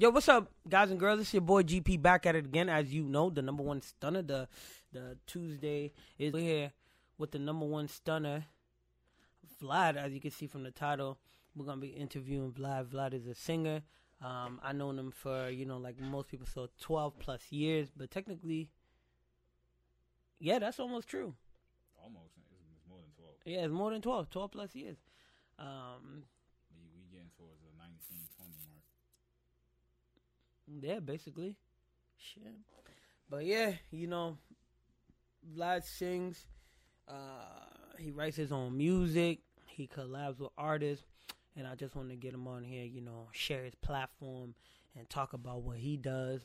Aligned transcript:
Yo, 0.00 0.08
what's 0.08 0.30
up, 0.30 0.50
guys 0.66 0.90
and 0.90 0.98
girls? 0.98 1.20
It's 1.20 1.34
your 1.34 1.42
boy 1.42 1.62
GP 1.62 2.00
back 2.00 2.24
at 2.24 2.34
it 2.34 2.46
again. 2.46 2.70
As 2.70 2.90
you 2.90 3.04
know, 3.04 3.28
the 3.28 3.42
number 3.42 3.62
one 3.62 3.82
stunner, 3.82 4.22
the 4.22 4.48
the 4.94 5.18
Tuesday 5.26 5.92
is 6.18 6.34
here 6.34 6.72
with 7.18 7.32
the 7.32 7.38
number 7.38 7.66
one 7.66 7.86
stunner, 7.86 8.46
Vlad. 9.62 9.98
As 9.98 10.14
you 10.14 10.18
can 10.18 10.30
see 10.30 10.46
from 10.46 10.62
the 10.62 10.70
title, 10.70 11.18
we're 11.54 11.66
gonna 11.66 11.82
be 11.82 11.88
interviewing 11.88 12.50
Vlad. 12.50 12.86
Vlad 12.86 13.12
is 13.12 13.26
a 13.26 13.34
singer. 13.34 13.82
Um, 14.24 14.58
I 14.62 14.72
known 14.72 14.98
him 14.98 15.10
for 15.10 15.50
you 15.50 15.66
know 15.66 15.76
like 15.76 16.00
most 16.00 16.28
people, 16.28 16.46
so 16.46 16.70
twelve 16.80 17.18
plus 17.18 17.52
years. 17.52 17.90
But 17.94 18.10
technically, 18.10 18.70
yeah, 20.38 20.60
that's 20.60 20.80
almost 20.80 21.08
true. 21.08 21.34
Almost. 22.02 22.38
It's, 22.38 22.48
it's 22.72 22.88
more 22.88 23.00
than 23.02 23.12
12. 23.18 23.34
Yeah, 23.44 23.64
it's 23.66 23.74
more 23.74 23.90
than 23.90 24.00
12, 24.00 24.30
12 24.30 24.50
plus 24.50 24.74
years. 24.74 24.96
Um, 25.58 26.24
We, 26.72 26.88
we 26.96 27.04
getting 27.12 27.28
towards 27.36 27.60
the 27.60 27.76
19, 27.76 28.24
20 28.38 28.52
mark. 28.64 28.80
Yeah, 30.80 31.00
basically. 31.00 31.56
Shit. 32.16 32.42
But 33.28 33.44
yeah, 33.44 33.72
you 33.90 34.06
know, 34.06 34.36
Vlad 35.56 35.84
sings. 35.84 36.46
Uh, 37.08 37.94
he 37.98 38.10
writes 38.10 38.36
his 38.36 38.52
own 38.52 38.76
music. 38.76 39.40
He 39.66 39.88
collabs 39.88 40.38
with 40.38 40.50
artists, 40.58 41.04
and 41.56 41.66
I 41.66 41.74
just 41.74 41.94
want 41.94 42.10
to 42.10 42.16
get 42.16 42.34
him 42.34 42.46
on 42.46 42.62
here. 42.64 42.84
You 42.84 43.00
know, 43.00 43.28
share 43.32 43.64
his 43.64 43.74
platform 43.74 44.54
and 44.96 45.08
talk 45.08 45.32
about 45.32 45.62
what 45.62 45.78
he 45.78 45.96
does 45.96 46.42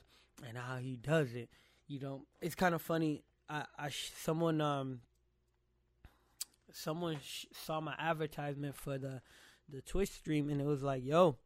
and 0.48 0.58
how 0.58 0.78
he 0.78 0.96
does 0.96 1.34
it. 1.34 1.50
You 1.88 2.00
know, 2.00 2.26
it's 2.42 2.56
kind 2.56 2.76
of 2.76 2.82
funny. 2.82 3.24
I, 3.50 3.66
I 3.78 3.90
someone 3.90 4.62
um 4.62 5.02
someone 6.72 7.18
sh- 7.24 7.46
saw 7.54 7.80
my 7.80 7.96
advertisement 7.98 8.76
for 8.76 8.98
the 8.98 9.22
the 9.70 9.82
Twitch 9.82 10.10
stream, 10.12 10.50
and 10.50 10.62
it 10.62 10.66
was 10.66 10.84
like, 10.84 11.04
"Yo, 11.04 11.38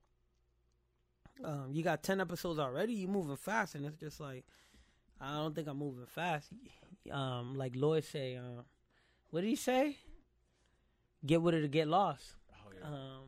um, 1.44 1.70
you 1.72 1.84
got 1.84 2.04
10 2.04 2.20
episodes 2.22 2.60
already 2.60 2.94
you 2.94 3.08
moving 3.08 3.36
fast 3.38 3.76
and 3.76 3.86
it's 3.86 3.98
just 4.00 4.20
like 4.20 4.44
i 5.22 5.34
don't 5.34 5.56
think 5.56 5.68
i'm 5.68 5.78
moving 5.78 6.06
fast. 6.06 6.50
Um 7.12 7.56
like 7.56 7.74
lloyd 7.76 8.04
say 8.04 8.36
uh, 8.36 8.62
what 9.32 9.42
did 9.42 9.48
he 9.48 9.56
say? 9.56 9.98
Get 11.26 11.42
with 11.42 11.54
it 11.56 11.64
or 11.64 11.68
get 11.68 11.88
lost. 11.88 12.24
Oh, 12.52 12.72
yeah. 12.80 12.88
um 12.88 13.24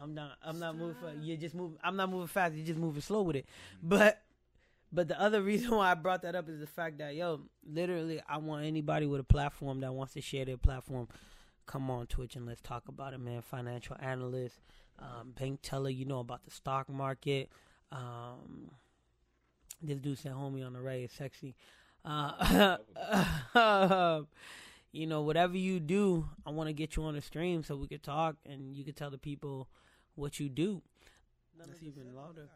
i'm 0.00 0.14
not 0.14 0.32
i'm 0.42 0.58
not 0.58 0.76
moving 0.76 0.96
fast. 1.00 1.16
You're 1.22 1.36
just 1.36 1.54
moving 1.54 1.78
i'm 1.84 1.96
not 1.96 2.10
moving 2.10 2.26
fast 2.28 2.54
you're 2.54 2.66
just 2.66 2.78
moving 2.78 3.02
slow 3.02 3.22
with 3.22 3.36
it. 3.36 3.46
But 3.82 4.20
but 4.92 5.08
the 5.08 5.20
other 5.20 5.42
reason 5.42 5.70
why 5.72 5.90
i 5.90 5.94
brought 5.94 6.22
that 6.22 6.34
up 6.34 6.48
is 6.48 6.60
the 6.60 6.66
fact 6.66 6.98
that 6.98 7.14
yo 7.14 7.40
literally 7.66 8.20
i 8.28 8.38
want 8.38 8.64
anybody 8.64 9.06
with 9.06 9.20
a 9.20 9.24
platform 9.24 9.80
that 9.80 9.92
wants 9.92 10.14
to 10.14 10.20
share 10.20 10.44
their 10.44 10.56
platform. 10.56 11.08
Come 11.66 11.90
on 11.90 12.06
twitch 12.06 12.36
and 12.36 12.46
let's 12.46 12.60
talk 12.60 12.88
about 12.88 13.12
it 13.14 13.18
man. 13.20 13.42
Financial 13.42 13.96
analyst 14.00 14.56
um, 14.98 15.32
bank 15.38 15.60
teller, 15.62 15.90
you 15.90 16.04
know 16.04 16.20
about 16.20 16.44
the 16.44 16.50
stock 16.50 16.88
market. 16.88 17.50
Um, 17.92 18.70
this 19.82 19.98
dude 19.98 20.18
said, 20.18 20.32
"Homie 20.32 20.64
on 20.66 20.72
the 20.72 20.80
right 20.80 21.04
is 21.04 21.12
sexy." 21.12 21.54
Uh, 22.04 22.76
you 24.92 25.06
know, 25.06 25.22
whatever 25.22 25.56
you 25.56 25.80
do, 25.80 26.28
I 26.46 26.50
want 26.50 26.68
to 26.68 26.72
get 26.72 26.96
you 26.96 27.04
on 27.04 27.14
the 27.14 27.22
stream 27.22 27.62
so 27.62 27.76
we 27.76 27.88
could 27.88 28.02
talk 28.02 28.36
and 28.44 28.76
you 28.76 28.84
could 28.84 28.96
tell 28.96 29.10
the 29.10 29.18
people 29.18 29.68
what 30.14 30.38
you 30.38 30.48
do. 30.48 30.82
That's 31.58 31.82
even 31.82 32.14
louder. 32.14 32.48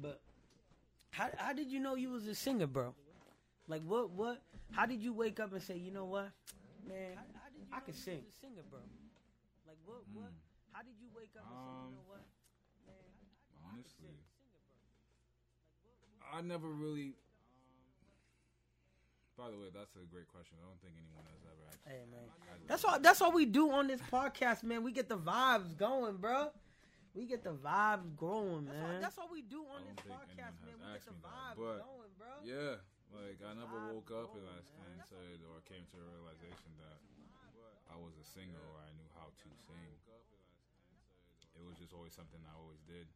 But 0.00 0.20
how 1.10 1.28
how 1.36 1.52
did 1.52 1.70
you 1.70 1.80
know 1.80 1.94
you 1.94 2.10
was 2.10 2.26
a 2.26 2.34
singer, 2.34 2.66
bro? 2.66 2.94
Like 3.68 3.82
what 3.82 4.10
what? 4.10 4.42
How 4.72 4.86
did 4.86 5.02
you 5.02 5.12
wake 5.12 5.40
up 5.40 5.52
and 5.52 5.62
say, 5.62 5.76
you 5.76 5.90
know 5.90 6.04
what, 6.04 6.30
man, 6.88 7.16
I 7.72 7.80
can 7.80 7.94
sing? 7.94 8.22
Singer, 8.40 8.62
bro. 8.70 8.80
Like 9.66 9.78
what 9.84 10.02
what? 10.12 10.32
How 10.74 10.82
did 10.82 10.98
you 10.98 11.06
wake 11.14 11.30
up 11.38 11.46
and 11.46 11.54
say, 11.54 11.70
you 11.70 11.86
Um, 11.86 11.94
know 11.94 12.06
what, 12.10 12.26
man, 12.90 13.14
Honestly, 13.70 14.18
I 16.34 16.42
never 16.42 16.66
really. 16.68 17.14
By 19.38 19.50
the 19.50 19.58
way, 19.58 19.66
that's 19.74 19.94
a 19.98 20.06
great 20.06 20.26
question. 20.30 20.58
I 20.62 20.66
don't 20.66 20.78
think 20.82 20.94
anyone 20.94 21.26
has 21.26 21.42
ever 21.46 21.62
asked. 21.70 21.82
Hey 21.86 22.06
man, 22.10 22.26
that's 22.70 22.82
me. 22.82 22.90
all. 22.90 22.98
That's 23.02 23.20
all 23.22 23.32
we 23.34 23.46
do 23.46 23.70
on 23.70 23.86
this 23.90 23.98
podcast, 24.10 24.62
man. 24.62 24.82
We 24.86 24.90
get 24.94 25.08
the 25.08 25.18
vibes 25.18 25.74
going, 25.78 26.18
bro. 26.18 26.50
We 27.14 27.26
get 27.26 27.42
the 27.46 27.54
vibes 27.54 28.10
growing, 28.18 28.66
man. 28.66 28.98
That's 28.98 29.18
all, 29.18 29.30
we 29.30 29.42
do 29.42 29.62
on 29.70 29.86
this 29.86 30.02
podcast, 30.06 30.58
man. 30.66 30.74
anyone 30.74 30.82
We 30.82 30.90
has 30.90 31.02
get 31.06 31.06
the 31.06 31.14
asked 31.14 31.22
me 31.22 31.30
that, 31.30 31.54
vibes 31.54 31.82
going, 31.86 32.12
bro. 32.18 32.34
Yeah, 32.42 32.74
like 33.14 33.38
I 33.42 33.50
never 33.54 33.78
woke 33.94 34.10
up 34.10 34.34
and 34.34 34.42
going, 34.42 34.58
I 34.82 34.98
man. 34.98 35.06
said 35.06 35.38
or 35.46 35.62
came 35.66 35.86
to 35.94 35.96
a 35.98 36.06
realization 36.18 36.70
that 36.82 36.98
I 37.90 37.94
was 37.98 38.18
a 38.18 38.26
singer 38.26 38.58
or 38.58 38.82
I 38.82 38.90
knew 38.98 39.06
how 39.14 39.30
to 39.30 39.48
sing. 39.66 39.94
It 41.54 41.62
was 41.66 41.78
just 41.78 41.92
always 41.94 42.14
something 42.14 42.40
I 42.44 42.54
always 42.58 42.82
did. 42.86 43.06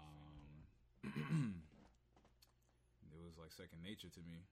Um, 0.00 0.64
it 3.12 3.20
was 3.20 3.36
like 3.40 3.52
second 3.52 3.80
nature 3.84 4.08
to 4.12 4.22
me, 4.24 4.44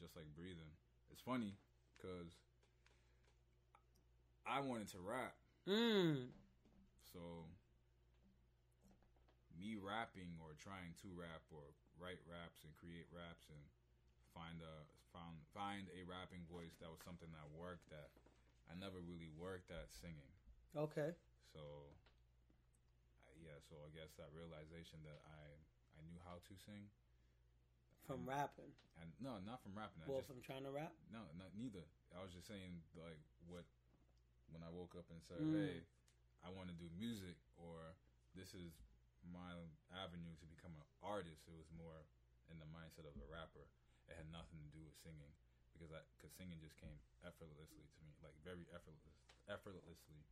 just 0.00 0.16
like 0.16 0.28
breathing. 0.36 0.70
It's 1.12 1.20
funny 1.24 1.56
because 1.96 2.36
I 4.46 4.60
wanted 4.60 4.88
to 4.94 5.00
rap, 5.00 5.34
Mm. 5.66 6.30
so 7.12 7.18
me 9.58 9.74
rapping 9.80 10.36
or 10.38 10.54
trying 10.60 10.94
to 11.02 11.08
rap 11.16 11.42
or 11.50 11.64
write 11.98 12.20
raps 12.28 12.62
and 12.62 12.70
create 12.78 13.08
raps 13.10 13.48
and 13.50 13.58
find 14.36 14.60
a 14.62 14.84
found 15.10 15.40
find 15.56 15.88
a 15.96 16.04
rapping 16.04 16.44
voice 16.46 16.76
that 16.78 16.92
was 16.92 17.00
something 17.02 17.32
that 17.32 17.48
worked 17.56 17.88
that 17.90 18.12
I 18.70 18.76
never 18.78 19.00
really 19.02 19.32
worked 19.34 19.72
at 19.72 19.88
singing. 19.90 20.30
Okay. 20.76 21.10
So 21.50 21.90
yeah, 23.46 23.58
so 23.70 23.78
I 23.86 23.90
guess 23.94 24.10
that 24.18 24.28
realization 24.34 24.98
that 25.06 25.22
I 25.30 25.44
I 25.96 26.00
knew 26.10 26.18
how 26.26 26.42
to 26.42 26.54
sing 26.66 26.90
From 28.04 28.22
and, 28.22 28.28
rapping. 28.28 28.70
and 29.00 29.08
no, 29.22 29.38
not 29.46 29.62
from 29.62 29.72
rapping. 29.74 30.02
I 30.02 30.06
Well, 30.10 30.20
just 30.22 30.28
from 30.30 30.42
trying 30.42 30.62
to 30.66 30.70
rap. 30.74 30.92
no, 31.10 31.22
not 31.38 31.54
neither. 31.56 31.82
I 32.14 32.22
was 32.22 32.34
just 32.34 32.46
saying 32.50 32.82
like 32.98 33.18
what 33.46 33.64
when 34.52 34.62
I 34.62 34.70
woke 34.70 34.94
up 34.94 35.06
and 35.10 35.22
said, 35.26 35.42
Mm. 35.42 35.54
"Hey, 35.54 35.74
I 36.46 36.50
want 36.50 36.68
to 36.70 36.76
do 36.76 36.86
music," 36.98 37.34
or 37.58 37.94
"This 38.34 38.54
is 38.54 38.70
my 39.26 39.54
avenue 39.90 40.34
to 40.38 40.46
become 40.46 40.74
an 40.76 40.86
artist." 41.02 41.46
It 41.48 41.54
was 41.56 41.70
more 41.74 42.06
in 42.50 42.58
the 42.58 42.66
mindset 42.70 43.06
of 43.06 43.16
a 43.18 43.26
rapper. 43.26 43.66
It 44.06 44.14
had 44.14 44.30
nothing 44.30 44.62
to 44.62 44.68
do 44.70 44.84
with 44.86 44.94
singing 45.02 45.34
because 45.74 45.90
I 45.90 46.02
because 46.14 46.30
singing 46.38 46.60
just 46.62 46.76
came 46.78 46.94
effortlessly 47.26 47.86
to 47.90 48.00
me, 48.06 48.14
like 48.22 48.34
very 48.46 48.66
effortless, 48.70 49.18
effortlessly. 49.50 50.22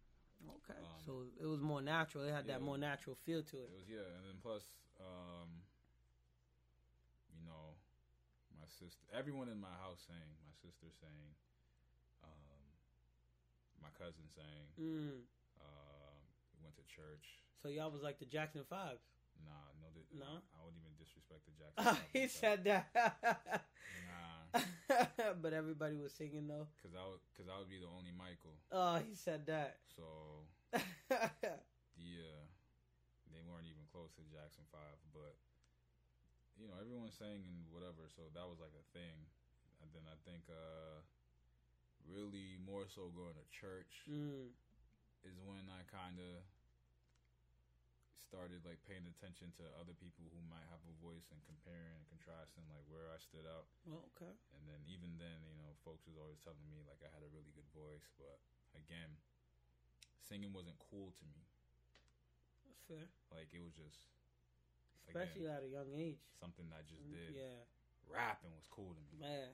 Okay. 0.42 0.78
Um, 0.78 0.98
so 1.04 1.12
it 1.40 1.46
was 1.46 1.60
more 1.60 1.80
natural. 1.82 2.24
It 2.24 2.32
had 2.32 2.46
that 2.48 2.62
more 2.62 2.78
natural 2.78 3.16
feel 3.24 3.42
to 3.42 3.56
it. 3.62 3.68
It 3.70 3.76
was 3.76 3.88
yeah, 3.88 4.08
and 4.18 4.24
then 4.26 4.36
plus, 4.42 4.64
um, 5.00 5.48
you 7.32 7.44
know, 7.44 7.76
my 8.56 8.66
sister, 8.68 9.04
everyone 9.12 9.48
in 9.48 9.60
my 9.60 9.72
house 9.80 10.04
sang. 10.08 10.28
My 10.44 10.54
sister 10.60 10.88
sang. 11.00 11.28
Um, 12.24 12.64
my 13.82 13.92
cousin 13.96 14.24
sang. 14.32 14.64
Mm. 14.80 15.24
Uh, 15.60 16.12
went 16.62 16.76
to 16.76 16.84
church. 16.88 17.44
So 17.60 17.68
y'all 17.68 17.90
was 17.90 18.02
like 18.02 18.18
the 18.18 18.28
Jackson 18.28 18.64
Five. 18.68 18.98
Nah, 19.44 19.68
no, 19.80 19.88
di- 19.92 20.08
No? 20.16 20.40
I 20.40 20.58
wouldn't 20.64 20.80
even 20.80 20.96
disrespect 20.96 21.44
the 21.44 21.54
Jackson. 21.56 21.84
Five 21.96 22.08
he 22.12 22.28
said 22.28 22.64
that. 22.64 22.88
Nah, 24.08 24.33
but 25.42 25.52
everybody 25.52 25.98
was 25.98 26.14
singing 26.14 26.46
though. 26.46 26.70
cause 26.78 26.94
I 26.94 27.02
would, 27.02 27.22
cause 27.34 27.50
I 27.50 27.58
would 27.58 27.70
be 27.70 27.82
the 27.82 27.90
only 27.90 28.14
Michael. 28.14 28.54
Oh, 28.70 29.02
he 29.02 29.14
said 29.14 29.46
that. 29.50 29.82
So 29.94 30.06
yeah, 31.98 32.38
they 33.30 33.42
weren't 33.46 33.66
even 33.66 33.84
close 33.90 34.14
to 34.18 34.22
Jackson 34.30 34.62
Five, 34.70 34.98
but 35.10 35.34
you 36.54 36.70
know 36.70 36.78
everyone 36.78 37.10
sang 37.10 37.42
and 37.42 37.66
whatever, 37.74 38.06
so 38.10 38.30
that 38.34 38.46
was 38.46 38.62
like 38.62 38.74
a 38.74 38.86
thing. 38.94 39.26
And 39.82 39.90
then 39.92 40.06
I 40.06 40.16
think 40.22 40.46
uh 40.48 41.02
really 42.06 42.60
more 42.60 42.84
so 42.84 43.08
going 43.16 43.34
to 43.34 43.46
church 43.48 44.04
mm. 44.04 44.52
is 45.24 45.36
when 45.48 45.64
I 45.72 45.82
kind 45.88 46.20
of 46.20 46.44
started 48.24 48.64
like 48.64 48.80
paying 48.88 49.04
attention 49.06 49.52
to 49.60 49.64
other 49.78 49.94
people 49.96 50.24
who 50.32 50.40
might 50.48 50.64
have 50.72 50.80
a 50.88 50.94
voice 51.04 51.28
and 51.30 51.40
comparing 51.44 51.92
and 51.94 52.06
contrasting 52.08 52.64
like 52.72 52.84
where 52.88 53.12
I 53.12 53.18
stood 53.20 53.44
out. 53.44 53.68
Well, 53.84 54.02
okay. 54.16 54.32
And 54.56 54.62
then 54.64 54.80
even 54.88 55.14
then, 55.20 55.44
you 55.44 55.56
know, 55.60 55.70
folks 55.84 56.04
was 56.08 56.16
always 56.16 56.40
telling 56.42 56.64
me 56.66 56.80
like 56.88 57.00
I 57.04 57.10
had 57.12 57.22
a 57.22 57.30
really 57.30 57.52
good 57.52 57.68
voice, 57.76 58.06
but 58.16 58.40
again, 58.74 59.12
singing 60.24 60.50
wasn't 60.56 60.80
cool 60.90 61.12
to 61.12 61.24
me. 61.30 61.42
That's 62.66 62.82
fair. 62.88 63.06
Like 63.30 63.52
it 63.52 63.60
was 63.60 63.76
just 63.76 64.08
Especially 65.04 65.46
at 65.46 65.60
a 65.62 65.68
young 65.68 65.92
age. 65.92 66.18
something 66.40 66.64
I 66.72 66.80
just 66.88 67.04
mm, 67.04 67.12
did. 67.12 67.36
Yeah. 67.36 67.60
Rapping 68.08 68.52
was 68.56 68.66
cool 68.72 68.96
to 68.96 69.02
me. 69.12 69.20
Man. 69.20 69.52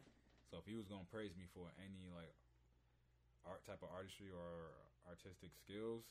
So 0.50 0.58
if 0.58 0.66
he 0.66 0.74
was 0.78 0.86
gonna 0.86 1.06
praise 1.10 1.34
me 1.34 1.46
for 1.54 1.70
any 1.78 2.06
like 2.14 2.34
art 3.46 3.62
type 3.66 3.82
of 3.82 3.90
artistry 3.90 4.30
or 4.30 4.74
artistic 5.10 5.50
skills, 5.58 6.06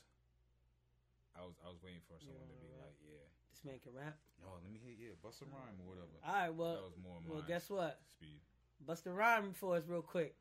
I 1.36 1.42
was 1.46 1.54
I 1.64 1.68
was 1.70 1.78
waiting 1.82 2.02
for 2.08 2.18
someone 2.18 2.48
to 2.50 2.58
be 2.60 2.68
rap? 2.74 2.90
like, 2.90 2.98
yeah, 3.06 3.26
This 3.54 3.62
man 3.64 3.78
can 3.82 3.92
rap. 3.94 4.16
oh, 4.44 4.58
let 4.62 4.70
me 4.72 4.80
hit 4.82 4.96
yeah, 4.98 5.14
bust 5.22 5.42
a 5.42 5.46
rhyme 5.46 5.78
or 5.82 5.86
whatever. 5.94 6.16
All 6.26 6.34
right, 6.34 6.54
well, 6.54 6.74
that 6.74 6.86
was 6.90 6.98
more 7.02 7.18
well, 7.26 7.44
guess 7.46 7.70
what? 7.70 7.98
speed. 8.10 8.40
Bust 8.86 9.06
a 9.06 9.12
rhyme 9.12 9.52
for 9.52 9.76
us 9.76 9.84
real 9.86 10.02
quick. 10.02 10.34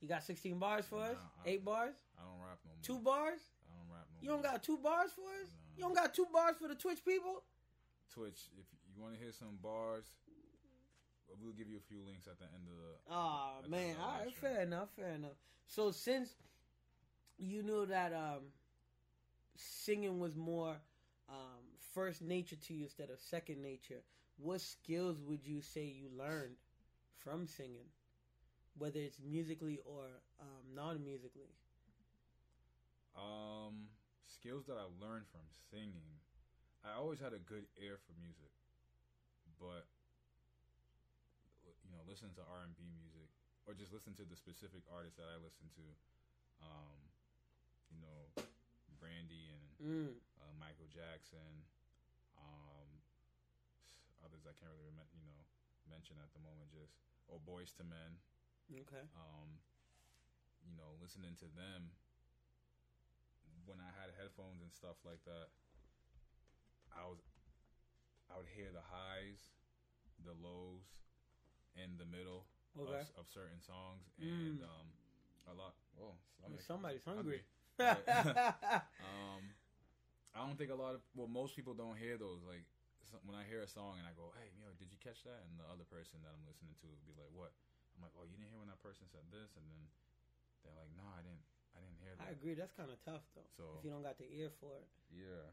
You 0.00 0.08
got 0.08 0.22
16 0.22 0.58
bars 0.58 0.84
for 0.86 1.00
us? 1.00 1.16
I- 1.44 1.48
Eight 1.56 1.64
bars? 1.64 1.94
I 2.18 2.22
don't 2.26 2.40
rap 2.42 2.58
no 2.64 2.72
more. 2.74 2.82
Two 2.82 2.98
bars? 3.02 3.40
I 3.64 3.72
don't 3.72 3.88
rap 3.88 4.06
no 4.10 4.12
more. 4.12 4.20
You 4.22 4.28
don't 4.28 4.42
more. 4.42 4.52
got 4.52 4.62
two 4.62 4.78
bars 4.78 5.10
for 5.14 5.24
us? 5.40 5.48
Nah. 5.48 5.76
You 5.76 5.82
don't 5.84 5.94
got 5.94 6.12
two 6.14 6.26
bars 6.32 6.56
for 6.60 6.68
the 6.68 6.74
Twitch 6.74 7.04
people? 7.04 7.42
Twitch. 8.12 8.50
If 8.58 8.66
you 8.94 9.00
want 9.02 9.14
to 9.14 9.20
hear 9.20 9.32
some 9.32 9.56
bars, 9.62 10.04
we'll 11.42 11.52
give 11.52 11.68
you 11.68 11.78
a 11.78 11.86
few 11.88 12.00
links 12.04 12.26
at 12.26 12.38
the 12.38 12.44
end 12.46 12.66
of 12.68 12.76
the. 12.76 13.14
Oh 13.14 13.68
man, 13.68 13.94
the 13.96 14.02
all 14.02 14.18
right, 14.24 14.34
fair 14.36 14.60
enough, 14.62 14.88
fair 14.96 15.12
enough. 15.12 15.36
So 15.66 15.90
since 15.90 16.34
you 17.38 17.62
knew 17.62 17.86
that 17.86 18.12
um, 18.12 18.52
singing 19.58 20.18
was 20.18 20.36
more 20.36 20.76
um, 21.28 21.64
first 21.94 22.22
nature 22.22 22.56
to 22.56 22.74
you 22.74 22.84
instead 22.84 23.10
of 23.10 23.20
second 23.20 23.62
nature, 23.62 24.02
what 24.38 24.60
skills 24.60 25.20
would 25.26 25.44
you 25.44 25.60
say 25.60 25.84
you 25.84 26.08
learned 26.16 26.56
from 27.16 27.46
singing, 27.46 27.88
whether 28.78 29.00
it's 29.00 29.18
musically 29.18 29.80
or 29.84 30.04
um, 30.40 30.74
non-musically? 30.74 31.50
Um, 33.16 33.88
skills 34.28 34.66
that 34.66 34.76
I 34.76 34.84
learned 35.00 35.24
from 35.32 35.40
singing. 35.72 36.20
I 36.84 36.94
always 37.00 37.18
had 37.18 37.32
a 37.32 37.42
good 37.42 37.64
ear 37.80 37.98
for 38.06 38.12
music, 38.20 38.52
but 39.58 39.88
you 41.82 41.90
know, 41.90 42.02
listen 42.06 42.30
to 42.36 42.42
R 42.46 42.62
and 42.62 42.76
B 42.76 42.86
music 42.94 43.26
or 43.66 43.74
just 43.74 43.90
listen 43.90 44.14
to 44.14 44.26
the 44.26 44.38
specific 44.38 44.86
artists 44.86 45.18
that 45.18 45.26
I 45.26 45.36
listen 45.42 45.66
to. 45.74 45.86
Um, 46.62 46.98
you 47.90 47.98
know, 47.98 48.45
Brandy 48.98 49.52
and 49.52 49.64
Mm. 49.82 50.12
uh, 50.40 50.52
Michael 50.58 50.88
Jackson. 50.88 51.64
Um, 52.36 52.88
others 54.24 54.44
I 54.48 54.52
can't 54.56 54.72
really 54.72 54.90
remember, 54.92 55.12
you 55.16 55.24
know, 55.28 55.42
mention 55.88 56.16
at 56.20 56.32
the 56.32 56.40
moment. 56.40 56.72
Just 56.72 56.96
or 57.28 57.38
Boyz 57.40 57.72
II 57.78 57.86
Men. 57.90 58.12
Okay. 58.82 59.04
Um, 59.14 59.60
you 60.66 60.74
know, 60.74 60.96
listening 61.00 61.36
to 61.38 61.46
them 61.54 61.92
when 63.66 63.78
I 63.80 63.90
had 63.98 64.10
headphones 64.18 64.62
and 64.62 64.72
stuff 64.72 64.96
like 65.04 65.22
that. 65.26 65.50
I 66.94 67.04
was, 67.06 67.18
I 68.32 68.38
would 68.38 68.48
hear 68.56 68.70
the 68.72 68.82
highs, 68.82 69.38
the 70.24 70.32
lows, 70.34 70.86
and 71.76 71.98
the 71.98 72.06
middle 72.08 72.46
Okay. 72.78 73.04
of, 73.14 73.26
of 73.26 73.28
certain 73.28 73.60
songs, 73.60 74.06
and 74.18 74.60
Mm. 74.60 74.64
um, 74.64 74.86
a 75.46 75.54
lot. 75.54 75.74
Whoa, 75.94 76.14
stomach- 76.38 76.62
Somebody's 76.62 77.04
hungry. 77.04 77.42
um, 79.04 79.42
I 80.34 80.44
don't 80.44 80.56
think 80.56 80.72
a 80.72 80.78
lot 80.78 80.94
of 80.96 81.00
well, 81.14 81.28
most 81.28 81.56
people 81.56 81.74
don't 81.74 81.96
hear 81.96 82.16
those. 82.16 82.40
Like 82.46 82.64
when 83.24 83.36
I 83.38 83.44
hear 83.46 83.62
a 83.62 83.68
song 83.70 84.00
and 84.00 84.06
I 84.08 84.12
go, 84.16 84.32
"Hey, 84.36 84.50
yo, 84.58 84.72
did 84.80 84.88
you 84.90 84.98
catch 85.00 85.22
that?" 85.24 85.44
and 85.46 85.56
the 85.60 85.68
other 85.68 85.84
person 85.86 86.20
that 86.24 86.32
I'm 86.32 86.44
listening 86.48 86.74
to 86.82 86.86
would 86.88 87.06
be 87.06 87.14
like, 87.16 87.30
"What?" 87.32 87.52
I'm 87.96 88.02
like, 88.04 88.12
"Oh, 88.16 88.24
you 88.24 88.36
didn't 88.36 88.50
hear 88.52 88.60
when 88.60 88.68
that 88.72 88.80
person 88.82 89.08
said 89.08 89.24
this," 89.32 89.54
and 89.56 89.64
then 89.68 89.82
they're 90.64 90.76
like, 90.76 90.90
"No, 90.96 91.04
I 91.16 91.20
didn't. 91.24 91.44
I 91.76 91.84
didn't 91.84 92.00
hear 92.00 92.14
that." 92.16 92.26
I 92.26 92.32
agree. 92.32 92.56
That's 92.56 92.72
kind 92.72 92.88
of 92.88 92.98
tough 93.04 93.24
though. 93.36 93.48
So 93.56 93.80
if 93.80 93.84
you 93.84 93.92
don't 93.92 94.04
got 94.04 94.16
the 94.18 94.28
ear 94.28 94.48
for 94.60 94.72
it. 94.80 94.88
yeah, 95.12 95.48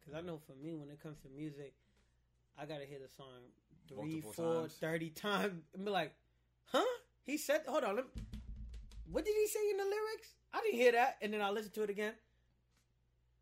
Because 0.00 0.16
I 0.16 0.20
know 0.24 0.40
for 0.40 0.56
me, 0.56 0.74
when 0.76 0.88
it 0.90 1.00
comes 1.00 1.20
to 1.24 1.28
music, 1.28 1.76
I 2.56 2.64
gotta 2.66 2.84
hear 2.88 2.98
the 3.00 3.08
song 3.12 3.52
three, 3.86 4.20
Multiple 4.20 4.32
four, 4.32 4.68
times. 4.68 4.76
thirty 4.80 5.10
times 5.28 5.64
and 5.76 5.84
be 5.84 5.90
like, 5.92 6.12
"Huh?" 6.72 6.84
He 7.24 7.36
said, 7.36 7.62
"Hold 7.68 7.84
on, 7.84 7.96
let 7.96 8.04
me, 8.16 8.22
what 9.10 9.24
did 9.24 9.34
he 9.34 9.46
say 9.46 9.70
in 9.70 9.76
the 9.76 9.84
lyrics?" 9.84 10.34
I 10.52 10.60
didn't 10.62 10.80
hear 10.80 10.92
that, 10.92 11.18
and 11.20 11.32
then 11.32 11.40
I 11.42 11.50
listened 11.50 11.74
to 11.74 11.82
it 11.82 11.90
again. 11.90 12.14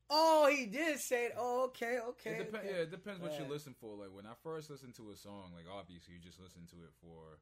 Oh, 0.09 0.47
he 0.47 0.67
did 0.67 0.99
say 1.03 1.27
it. 1.27 1.35
Oh, 1.35 1.67
okay, 1.75 1.99
okay. 2.15 2.39
it 2.39 2.47
depends. 2.47 2.63
okay. 2.67 2.71
Yeah, 2.79 2.87
it 2.87 2.91
depends 2.95 3.19
what 3.21 3.35
you 3.39 3.45
Yeah. 3.45 3.51
listen 3.51 3.75
for. 3.75 3.97
Like 3.99 4.15
when 4.15 4.27
I 4.27 4.35
first 4.43 4.71
listened 4.71 4.95
to 5.03 5.11
a 5.11 5.17
song, 5.19 5.51
like 5.55 5.67
obviously 5.67 6.15
you 6.15 6.21
just 6.23 6.39
listen 6.39 6.67
to 6.71 6.79
it 6.87 6.95
for 7.03 7.39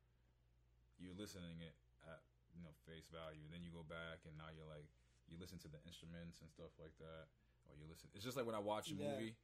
you're 0.96 1.12
listening 1.16 1.60
it 1.60 1.76
at 2.08 2.24
you 2.56 2.62
know 2.64 2.72
face 2.88 3.04
value. 3.12 3.44
Then 3.52 3.60
you 3.60 3.68
go 3.68 3.84
back 3.84 4.24
and 4.24 4.32
now 4.40 4.48
you're 4.48 4.68
like 4.68 4.88
you 5.28 5.36
listen 5.36 5.60
to 5.60 5.68
the 5.68 5.80
instruments 5.84 6.40
and 6.40 6.48
stuff 6.48 6.72
like 6.80 6.96
that, 7.04 7.28
or 7.68 7.76
you 7.76 7.84
listen. 7.84 8.08
It's 8.16 8.24
just 8.24 8.36
like 8.36 8.48
when 8.48 8.56
I 8.56 8.64
watch 8.64 8.88
a 8.88 8.96
Yeah. 8.96 9.12
movie. 9.12 9.36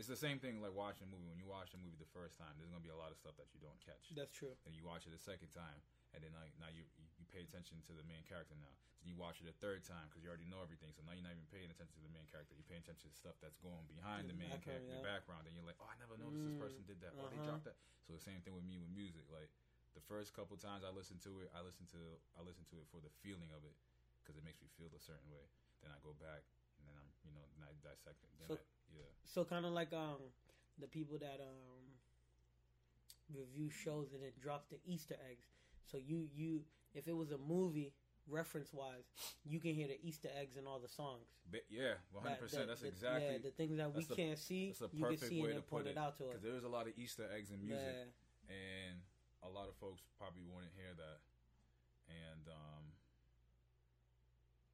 It's 0.00 0.08
the 0.08 0.16
same 0.16 0.40
thing 0.40 0.58
like 0.64 0.72
watching 0.74 1.06
a 1.06 1.10
movie. 1.12 1.28
When 1.28 1.36
you 1.38 1.44
watch 1.46 1.74
a 1.74 1.78
movie 1.78 2.00
the 2.00 2.08
first 2.16 2.40
time, 2.40 2.56
there's 2.56 2.72
gonna 2.72 2.82
be 2.82 2.88
a 2.90 2.96
lot 2.96 3.12
of 3.12 3.18
stuff 3.20 3.36
that 3.36 3.52
you 3.54 3.60
don't 3.60 3.78
catch. 3.84 4.08
That's 4.16 4.32
true. 4.34 4.56
and 4.66 4.74
you 4.74 4.82
watch 4.82 5.06
it 5.06 5.12
a 5.14 5.20
second 5.20 5.52
time, 5.54 5.78
and 6.16 6.24
then 6.24 6.32
like 6.34 6.56
now 6.58 6.72
you 6.72 6.82
you 6.98 7.06
pay 7.32 7.42
attention 7.42 7.80
to 7.88 7.92
the 7.96 8.04
main 8.06 8.22
character 8.28 8.54
now. 8.60 8.70
So 9.00 9.08
you 9.10 9.16
watch 9.18 9.42
it 9.42 9.48
a 9.50 9.56
third 9.58 9.82
time 9.82 10.06
because 10.06 10.22
you 10.22 10.30
already 10.30 10.46
know 10.46 10.62
everything. 10.62 10.92
So 10.94 11.02
now 11.02 11.16
you're 11.16 11.26
not 11.26 11.34
even 11.34 11.48
paying 11.50 11.72
attention 11.72 11.96
to 11.98 12.04
the 12.06 12.12
main 12.14 12.28
character. 12.30 12.54
You're 12.54 12.68
paying 12.70 12.84
attention 12.86 13.08
to 13.08 13.12
the 13.12 13.18
stuff 13.18 13.34
that's 13.42 13.58
going 13.58 13.82
behind 13.90 14.30
the 14.30 14.36
The 14.36 14.44
main 14.46 14.60
character, 14.62 14.94
the 14.94 15.02
background. 15.02 15.48
And 15.50 15.56
you're 15.58 15.66
like, 15.66 15.80
oh, 15.82 15.88
I 15.90 15.96
never 15.98 16.14
noticed 16.20 16.44
this 16.46 16.54
Mm, 16.54 16.62
person 16.62 16.80
did 16.86 17.00
that. 17.02 17.16
Oh, 17.18 17.26
they 17.26 17.40
uh-huh. 17.40 17.48
dropped 17.48 17.66
that. 17.66 17.78
So 18.06 18.14
the 18.14 18.22
same 18.22 18.38
thing 18.46 18.54
with 18.54 18.62
me 18.68 18.78
with 18.78 18.92
music. 18.94 19.26
Like 19.32 19.50
the 19.98 20.04
first 20.06 20.36
couple 20.36 20.54
times 20.60 20.86
I 20.86 20.92
listen 20.94 21.18
to 21.26 21.42
it, 21.42 21.48
I 21.56 21.64
listen 21.64 21.88
to 21.96 22.00
I 22.38 22.44
listen 22.46 22.62
to 22.70 22.76
it 22.78 22.86
for 22.94 23.02
the 23.02 23.10
feeling 23.24 23.50
of 23.56 23.64
it 23.66 23.74
because 24.22 24.38
it 24.38 24.44
makes 24.46 24.62
me 24.62 24.70
feel 24.78 24.92
a 24.94 25.02
certain 25.02 25.26
way. 25.32 25.42
Then 25.82 25.90
I 25.90 25.98
go 26.06 26.14
back 26.22 26.46
and 26.78 26.86
then 26.86 26.94
I'm 26.94 27.10
you 27.26 27.32
know 27.34 27.42
then 27.58 27.66
I 27.66 27.74
dissect 27.82 28.22
it. 28.22 28.30
Then 28.38 28.54
So- 28.54 28.60
I, 28.60 28.64
yeah. 28.94 29.10
So 29.26 29.42
kind 29.42 29.66
of 29.66 29.72
like 29.74 29.90
um 29.96 30.30
the 30.78 30.86
people 30.86 31.18
that 31.18 31.42
um 31.42 31.98
review 33.34 33.70
shows 33.70 34.12
and 34.12 34.22
it 34.22 34.38
drops 34.40 34.68
the 34.68 34.78
Easter 34.86 35.16
eggs. 35.30 35.46
So 35.90 35.96
you 35.98 36.28
you 36.34 36.62
if 36.94 37.08
it 37.08 37.16
was 37.16 37.30
a 37.32 37.38
movie 37.38 37.92
reference 38.28 38.72
wise, 38.72 39.04
you 39.44 39.58
can 39.58 39.74
hear 39.74 39.88
the 39.88 39.98
Easter 40.02 40.28
eggs 40.38 40.56
in 40.56 40.66
all 40.66 40.78
the 40.78 40.88
songs. 40.88 41.26
Yeah, 41.68 41.94
one 42.12 42.22
hundred 42.24 42.40
percent. 42.40 42.68
That's 42.68 42.82
the- 42.82 42.88
exactly 42.88 43.32
yeah, 43.32 43.38
the 43.42 43.50
things 43.50 43.76
that 43.78 43.92
we 43.94 44.04
the- 44.04 44.14
can't 44.14 44.38
see. 44.38 44.68
that's 44.70 44.80
a 44.82 44.84
You 44.96 45.04
can 45.04 45.14
perfect 45.18 45.30
see 45.30 45.42
way 45.42 45.50
and 45.50 45.58
to 45.58 45.66
put 45.66 45.86
it 45.86 45.98
out 45.98 46.16
to 46.18 46.24
because 46.24 46.36
us. 46.38 46.42
there's 46.46 46.64
a 46.64 46.68
lot 46.70 46.86
of 46.86 46.94
Easter 46.96 47.26
eggs 47.34 47.50
in 47.50 47.60
music. 47.64 47.82
Yeah. 47.82 48.54
and 48.54 49.00
a 49.42 49.48
lot 49.50 49.66
of 49.68 49.74
folks 49.76 50.02
probably 50.18 50.44
wouldn't 50.46 50.72
hear 50.78 50.94
that, 50.94 51.18
and 52.06 52.46
um, 52.46 52.84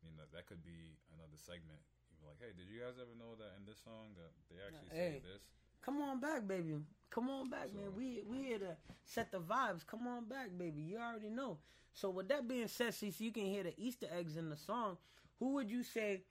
you 0.04 0.12
know 0.16 0.24
that 0.32 0.46
could 0.46 0.62
be 0.64 0.96
another 1.16 1.36
segment. 1.40 1.80
You're 2.20 2.28
like, 2.34 2.40
hey, 2.42 2.52
did 2.56 2.68
you 2.68 2.82
guys 2.82 2.98
ever 3.00 3.14
know 3.16 3.32
that 3.38 3.54
in 3.58 3.64
this 3.64 3.78
song 3.80 4.12
that 4.18 4.34
they 4.50 4.58
actually 4.60 4.90
Hey. 4.92 5.22
say 5.22 5.32
this? 5.32 5.42
Come 5.80 6.02
on 6.02 6.18
back, 6.20 6.46
baby. 6.46 6.82
Come 7.10 7.31
on 7.31 7.49
back, 7.50 7.75
man. 7.75 7.94
We 7.96 8.22
we 8.28 8.43
here 8.44 8.58
to 8.58 8.76
set 9.05 9.32
the 9.32 9.40
vibes. 9.40 9.87
Come 9.87 10.06
on 10.06 10.25
back, 10.26 10.50
baby. 10.58 10.82
You 10.82 10.99
already 10.99 11.31
know. 11.31 11.58
So 11.94 12.10
with 12.10 12.28
that 12.28 12.46
being 12.46 12.69
said, 12.69 12.94
since 12.94 13.20
you 13.20 13.32
can 13.32 13.46
hear 13.46 13.64
the 13.64 13.75
Easter 13.78 14.06
eggs 14.16 14.37
in 14.37 14.50
the 14.50 14.56
song, 14.56 14.99
who 15.38 15.55
would 15.55 15.70
you 15.70 15.82
say 15.82 16.22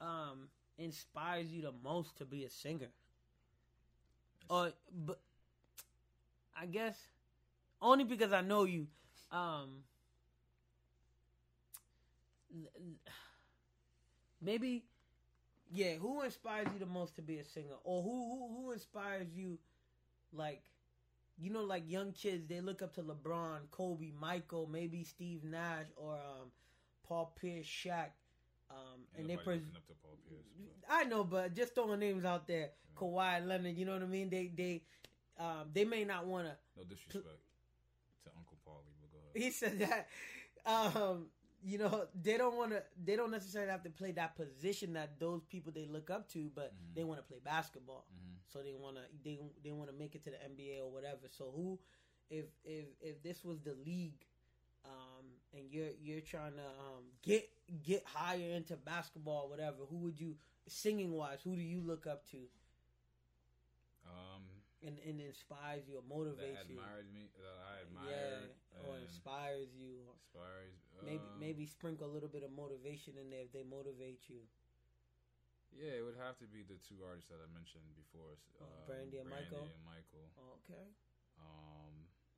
um, 0.00 0.48
inspires 0.78 1.52
you 1.52 1.62
the 1.62 1.72
most 1.84 2.16
to 2.18 2.24
be 2.24 2.44
a 2.44 2.50
singer? 2.50 2.88
Or 4.48 4.72
but 4.92 5.20
I 6.56 6.66
guess 6.66 6.96
only 7.80 8.04
because 8.04 8.32
I 8.32 8.40
know 8.42 8.64
you. 8.64 8.88
Um, 9.30 9.84
maybe 14.40 14.84
yeah. 15.72 15.94
Who 15.96 16.22
inspires 16.22 16.68
you 16.72 16.78
the 16.78 16.86
most 16.86 17.16
to 17.16 17.22
be 17.22 17.38
a 17.38 17.44
singer, 17.44 17.76
or 17.84 18.02
who 18.02 18.10
who 18.10 18.48
who 18.64 18.72
inspires 18.72 19.28
you? 19.36 19.58
Like, 20.32 20.62
you 21.38 21.50
know, 21.50 21.62
like 21.62 21.84
young 21.90 22.12
kids, 22.12 22.46
they 22.48 22.60
look 22.60 22.82
up 22.82 22.94
to 22.94 23.02
LeBron, 23.02 23.58
Kobe, 23.70 24.12
Michael, 24.18 24.68
maybe 24.70 25.04
Steve 25.04 25.44
Nash, 25.44 25.86
or 25.96 26.14
um, 26.14 26.50
Paul 27.06 27.32
Pierce, 27.40 27.66
Shaq. 27.66 28.10
Um, 28.70 29.00
and 29.18 29.28
they 29.28 29.36
pres- 29.36 29.60
up 29.76 29.86
to 29.88 29.94
Paul 30.02 30.18
Pierce. 30.28 30.44
but- 30.56 30.94
I 30.94 31.04
know, 31.04 31.24
but 31.24 31.54
just 31.54 31.74
throwing 31.74 32.00
names 32.00 32.24
out 32.24 32.46
there, 32.46 32.70
Kawhi 32.96 33.46
Leonard. 33.46 33.76
You 33.76 33.84
know 33.86 33.92
what 33.92 34.02
I 34.02 34.06
mean? 34.06 34.30
They 34.30 34.50
they 34.56 34.82
um, 35.38 35.68
they 35.72 35.84
may 35.84 36.04
not 36.04 36.26
want 36.26 36.46
to. 36.46 36.54
No 36.76 36.84
disrespect 36.84 37.24
to 38.24 38.30
Uncle 38.36 38.58
Paulie, 38.66 38.92
but 39.00 39.10
go 39.12 39.18
ahead. 39.18 39.42
He 39.42 39.50
said 39.50 39.78
that. 39.80 40.08
Um, 40.64 41.26
you 41.62 41.78
know, 41.78 42.06
they 42.22 42.36
don't 42.36 42.56
want 42.56 42.70
to. 42.72 42.82
They 43.04 43.16
don't 43.16 43.30
necessarily 43.30 43.70
have 43.70 43.82
to 43.84 43.90
play 43.90 44.12
that 44.12 44.36
position 44.36 44.92
that 44.94 45.18
those 45.18 45.42
people 45.44 45.72
they 45.72 45.86
look 45.86 46.10
up 46.10 46.28
to, 46.30 46.50
but 46.54 46.72
Mhm. 46.74 46.94
they 46.94 47.04
want 47.04 47.20
to 47.20 47.24
play 47.24 47.38
basketball. 47.44 48.06
Mhm. 48.12 48.38
So 48.52 48.62
they 48.62 48.74
want 48.74 48.96
to. 48.96 49.02
They 49.24 49.38
they 49.64 49.72
want 49.72 49.90
to 49.90 49.96
make 49.96 50.14
it 50.14 50.24
to 50.24 50.30
the 50.30 50.42
NBA 50.44 50.80
or 50.82 50.90
whatever. 50.90 51.28
So 51.28 51.50
who, 51.54 51.78
if 52.30 52.46
if 52.64 52.86
if 53.00 53.22
this 53.22 53.44
was 53.44 53.60
the 53.62 53.74
league, 53.74 54.26
um, 54.84 55.26
and 55.52 55.70
you're 55.70 55.90
you're 56.00 56.20
trying 56.20 56.54
to 56.56 56.66
um 56.66 57.04
get 57.22 57.48
get 57.82 58.04
higher 58.04 58.50
into 58.50 58.76
basketball 58.76 59.44
or 59.44 59.48
whatever, 59.50 59.84
who 59.88 59.96
would 59.98 60.20
you 60.20 60.36
singing 60.68 61.12
wise? 61.12 61.40
Who 61.42 61.56
do 61.56 61.62
you 61.62 61.80
look 61.80 62.06
up 62.06 62.26
to 62.30 62.48
Um, 64.04 64.42
and 64.82 64.98
and 65.06 65.20
inspires 65.20 65.86
you 65.88 65.96
or 65.96 66.02
that 66.02 66.14
motivates 66.14 66.68
you? 66.68 66.76
me, 66.76 67.30
that 67.38 67.58
I 67.62 67.74
Yeah, 67.78 67.82
admired, 67.82 68.50
or 68.88 68.98
inspires 68.98 69.70
you. 69.74 70.02
Or 70.34 70.66
inspires. 70.66 70.78
maybe 71.04 71.22
um, 71.22 71.40
maybe 71.40 71.64
sprinkle 71.66 72.06
a 72.06 72.12
little 72.12 72.30
bit 72.30 72.42
of 72.42 72.50
motivation 72.52 73.14
in 73.20 73.30
there 73.30 73.42
if 73.46 73.52
they 73.52 73.64
motivate 73.64 74.26
you. 74.28 74.42
Yeah, 75.72 75.96
it 75.96 76.04
would 76.04 76.20
have 76.20 76.36
to 76.44 76.48
be 76.48 76.60
the 76.60 76.76
two 76.84 77.00
artists 77.00 77.32
that 77.32 77.40
I 77.40 77.48
mentioned 77.48 77.88
before. 77.96 78.36
Um, 78.60 78.68
Brandy 78.84 79.18
and 79.24 79.28
Michael? 79.30 79.72
and 79.72 79.84
Michael. 79.88 80.28
Okay. 80.60 80.86
Um, 81.40 81.94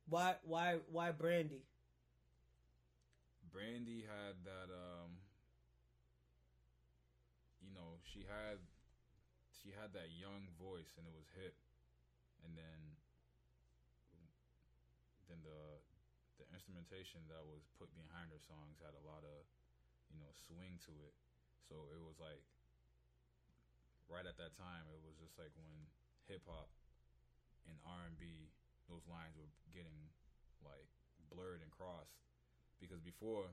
Why 0.07 0.39
why 0.47 0.79
why 0.87 1.11
Brandy? 1.11 1.67
Brandy 3.51 4.03
had 4.07 4.39
that 4.47 4.71
um 4.71 5.19
you 7.59 7.73
know, 7.73 7.99
she 8.07 8.23
had 8.23 8.61
she 9.51 9.73
had 9.73 9.91
that 9.97 10.13
young 10.13 10.47
voice 10.61 10.93
and 10.95 11.03
it 11.09 11.13
was 11.15 11.27
hit. 11.35 11.57
And 12.45 12.53
then 12.55 12.79
then 15.27 15.41
the 15.41 15.81
the 16.39 16.45
instrumentation 16.51 17.23
that 17.31 17.43
was 17.47 17.63
put 17.79 17.87
behind 17.95 18.31
her 18.31 18.41
songs 18.43 18.79
had 18.83 18.91
a 18.95 19.03
lot 19.07 19.23
of, 19.23 19.47
you 20.11 20.19
know, 20.19 20.31
swing 20.47 20.77
to 20.87 20.93
it. 21.07 21.15
So 21.67 21.89
it 21.95 22.01
was 22.03 22.19
like 22.21 22.43
right 24.11 24.25
at 24.27 24.37
that 24.37 24.53
time 24.59 24.85
it 24.93 25.01
was 25.01 25.17
just 25.17 25.33
like 25.41 25.49
when 25.57 25.89
hip 26.29 26.45
hop 26.45 26.69
and 27.65 27.77
R 27.87 28.05
and 28.05 28.17
B, 28.21 28.53
those 28.91 29.05
lines 29.09 29.33
were 29.33 29.49
getting 29.73 30.13
like 30.61 30.85
blurred 31.33 31.65
and 31.65 31.71
crossed 31.73 32.21
because 32.77 33.01
before 33.01 33.49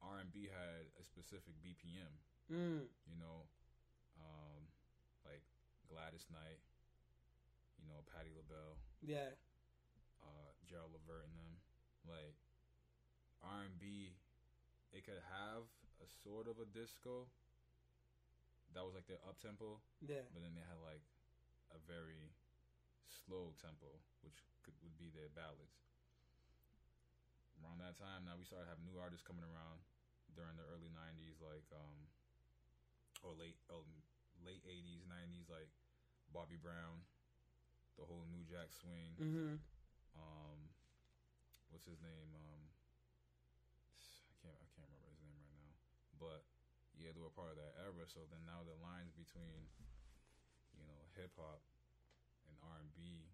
R 0.00 0.18
and 0.18 0.32
B 0.32 0.48
had 0.50 0.88
a 0.98 1.04
specific 1.04 1.54
BPM. 1.62 2.10
Mm. 2.50 2.90
You 3.06 3.16
know, 3.22 3.46
um, 4.18 4.66
like 5.22 5.42
Gladys 5.86 6.26
Knight. 6.30 6.58
You 7.82 7.90
know, 7.90 7.98
Patti 8.14 8.30
LaBelle, 8.30 8.78
Yeah. 9.02 9.34
uh, 10.22 10.50
Gerald 10.70 10.94
Levert, 10.94 11.26
and 11.26 11.34
them. 11.34 11.58
Like 12.06 12.36
R 13.42 13.66
and 13.66 13.76
B, 13.78 14.14
it 14.92 15.06
could 15.06 15.22
have 15.30 15.66
a 16.02 16.06
sort 16.22 16.50
of 16.50 16.58
a 16.58 16.66
disco. 16.66 17.30
That 18.74 18.82
was 18.88 18.96
like 18.96 19.04
their 19.04 19.20
up 19.28 19.36
tempo, 19.38 19.84
Yeah. 20.00 20.24
but 20.32 20.40
then 20.40 20.56
they 20.56 20.64
had 20.64 20.80
like 20.80 21.04
a 21.76 21.78
very 21.84 22.32
slow 23.04 23.52
tempo, 23.60 24.00
which 24.24 24.40
could, 24.64 24.72
would 24.80 24.96
be 24.96 25.12
their 25.12 25.28
ballads. 25.28 25.76
Around 27.60 27.84
that 27.84 28.00
time, 28.00 28.24
now 28.24 28.34
we 28.40 28.48
started 28.48 28.72
having 28.72 28.88
new 28.88 28.96
artists 28.96 29.22
coming 29.22 29.44
around 29.44 29.84
during 30.34 30.56
the 30.56 30.64
early 30.72 30.88
'90s, 30.88 31.38
like 31.44 31.68
um, 31.76 32.08
or 33.22 33.36
late 33.36 33.60
oh, 33.68 33.84
late 34.40 34.64
'80s, 34.64 35.04
'90s, 35.06 35.46
like 35.52 35.68
Bobby 36.32 36.56
Brown, 36.56 37.04
the 38.00 38.08
whole 38.08 38.24
New 38.32 38.42
Jack 38.48 38.72
Swing. 38.72 39.12
Mm-hmm. 39.20 39.54
Um, 40.16 40.58
what's 41.72 41.88
his 41.88 41.98
name? 42.04 42.30
Um, 42.36 42.62
I 44.30 44.34
can't 44.44 44.56
I 44.60 44.66
can't 44.76 44.86
remember 44.88 45.08
his 45.10 45.22
name 45.24 45.34
right 45.40 45.52
now, 45.56 45.72
but 46.20 46.44
yeah, 46.96 47.10
they 47.16 47.22
were 47.24 47.32
part 47.32 47.50
of 47.54 47.58
that 47.58 47.74
era. 47.80 48.04
So 48.06 48.22
then 48.28 48.44
now 48.44 48.62
the 48.62 48.76
lines 48.84 49.16
between 49.16 49.66
you 50.76 50.84
know 50.86 51.00
hip 51.16 51.32
hop 51.40 51.64
and 52.48 52.54
R 52.62 52.78
and 52.84 52.92
B 52.94 53.26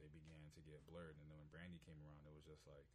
they 0.00 0.08
began 0.10 0.50
to 0.58 0.60
get 0.66 0.82
blurred. 0.88 1.14
And 1.20 1.28
then 1.30 1.38
when 1.38 1.50
Brandy 1.52 1.78
came 1.86 1.98
around, 2.02 2.24
it 2.26 2.34
was 2.34 2.42
just 2.48 2.64
like 2.66 2.88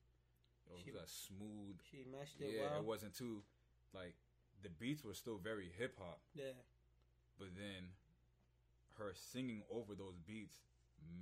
it 0.68 0.74
was 0.76 0.84
She- 0.84 0.92
that 0.98 1.08
smooth. 1.08 1.78
She 1.88 2.04
meshed 2.04 2.42
it 2.42 2.58
Yeah, 2.58 2.76
well. 2.76 2.84
it 2.84 2.88
wasn't 2.90 3.16
too 3.16 3.44
like 3.96 4.18
the 4.66 4.70
beats 4.74 5.06
were 5.06 5.14
still 5.16 5.38
very 5.38 5.70
hip 5.70 5.96
hop, 6.02 6.20
Yeah. 6.36 6.58
but 7.40 7.56
then 7.56 7.94
her 8.98 9.14
singing 9.14 9.62
over 9.70 9.94
those 9.96 10.18
beats 10.26 10.60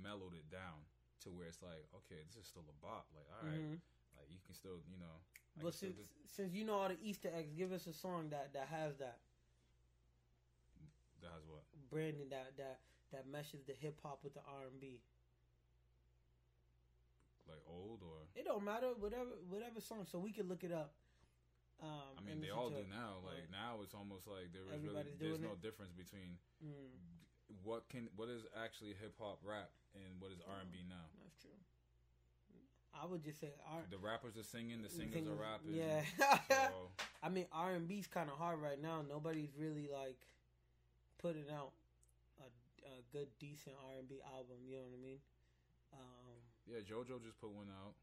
mellowed 0.02 0.32
it 0.34 0.48
down 0.50 0.88
to 1.22 1.30
where 1.30 1.48
it's 1.48 1.62
like, 1.62 1.86
okay, 2.04 2.20
this 2.26 2.36
is 2.36 2.46
still 2.46 2.64
a 2.68 2.76
bop. 2.84 3.06
Like, 3.14 3.28
all 3.32 3.46
right, 3.48 3.60
Mhm. 3.62 3.80
like 4.16 4.28
you 4.30 4.40
can 4.44 4.54
still, 4.54 4.80
you 4.90 4.98
know. 4.98 5.16
I 5.58 5.62
But 5.62 5.72
can 5.72 5.72
still 5.72 5.90
since 5.96 6.10
since 6.26 6.52
you 6.54 6.64
know 6.64 6.74
all 6.74 6.88
the 6.88 6.98
Easter 7.02 7.30
eggs, 7.32 7.52
give 7.54 7.72
us 7.72 7.86
a 7.86 7.92
song 7.92 8.30
that 8.30 8.52
that 8.52 8.68
has 8.68 8.96
that 8.98 9.20
do- 10.78 10.92
that 11.22 11.32
has 11.32 11.44
what? 11.46 11.64
branding 11.90 12.28
that 12.30 12.56
that 12.56 12.80
that 13.12 13.26
meshes 13.26 13.64
the 13.64 13.72
hip 13.72 14.00
hop 14.02 14.22
with 14.24 14.34
the 14.34 14.42
R 14.42 14.66
and 14.66 14.80
B. 14.80 15.00
Like 17.48 17.62
old 17.68 18.02
or 18.02 18.26
It 18.34 18.44
don't 18.44 18.64
matter, 18.64 18.92
whatever 18.98 19.30
whatever 19.48 19.80
song, 19.80 20.04
so 20.04 20.18
we 20.18 20.32
can 20.32 20.48
look 20.48 20.64
it 20.64 20.72
up. 20.72 20.92
Um, 21.80 22.16
I 22.18 22.20
mean, 22.24 22.40
they 22.40 22.50
all 22.50 22.70
do 22.70 22.76
it. 22.82 22.88
now. 22.90 23.20
Like 23.22 23.46
now, 23.52 23.82
it's 23.82 23.94
almost 23.94 24.26
like 24.26 24.50
there 24.52 24.64
was 24.64 24.80
really 24.82 25.14
there's 25.18 25.38
no 25.38 25.54
it. 25.54 25.62
difference 25.62 25.92
between 25.92 26.38
Mm, 26.64 26.90
what 27.62 27.88
can 27.88 28.08
what 28.16 28.28
is 28.28 28.42
actually 28.62 28.94
hip 29.00 29.14
hop 29.20 29.38
rap 29.44 29.70
and 29.94 30.20
what 30.20 30.32
is 30.32 30.38
R 30.46 30.60
and 30.60 30.70
B 30.72 30.78
now. 30.88 31.06
that's 31.22 31.36
true. 31.40 31.50
I 32.96 33.04
would 33.04 33.22
just 33.22 33.40
say 33.40 33.52
R. 33.68 33.84
The 33.90 33.98
rappers 33.98 34.36
are 34.36 34.42
singing, 34.42 34.80
the 34.80 34.88
singers 34.88 35.20
Singers- 35.20 35.36
are 35.36 35.42
rapping. 35.42 35.74
Yeah. 35.76 36.00
So, 36.48 36.88
I 37.22 37.28
mean, 37.28 37.46
R 37.52 37.72
and 37.72 37.86
B's 37.86 38.06
kind 38.06 38.30
of 38.30 38.38
hard 38.38 38.60
right 38.60 38.80
now. 38.80 39.04
Nobody's 39.06 39.52
really 39.58 39.88
like 39.92 40.16
putting 41.20 41.44
out 41.52 41.72
a, 42.40 42.48
a 42.88 42.96
good, 43.12 43.28
decent 43.38 43.76
R 43.84 43.98
and 44.00 44.08
B 44.08 44.20
album. 44.24 44.64
You 44.64 44.76
know 44.80 44.88
what 44.88 44.96
I 44.96 45.02
mean? 45.04 45.20
Um, 45.92 46.36
yeah, 46.66 46.80
JoJo 46.82 47.20
just 47.22 47.38
put 47.40 47.52
one 47.52 47.68
out. 47.68 47.94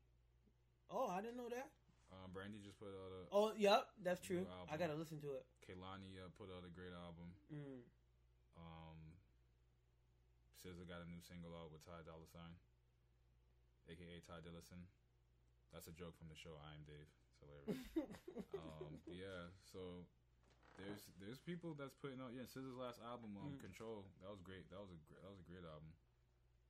oh, 0.94 1.10
I 1.10 1.22
didn't 1.22 1.38
know 1.38 1.50
that. 1.50 1.68
Um, 2.14 2.30
Brandy 2.30 2.62
just 2.62 2.78
put 2.78 2.94
out 2.94 3.10
a. 3.10 3.22
Oh, 3.34 3.52
yep, 3.58 3.90
that's 4.06 4.22
true. 4.22 4.46
I 4.72 4.78
gotta 4.78 4.94
listen 4.94 5.18
to 5.26 5.34
it. 5.34 5.46
Kehlani 5.66 6.22
uh, 6.22 6.30
put 6.38 6.54
out 6.54 6.62
a 6.62 6.70
great 6.70 6.94
album. 6.94 7.34
Mm. 7.50 7.82
Um, 8.62 8.93
SZA 10.64 10.88
got 10.88 11.04
a 11.04 11.08
new 11.12 11.20
single 11.20 11.52
out 11.60 11.72
with 11.76 11.84
Ty 11.84 12.08
Dolla 12.08 12.24
Sign, 12.32 12.56
aka 13.92 14.24
Ty 14.24 14.40
Dillison. 14.48 14.80
That's 15.76 15.90
a 15.92 15.96
joke 15.96 16.16
from 16.16 16.30
the 16.32 16.38
show 16.40 16.56
I 16.56 16.72
Am 16.78 16.84
Dave. 16.88 17.10
It's 17.28 17.42
hilarious. 17.44 17.84
um, 18.64 18.96
yeah, 19.12 19.52
so 19.60 20.08
there's 20.80 21.04
there's 21.20 21.42
people 21.44 21.76
that's 21.76 21.98
putting 22.00 22.24
out. 22.24 22.32
Yeah, 22.32 22.48
SZA's 22.48 22.78
last 22.80 23.04
album, 23.04 23.36
um, 23.36 23.58
Mm. 23.58 23.60
Control. 23.60 24.08
That 24.24 24.32
was 24.32 24.40
great. 24.40 24.64
That 24.72 24.80
was 24.80 24.94
a 24.96 25.00
gr- 25.04 25.20
that 25.20 25.32
was 25.34 25.42
a 25.44 25.48
great 25.52 25.66
album. 25.68 25.92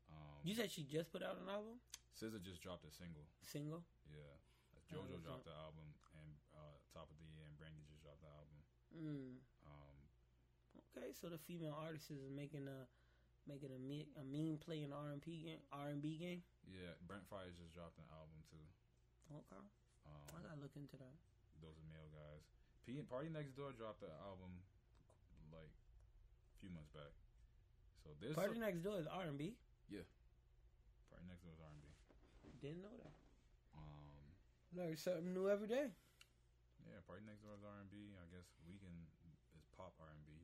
Um, 0.10 0.42
You 0.42 0.58
said 0.58 0.74
she 0.74 0.84
just 0.90 1.14
put 1.14 1.22
out 1.22 1.38
an 1.38 1.48
album, 1.52 1.78
SZA 2.18 2.42
just 2.42 2.62
dropped 2.66 2.86
a 2.90 2.92
single. 2.92 3.30
single. 3.46 3.86
Yeah, 4.10 4.34
Oh, 4.74 4.82
JoJo 4.90 5.22
dropped 5.26 5.46
the 5.46 5.54
album, 5.58 5.86
and 6.18 6.30
uh, 6.58 6.78
top 6.94 7.10
of 7.14 7.18
the 7.22 7.26
year, 7.30 7.46
and 7.46 7.54
Brandy 7.62 7.82
just 7.86 8.02
dropped 8.02 8.22
the 8.26 8.32
album. 8.34 8.58
Mm. 8.94 9.34
Um, 9.70 9.98
Okay, 10.94 11.10
so 11.18 11.26
the 11.30 11.42
female 11.42 11.74
artist 11.74 12.10
is 12.14 12.22
making 12.30 12.70
a 12.70 12.86
making 13.48 13.72
a 13.76 13.80
me, 13.80 14.08
a 14.20 14.24
mean 14.24 14.58
play 14.58 14.84
in 14.84 14.92
R 14.94 15.12
and 15.12 15.22
B 15.24 15.44
game. 15.44 15.62
R 15.72 15.90
and 15.92 16.02
B 16.02 16.16
game. 16.20 16.42
yeah, 16.68 16.96
Brent 17.08 17.28
Faiyaz 17.28 17.56
just 17.60 17.74
dropped 17.76 17.98
an 18.00 18.08
album 18.14 18.40
too. 18.50 18.64
Okay, 19.32 19.62
Um, 20.06 20.28
I 20.36 20.40
gotta 20.44 20.60
look 20.62 20.76
into 20.76 20.96
that. 21.00 21.16
those 21.64 21.76
are 21.80 21.88
male 21.92 22.10
guys. 22.14 22.44
P 22.86 23.00
and 23.00 23.08
Party 23.08 23.32
Next 23.32 23.56
Door 23.56 23.74
dropped 23.80 24.04
the 24.04 24.12
album 24.24 24.52
like 25.56 25.72
a 25.72 26.56
few 26.60 26.70
months 26.76 26.92
back. 26.92 27.12
So 28.04 28.12
this 28.20 28.36
Party 28.36 28.60
Next 28.60 28.84
Door 28.84 29.00
is 29.00 29.08
R 29.08 29.24
and 29.32 29.40
B. 29.40 29.56
Yeah. 29.88 30.04
Party 31.08 31.24
Next 31.32 31.44
Door 31.48 31.56
is 31.56 31.64
R 31.64 31.72
and 31.72 31.80
B. 31.84 31.88
Didn't 32.60 32.84
know 32.84 32.96
that. 33.00 33.16
Um, 33.76 34.28
Learn 34.76 34.96
something 35.00 35.32
new 35.32 35.48
every 35.48 35.68
day. 35.72 35.88
yeah, 36.84 37.00
Party 37.08 37.24
Next 37.24 37.44
Door 37.48 37.56
is 37.60 37.64
R 37.64 37.80
and 37.80 37.88
B. 37.92 38.12
I 38.20 38.28
guess 38.36 38.48
Weeknd 38.68 39.08
is 39.56 39.64
pop 39.80 39.96
R 40.04 40.12
and 40.12 40.24
B, 40.28 40.43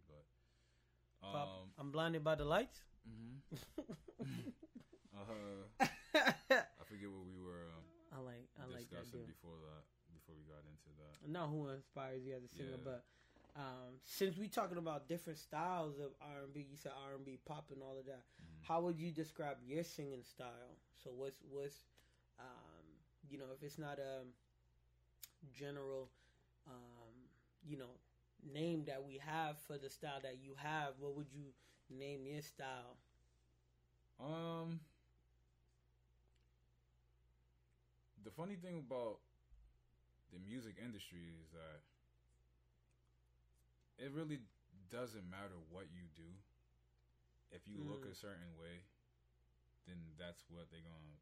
Pop, 1.22 1.36
um, 1.36 1.70
I'm 1.78 1.92
blinded 1.92 2.24
by 2.24 2.36
the 2.36 2.46
lights. 2.46 2.82
mhm. 3.08 3.42
uh, 5.16 5.86
I 6.16 6.84
forget 6.88 7.10
what 7.10 7.26
we 7.28 7.38
were 7.44 7.68
um, 7.76 7.84
I 8.16 8.20
like 8.24 8.48
I 8.58 8.66
like 8.72 8.90
that 8.90 9.04
discussing 9.04 9.20
dude. 9.26 9.28
before 9.28 9.58
that. 9.62 9.84
Before 10.14 10.36
we 10.36 10.44
got 10.50 10.64
into 10.66 10.90
that, 11.00 11.16
Not 11.30 11.50
who 11.50 11.70
inspires 11.70 12.24
you 12.26 12.34
as 12.36 12.44
a 12.44 12.48
singer, 12.50 12.78
Yeah. 12.78 12.84
but 12.84 13.04
um, 13.56 14.00
since 14.04 14.38
we 14.38 14.48
talking 14.48 14.78
about 14.78 15.08
different 15.08 15.38
styles 15.40 15.98
of 16.00 16.12
R 16.22 16.44
and 16.44 16.54
B, 16.54 16.66
you 16.70 16.78
said 16.78 16.92
R 17.08 17.16
and 17.16 17.26
B, 17.26 17.38
pop, 17.46 17.70
and 17.74 17.82
all 17.82 17.98
of 18.00 18.06
that. 18.06 18.24
Mhm. 18.42 18.62
How 18.68 18.82
would 18.82 19.00
you 19.00 19.12
describe 19.12 19.58
your 19.66 19.84
singing 19.84 20.24
style? 20.24 20.78
So 21.04 21.12
what's 21.12 21.40
what's 21.50 21.78
um, 22.40 22.86
you 23.30 23.38
know 23.38 23.46
if 23.56 23.64
it's 23.64 23.78
not 23.78 24.00
a 24.00 24.24
general 25.54 26.10
um, 26.68 27.16
you 27.66 27.78
know 27.78 27.92
name 28.44 28.86
that 28.86 29.04
we 29.04 29.18
have 29.26 29.58
for 29.68 29.78
the 29.78 29.90
style 29.90 30.20
that 30.24 30.38
you 30.42 30.56
have, 30.58 30.94
what 31.00 31.16
would 31.16 31.32
you 31.32 31.54
name 31.90 32.26
your 32.26 32.42
style? 32.42 32.98
Um, 34.20 34.80
the 38.24 38.32
funny 38.32 38.56
thing 38.56 38.80
about 38.80 39.20
the 40.34 40.40
music 40.40 40.76
industry 40.84 41.34
is 41.42 41.50
that 41.52 41.82
it 43.98 44.12
really 44.14 44.40
doesn't 44.92 45.30
matter 45.30 45.58
what 45.72 45.86
you 45.94 46.04
do. 46.16 46.30
If 47.52 47.68
you 47.68 47.80
look 47.82 48.06
Mm. 48.06 48.12
a 48.12 48.16
certain 48.16 48.56
way, 48.60 48.84
then 49.88 49.98
that's 50.18 50.44
what 50.50 50.70
they're 50.72 50.86
gonna 50.86 51.18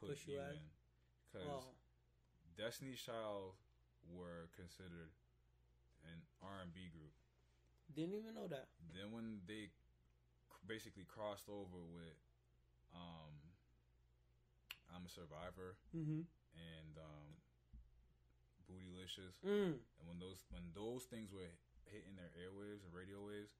put 0.00 0.10
Push 0.10 0.26
you 0.26 0.34
you 0.34 0.40
in. 0.40 0.70
Because 1.32 1.46
Oh, 1.48 1.74
Destiny's 2.56 3.00
Child 3.00 3.54
were 4.10 4.48
considered 4.56 5.10
an 6.06 6.18
R 6.42 6.62
and 6.62 6.72
B 6.74 6.88
group. 6.92 7.12
didn't 7.94 8.14
even 8.14 8.34
know 8.34 8.46
that. 8.48 8.68
Then 8.94 9.10
when 9.12 9.40
they 9.46 9.70
basically 10.66 11.04
crossed 11.08 11.48
over 11.48 11.80
with 11.94 12.18
um 12.94 13.34
I'm 14.94 15.04
a 15.04 15.12
Survivor 15.12 15.76
Mm-hmm. 15.96 16.22
and 16.56 16.92
um 16.98 17.28
Bootylicious 18.68 19.40
Mm. 19.44 19.80
and 19.80 20.04
when 20.06 20.18
those 20.20 20.44
when 20.52 20.62
those 20.76 21.04
things 21.08 21.32
were 21.32 21.48
hitting 21.88 22.16
their 22.20 22.28
airwaves 22.36 22.84
and 22.84 22.92
radio 22.92 23.24
waves, 23.24 23.56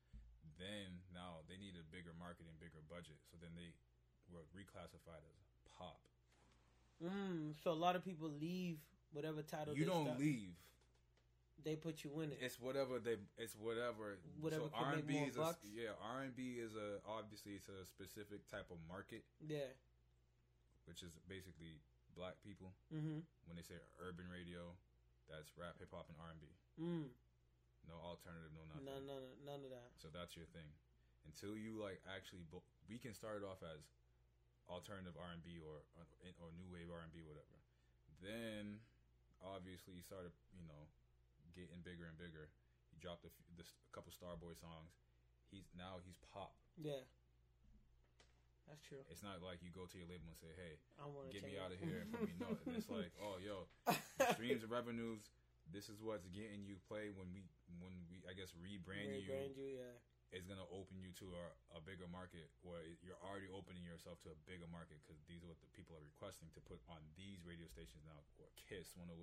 then 0.61 1.01
now 1.17 1.41
they 1.49 1.57
needed 1.57 1.81
a 1.81 1.89
bigger 1.89 2.13
marketing, 2.21 2.53
bigger 2.61 2.85
budget. 2.93 3.17
So 3.33 3.41
then 3.41 3.57
they 3.57 3.73
were 4.29 4.45
reclassified 4.53 5.25
as 5.25 5.41
pop. 5.65 6.05
Mm. 7.01 7.57
So 7.65 7.71
a 7.73 7.79
lot 7.79 7.97
of 7.97 8.05
people 8.05 8.29
leave 8.29 8.77
whatever 9.13 9.41
title 9.41 9.73
You 9.75 9.85
they 9.87 9.91
don't 9.91 10.05
start- 10.13 10.21
leave. 10.21 10.53
They 11.65 11.75
put 11.75 12.05
you 12.07 12.21
in 12.23 12.31
it. 12.31 12.39
It's 12.41 12.61
whatever 12.61 12.99
they. 13.03 13.19
It's 13.37 13.59
whatever. 13.59 14.19
Whatever 14.41 14.71
So 14.71 14.79
R 14.79 14.95
and 14.95 15.07
B 15.07 15.19
is 15.19 15.35
a, 15.35 15.41
bucks? 15.41 15.67
yeah. 15.67 15.99
R 15.99 16.23
and 16.23 16.35
B 16.35 16.63
is 16.63 16.79
a 16.79 17.03
obviously 17.03 17.59
it's 17.59 17.67
a 17.67 17.83
specific 17.85 18.47
type 18.47 18.71
of 18.71 18.79
market, 18.87 19.27
yeah. 19.43 19.75
which 20.87 21.03
is 21.03 21.11
basically 21.27 21.83
black 22.15 22.39
people. 22.47 22.71
Mm-hmm. 22.95 23.27
When 23.51 23.55
they 23.59 23.67
say 23.67 23.75
urban 23.99 24.31
radio, 24.31 24.71
that's 25.27 25.51
rap, 25.59 25.77
hip 25.83 25.91
hop, 25.91 26.07
and 26.09 26.19
R 26.23 26.31
and 26.31 26.41
B. 26.41 26.47
Mm. 26.79 27.07
No 27.91 27.97
alternative, 28.07 28.55
no 28.55 28.63
nothing. 28.71 28.87
None, 28.87 29.05
none, 29.09 29.27
none 29.43 29.61
of 29.67 29.71
that. 29.75 29.91
So 29.99 30.13
that's 30.15 30.39
your 30.39 30.47
thing. 30.55 30.69
Until 31.27 31.59
you 31.59 31.75
like 31.75 31.99
actually 32.07 32.47
bo- 32.49 32.65
we 32.87 33.03
can 33.03 33.13
start 33.13 33.43
it 33.43 33.45
off 33.45 33.61
as 33.67 33.83
alternative 34.71 35.17
R 35.19 35.35
and 35.35 35.43
B 35.43 35.59
or 35.59 35.83
or 36.39 36.49
new 36.55 36.69
wave 36.71 36.89
R 36.89 37.03
and 37.03 37.11
B, 37.11 37.21
whatever. 37.27 37.59
Then 38.23 38.79
obviously 39.43 39.95
you 39.95 40.05
started, 40.05 40.33
you 40.55 40.65
know, 40.67 40.89
getting 41.55 41.81
bigger 41.85 42.09
and 42.09 42.17
bigger. 42.17 42.49
He 42.93 42.97
dropped 42.99 43.25
a, 43.25 43.31
few, 43.31 43.45
this, 43.55 43.69
a 43.71 43.93
couple 43.93 44.11
Starboy 44.11 44.57
songs. 44.59 44.97
He's 45.49 45.69
now 45.77 46.01
he's 46.05 46.21
pop. 46.33 46.53
Yeah. 46.77 47.05
That's 48.69 48.85
true. 48.85 49.01
It's 49.09 49.25
not 49.25 49.41
like 49.41 49.65
you 49.65 49.73
go 49.73 49.89
to 49.89 49.97
your 49.97 50.05
label 50.13 50.29
and 50.29 50.37
say, 50.37 50.53
"Hey, 50.53 50.77
I 51.01 51.09
want 51.09 51.29
to 51.29 51.33
get 51.33 51.41
me 51.41 51.57
out 51.57 51.73
of 51.73 51.81
here 51.81 52.05
and 52.05 52.13
put 52.13 52.29
me 52.29 52.37
no." 52.45 52.53
It's 52.77 52.93
like, 52.93 53.09
"Oh, 53.17 53.41
yo, 53.41 53.65
streams 54.37 54.61
and 54.61 54.69
revenues. 54.69 55.25
This 55.73 55.89
is 55.89 56.01
what's 56.05 56.29
getting 56.33 56.69
you 56.69 56.77
play 56.85 57.09
when 57.09 57.33
we 57.33 57.45
when 57.81 57.97
we 58.13 58.21
I 58.29 58.37
guess 58.37 58.53
rebrand 58.61 59.09
you 59.09 59.25
Rebrand 59.25 59.57
you, 59.57 59.81
yeah. 59.81 60.37
is 60.37 60.45
gonna 60.45 60.69
open 60.69 61.01
you 61.01 61.17
to 61.25 61.33
a, 61.33 61.45
a 61.77 61.81
bigger 61.81 62.05
market, 62.13 62.53
or 62.61 62.77
you're 63.01 63.21
already 63.25 63.49
opening 63.49 63.85
yourself 63.89 64.21
to 64.29 64.33
a 64.33 64.39
bigger 64.45 64.69
market 64.69 65.01
because 65.01 65.17
these 65.25 65.41
are 65.41 65.49
what 65.49 65.61
the 65.65 65.73
people 65.73 65.97
are 65.97 66.05
requesting 66.05 66.53
to 66.53 66.61
put 66.69 66.81
on 66.93 67.01
these 67.17 67.41
radio 67.49 67.69
stations 67.73 68.05
now, 68.05 68.21
or 68.37 68.53
Kiss 68.69 68.93
108, 69.01 69.17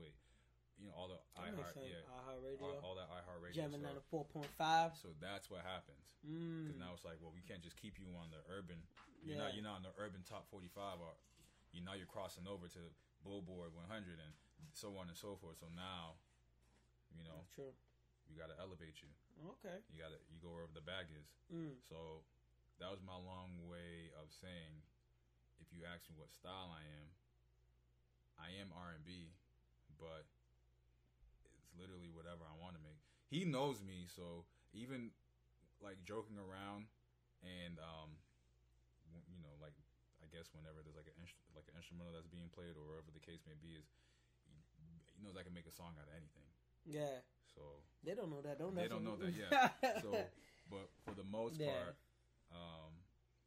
you 0.79 0.87
know, 0.91 0.95
all 0.95 1.07
the 1.07 1.19
iHeart, 1.39 1.71
yeah, 1.79 2.03
iHeart 2.03 2.35
all, 2.35 2.43
Radio. 2.43 2.79
all 2.83 2.95
that 2.99 3.07
iHeart 3.07 3.39
radio 3.41 3.63
Gemini 3.63 3.91
stuff. 3.95 4.03
four 4.11 4.25
point 4.27 4.51
five. 4.59 4.91
So 4.99 5.09
that's 5.23 5.47
what 5.49 5.63
happens. 5.63 6.15
Because 6.21 6.75
Mm. 6.75 6.83
now 6.83 6.91
it's 6.93 7.05
like, 7.07 7.15
well, 7.23 7.31
we 7.31 7.41
can't 7.41 7.61
just 7.63 7.77
keep 7.79 7.95
you 7.99 8.07
on 8.19 8.27
the 8.31 8.41
urban. 8.51 8.81
You're 9.23 9.35
Yeah. 9.37 9.43
not 9.47 9.53
you're 9.55 9.63
not 9.63 9.77
on 9.79 9.85
the 9.87 9.93
urban 9.97 10.23
top 10.23 10.47
45, 10.51 10.99
or 10.99 11.15
you 11.71 11.81
now 11.81 11.93
you're 11.93 12.09
crossing 12.09 12.47
over 12.47 12.67
to 12.67 12.81
Billboard 13.23 13.73
100 13.73 14.19
and 14.19 14.33
so 14.73 14.97
on 14.97 15.07
and 15.07 15.17
so 15.17 15.35
forth. 15.37 15.57
So 15.59 15.67
now, 15.75 16.17
you 17.15 17.23
know, 17.23 17.37
That's 17.39 17.55
true. 17.55 17.73
we 18.29 18.35
got 18.35 18.49
to 18.51 18.57
elevate 18.59 19.01
you. 19.01 19.09
Okay. 19.59 19.79
You 19.91 19.99
got 20.01 20.11
to 20.11 20.19
you 20.29 20.39
go 20.39 20.51
wherever 20.51 20.71
the 20.73 20.81
bag 20.83 21.07
is. 21.11 21.27
Mm. 21.51 21.79
So 21.87 22.23
that 22.79 22.91
was 22.91 22.99
my 23.01 23.15
long 23.17 23.67
way 23.67 24.11
of 24.19 24.31
saying, 24.33 24.83
if 25.59 25.71
you 25.71 25.85
ask 25.85 26.03
me 26.09 26.15
what 26.19 26.31
style 26.31 26.69
I 26.75 26.83
am, 26.99 27.07
I 28.37 28.49
am 28.59 28.71
R 28.75 28.91
and 28.91 29.03
B, 29.05 29.31
but 29.97 30.25
literally 31.79 32.09
whatever 32.11 32.43
I 32.47 32.55
want 32.57 32.75
to 32.75 32.81
make. 32.83 32.99
He 33.29 33.43
knows 33.45 33.81
me, 33.83 34.07
so 34.09 34.45
even 34.73 35.11
like 35.83 35.99
joking 36.07 36.39
around 36.39 36.87
and 37.43 37.77
um, 37.83 38.15
you 39.29 39.39
know, 39.43 39.53
like 39.61 39.75
I 40.23 40.27
guess 40.31 40.49
whenever 40.55 40.81
there's 40.81 40.97
like 40.97 41.09
an 41.11 41.17
instru- 41.21 41.45
like 41.53 41.67
an 41.69 41.75
instrumental 41.77 42.15
that's 42.15 42.29
being 42.31 42.49
played 42.53 42.73
or 42.79 42.83
whatever 42.87 43.11
the 43.13 43.21
case 43.23 43.43
may 43.45 43.57
be, 43.59 43.75
is 43.77 43.85
he, 44.79 45.21
knows 45.23 45.35
I 45.39 45.43
can 45.43 45.53
make 45.55 45.67
a 45.67 45.75
song 45.75 45.95
out 45.99 46.07
of 46.07 46.13
anything. 46.15 46.47
Yeah. 46.85 47.23
So 47.55 47.61
They 48.03 48.13
don't 48.13 48.29
know 48.29 48.41
that. 48.43 48.59
Don't 48.59 48.75
They 48.75 48.87
don't 48.87 49.03
know 49.03 49.15
that, 49.17 49.31
yeah. 49.33 49.69
so 50.05 50.11
but 50.69 50.89
for 51.05 51.13
the 51.15 51.23
most 51.27 51.59
Yeah. 51.59 51.71
part 51.71 51.95
um 52.51 52.93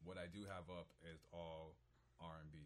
what 0.04 0.18
i 0.18 0.26
do 0.26 0.42
have 0.46 0.66
up 0.70 0.86
is 1.14 1.22
all 1.32 1.74
r&b 2.20 2.58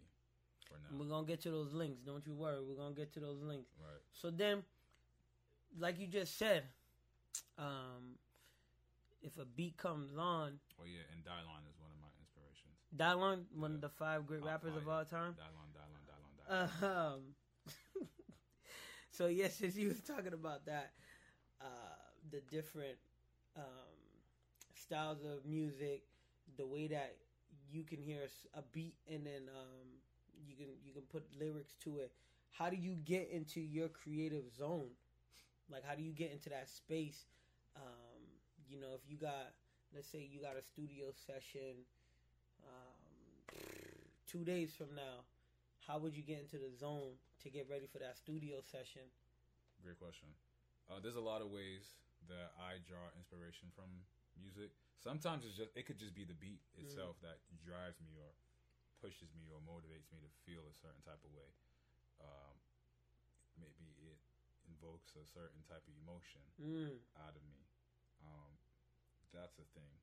for 0.68 0.76
now 0.80 0.92
We're 0.96 1.08
gonna 1.08 1.26
get 1.26 1.40
to 1.42 1.50
those 1.50 1.72
links. 1.72 2.00
Don't 2.00 2.24
you 2.26 2.34
worry. 2.34 2.60
We're 2.60 2.76
gonna 2.76 2.94
get 2.94 3.12
to 3.14 3.20
those 3.20 3.40
links. 3.42 3.68
right 3.80 4.00
So 4.12 4.30
then, 4.30 4.62
like 5.78 5.98
you 5.98 6.06
just 6.06 6.38
said, 6.38 6.64
um, 7.58 8.18
if 9.22 9.38
a 9.38 9.44
beat 9.44 9.76
comes 9.76 10.16
on, 10.16 10.58
oh 10.80 10.84
yeah 10.84 11.00
and 11.12 11.22
dylon 11.24 11.62
is 11.68 11.78
one 11.80 11.90
of 11.90 12.00
my 12.00 12.08
inspirations 12.20 12.72
Dylon, 12.96 13.44
one 13.58 13.74
of 13.74 13.80
the 13.80 13.88
five 13.88 14.26
great 14.26 14.44
rappers 14.44 14.76
of 14.76 14.88
all 14.88 15.04
time. 15.04 15.34
dylon 15.38 15.70
dylon 15.72 16.02
dylon 16.08 16.82
dylon 16.82 17.14
Um, 17.14 17.20
so 19.10 19.26
yes, 19.26 19.56
since 19.56 19.76
you 19.76 19.88
was 19.88 20.00
talking 20.00 20.32
about 20.32 20.66
that, 20.66 20.92
uh, 21.60 21.64
the 22.30 22.40
different 22.50 22.96
um, 23.56 23.62
styles 24.74 25.24
of 25.24 25.46
music, 25.46 26.02
the 26.56 26.66
way 26.66 26.86
that 26.88 27.16
you 27.70 27.84
can 27.84 28.00
hear 28.02 28.20
a 28.54 28.62
beat 28.72 28.94
and 29.10 29.24
then 29.24 29.48
um, 29.56 29.88
you 30.46 30.54
can 30.56 30.66
you 30.84 30.92
can 30.92 31.02
put 31.02 31.24
lyrics 31.38 31.74
to 31.84 31.98
it. 31.98 32.12
How 32.50 32.68
do 32.68 32.76
you 32.76 32.96
get 33.04 33.30
into 33.32 33.60
your 33.60 33.88
creative 33.88 34.44
zone? 34.54 34.90
Like, 35.72 35.84
how 35.84 35.94
do 35.94 36.02
you 36.02 36.12
get 36.12 36.30
into 36.30 36.50
that 36.50 36.68
space? 36.68 37.24
Um, 37.76 38.20
you 38.68 38.78
know, 38.78 38.92
if 38.94 39.00
you 39.08 39.16
got, 39.16 39.56
let's 39.94 40.08
say, 40.08 40.20
you 40.30 40.40
got 40.40 40.56
a 40.56 40.62
studio 40.62 41.10
session 41.16 41.88
um, 42.62 43.58
two 44.28 44.44
days 44.44 44.72
from 44.76 44.94
now, 44.94 45.24
how 45.88 45.98
would 45.98 46.14
you 46.14 46.22
get 46.22 46.38
into 46.38 46.56
the 46.56 46.70
zone 46.70 47.16
to 47.42 47.50
get 47.50 47.66
ready 47.68 47.88
for 47.90 47.98
that 47.98 48.16
studio 48.16 48.60
session? 48.60 49.02
great 49.82 49.98
question 49.98 50.30
uh, 50.86 51.02
there's 51.02 51.18
a 51.18 51.22
lot 51.22 51.42
of 51.42 51.50
ways 51.50 51.98
that 52.30 52.54
i 52.62 52.78
draw 52.86 53.02
inspiration 53.18 53.66
from 53.74 53.90
music 54.38 54.70
sometimes 55.02 55.42
it's 55.42 55.58
just 55.58 55.74
it 55.74 55.82
could 55.82 55.98
just 55.98 56.14
be 56.14 56.22
the 56.22 56.38
beat 56.38 56.62
itself 56.78 57.18
that 57.18 57.42
drives 57.66 57.98
me 57.98 58.14
or 58.14 58.30
pushes 59.02 59.34
me 59.34 59.50
or 59.50 59.58
motivates 59.66 60.06
me 60.14 60.22
to 60.22 60.30
feel 60.46 60.62
a 60.70 60.74
certain 60.78 61.02
type 61.02 61.18
of 61.26 61.34
way 61.34 61.50
um, 62.22 62.54
maybe 63.58 63.90
it 64.82 64.86
invokes 64.86 65.14
a 65.14 65.26
certain 65.30 65.62
type 65.70 65.86
of 65.86 65.94
emotion 66.02 66.42
Mm. 66.58 66.98
out 67.16 67.36
of 67.36 67.42
me. 67.46 67.62
Um, 68.26 68.58
that's 69.32 69.58
a 69.58 69.64
thing. 69.78 69.94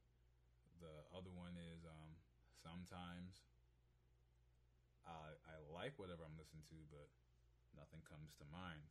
The 0.79 1.03
other 1.11 1.29
one 1.31 1.57
is 1.75 1.83
um, 1.83 2.15
sometimes 2.63 3.43
I 5.05 5.35
I 5.47 5.55
like 5.75 5.99
whatever 5.99 6.23
I'm 6.23 6.37
listening 6.39 6.63
to, 6.71 6.75
but 6.89 7.09
nothing 7.75 7.99
comes 8.07 8.35
to 8.39 8.45
mind. 8.47 8.87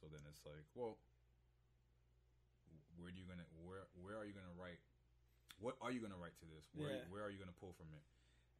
So 0.00 0.08
then 0.10 0.22
it's 0.28 0.44
like, 0.44 0.66
well, 0.74 0.98
where 2.98 3.10
do 3.10 3.18
you 3.18 3.26
gonna 3.26 3.46
where 3.62 3.86
where 3.94 4.16
are 4.18 4.24
you 4.26 4.34
gonna 4.34 4.54
write? 4.58 4.80
What 5.58 5.78
are 5.80 5.90
you 5.90 6.00
gonna 6.00 6.18
write 6.18 6.34
to 6.42 6.46
this? 6.46 6.66
Where 6.74 6.90
Yeah. 6.90 7.04
where 7.08 7.22
are 7.22 7.30
you 7.30 7.38
gonna 7.38 7.54
pull 7.54 7.72
from 7.72 7.94
it? 7.94 8.02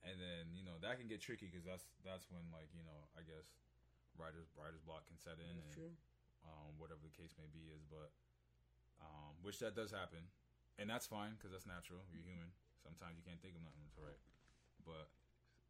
And 0.06 0.20
then 0.20 0.54
you 0.54 0.62
know 0.62 0.78
that 0.78 0.98
can 0.98 1.08
get 1.08 1.20
tricky 1.20 1.46
because 1.50 1.64
that's 1.66 1.86
that's 2.06 2.30
when 2.30 2.46
like 2.54 2.70
you 2.74 2.82
know 2.86 3.08
I 3.18 3.22
guess 3.22 3.50
writers 4.16 4.46
writers 4.54 4.80
block 4.86 5.06
can 5.06 5.18
set 5.18 5.38
in 5.42 5.46
That's 5.58 5.66
and 5.66 5.74
true. 5.74 5.94
Um, 6.46 6.76
whatever 6.78 7.00
the 7.02 7.14
case 7.14 7.34
may 7.38 7.48
be 7.50 7.70
is, 7.72 7.82
but 7.88 8.10
um, 9.02 9.34
which 9.42 9.58
that 9.62 9.74
does 9.78 9.90
happen, 9.94 10.22
and 10.78 10.90
that's 10.90 11.06
fine 11.06 11.34
because 11.38 11.50
that's 11.54 11.66
natural. 11.66 12.02
You're 12.10 12.26
human. 12.26 12.50
Sometimes 12.82 13.18
you 13.18 13.24
can't 13.26 13.38
think 13.42 13.54
of 13.58 13.62
nothing 13.62 13.86
to 13.94 13.98
write, 14.02 14.22
but 14.86 15.10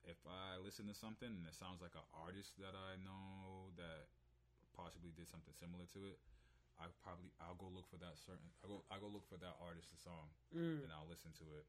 if 0.06 0.20
I 0.24 0.56
listen 0.62 0.86
to 0.88 0.96
something 0.96 1.28
and 1.28 1.44
it 1.44 1.52
sounds 1.56 1.80
like 1.84 1.92
an 1.98 2.06
artist 2.16 2.56
that 2.62 2.72
I 2.72 2.96
know 3.02 3.68
that 3.76 4.08
possibly 4.72 5.10
did 5.12 5.26
something 5.28 5.52
similar 5.56 5.84
to 5.92 6.00
it, 6.08 6.16
I 6.78 6.86
probably 7.02 7.28
I'll 7.42 7.58
go 7.58 7.66
look 7.68 7.90
for 7.90 7.98
that 7.98 8.14
certain 8.22 8.46
I 8.62 8.70
go 8.70 8.86
I 8.88 9.02
go 9.02 9.10
look 9.10 9.26
for 9.26 9.36
that 9.42 9.58
artist's 9.58 9.98
song 10.00 10.30
Mm. 10.54 10.80
and 10.86 10.88
I'll 10.94 11.10
listen 11.10 11.34
to 11.42 11.46
it 11.58 11.66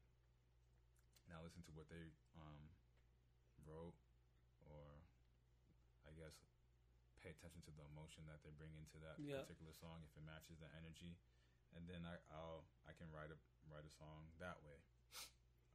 and 1.26 1.34
I'll 1.36 1.42
listen 1.44 1.60
to 1.68 1.72
what 1.76 1.90
they 1.90 2.00
um, 2.38 2.62
wrote 3.66 3.98
or 4.70 4.80
I 6.06 6.14
guess 6.14 6.38
pay 7.20 7.30
attention 7.32 7.60
to 7.68 7.72
the 7.76 7.84
emotion 7.92 8.24
that 8.28 8.40
they 8.44 8.52
bring 8.56 8.72
into 8.76 8.96
that 9.04 9.16
Yeah. 9.20 9.44
particular 9.44 9.72
song 9.76 10.00
if 10.04 10.12
it 10.16 10.24
matches 10.24 10.56
the 10.60 10.68
energy 10.76 11.16
and 11.76 11.86
then 11.86 12.02
I, 12.02 12.16
I'll 12.34 12.64
I 12.88 12.92
can 12.96 13.06
write 13.12 13.30
a 13.30 13.38
write 13.68 13.84
a 13.86 13.92
song 13.92 14.26
that 14.42 14.58
way 14.64 14.80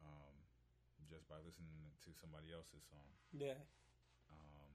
um, 0.04 0.36
just 1.08 1.30
by 1.30 1.38
listening 1.46 1.94
to 2.04 2.10
somebody 2.18 2.50
else's 2.52 2.84
song 2.90 3.10
Yeah. 3.32 3.62
um, 4.34 4.74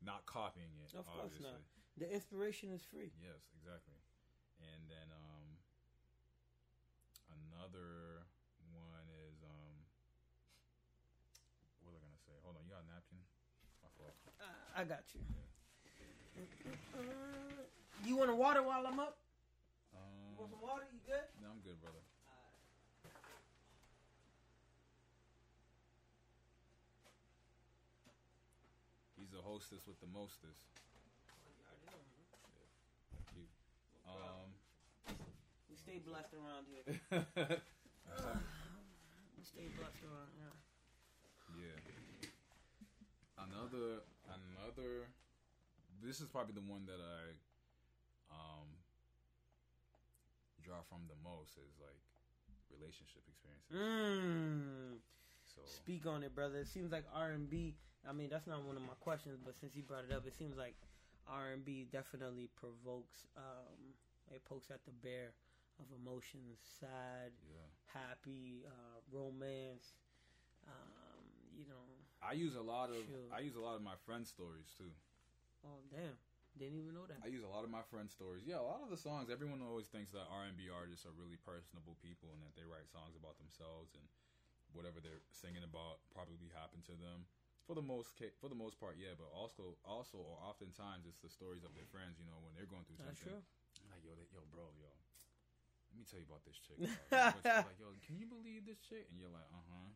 not 0.00 0.24
copying 0.30 0.70
it 0.80 0.94
Of 0.94 1.04
course 1.10 1.34
obviously 1.36 1.50
not. 1.50 1.62
The 1.98 2.10
inspiration 2.10 2.74
is 2.74 2.82
free. 2.82 3.14
Yes, 3.22 3.38
exactly. 3.54 3.98
And 4.58 4.82
then 4.90 5.08
um 5.14 5.46
another 7.30 8.26
one 8.74 9.06
is 9.30 9.38
um 9.46 9.76
what 11.82 11.94
was 11.94 12.02
I 12.02 12.08
gonna 12.10 12.24
say? 12.26 12.34
Hold 12.42 12.56
on, 12.58 12.64
you 12.66 12.72
got 12.74 12.82
a 12.82 12.90
napkin? 12.90 13.20
My 13.82 13.90
fault. 13.94 14.16
I, 14.40 14.82
I 14.82 14.84
got 14.84 15.04
you. 15.14 15.20
Uh, 15.22 15.46
you 18.04 18.16
want 18.16 18.30
a 18.30 18.34
water 18.34 18.62
while 18.62 18.86
I'm 18.86 19.00
up? 19.00 19.16
Um, 19.94 20.38
Want 20.38 20.50
some 20.50 20.60
water? 20.60 20.86
You 20.92 21.00
good? 21.06 21.24
no, 21.42 21.48
I'm 21.50 21.60
good, 21.66 21.80
brother. 21.80 21.98
He's 29.16 29.32
a 29.32 29.42
hostess 29.42 29.86
with 29.86 29.98
the 30.00 30.06
mostest. 30.06 30.62
Thank 33.10 33.28
you. 33.34 33.46
Um, 34.06 34.54
We 35.70 35.76
stay 35.76 35.98
blessed 35.98 36.34
around 36.34 36.66
here. 36.70 36.84
We 39.36 39.42
stay 39.42 39.68
blessed 39.76 40.02
around 40.06 40.30
here. 40.38 40.54
Yeah. 41.58 41.78
Another 43.38 44.00
another 44.28 45.08
this 46.04 46.20
is 46.20 46.28
probably 46.28 46.54
the 46.54 46.66
one 46.68 46.84
that 46.86 47.00
I 47.00 47.34
um 48.30 48.68
draw 50.62 50.80
from 50.88 51.04
the 51.08 51.18
most 51.20 51.56
is 51.60 51.76
like 51.80 52.00
relationship 52.72 53.24
experiences. 53.28 53.72
Mm. 53.72 55.00
So 55.44 55.60
Speak 55.64 56.06
on 56.06 56.22
it, 56.22 56.34
brother. 56.34 56.60
It 56.64 56.68
seems 56.68 56.92
like 56.92 57.04
R 57.14 57.30
and 57.32 57.48
B. 57.48 57.74
I 58.08 58.12
mean, 58.12 58.28
that's 58.28 58.46
not 58.46 58.64
one 58.64 58.76
of 58.76 58.82
my 58.82 58.96
questions, 59.00 59.38
but 59.44 59.54
since 59.60 59.76
you 59.76 59.82
brought 59.82 60.04
it 60.08 60.12
up, 60.12 60.26
it 60.26 60.36
seems 60.36 60.56
like 60.56 60.74
R 61.28 61.52
and 61.52 61.64
B 61.64 61.86
definitely 61.90 62.48
provokes. 62.56 63.28
Um, 63.36 63.96
it 64.32 64.44
pokes 64.44 64.70
at 64.70 64.84
the 64.84 64.92
bear 64.92 65.32
of 65.80 65.86
emotions: 65.94 66.60
sad, 66.80 67.32
yeah. 67.48 67.68
happy, 67.92 68.64
uh, 68.66 69.00
romance. 69.12 69.94
Um, 70.66 71.24
you 71.56 71.64
know, 71.68 71.84
I 72.24 72.32
use 72.32 72.56
a 72.56 72.64
lot 72.64 72.90
of 72.90 73.04
Shoot. 73.04 73.32
I 73.32 73.40
use 73.40 73.56
a 73.56 73.60
lot 73.60 73.76
of 73.76 73.82
my 73.82 73.96
friends' 74.04 74.28
stories 74.28 74.72
too. 74.76 74.92
Oh 75.64 75.80
damn, 75.90 76.16
didn't 76.56 76.78
even 76.78 76.94
know 76.94 77.06
that. 77.08 77.20
I 77.24 77.28
use 77.32 77.42
a 77.44 77.50
lot 77.50 77.64
of 77.64 77.70
my 77.72 77.82
friends' 77.88 78.12
stories. 78.14 78.44
Yeah, 78.46 78.60
a 78.60 78.66
lot 78.66 78.84
of 78.84 78.90
the 78.92 79.00
songs. 79.00 79.28
Everyone 79.32 79.60
always 79.64 79.88
thinks 79.88 80.12
that 80.12 80.28
R 80.30 80.44
and 80.46 80.56
B 80.56 80.68
artists 80.70 81.04
are 81.08 81.14
really 81.16 81.40
personable 81.40 81.96
people 82.04 82.30
and 82.36 82.40
that 82.44 82.54
they 82.54 82.66
write 82.66 82.86
songs 82.88 83.16
about 83.16 83.36
themselves 83.40 83.96
and 83.96 84.04
whatever 84.72 84.98
they're 84.98 85.22
singing 85.30 85.62
about 85.64 86.02
probably 86.12 86.50
happened 86.52 86.84
to 86.90 86.96
them. 86.98 87.26
For 87.64 87.72
the 87.72 87.84
most 87.84 88.12
for 88.36 88.52
the 88.52 88.58
most 88.58 88.76
part, 88.76 89.00
yeah. 89.00 89.16
But 89.16 89.32
also 89.32 89.80
also 89.88 90.20
or 90.20 90.36
oftentimes 90.44 91.08
it's 91.08 91.24
the 91.24 91.32
stories 91.32 91.64
of 91.64 91.72
their 91.72 91.88
friends. 91.88 92.20
You 92.20 92.28
know 92.28 92.36
when 92.44 92.52
they're 92.52 92.68
going 92.68 92.84
through 92.84 93.00
That's 93.00 93.16
something. 93.16 93.40
true. 93.40 93.88
Like 93.88 94.04
yo, 94.04 94.12
they, 94.12 94.28
yo, 94.36 94.44
bro, 94.52 94.68
yo. 94.76 94.92
Let 95.94 95.96
me 96.02 96.04
tell 96.10 96.18
you 96.18 96.26
about 96.26 96.42
this 96.42 96.58
chick. 96.58 96.76
like, 96.82 97.78
yo, 97.78 97.94
can 98.02 98.18
you 98.18 98.26
believe 98.26 98.66
this 98.66 98.82
chick? 98.82 99.06
And 99.06 99.14
you're 99.14 99.30
like, 99.30 99.46
uh 99.54 99.62
huh, 99.62 99.90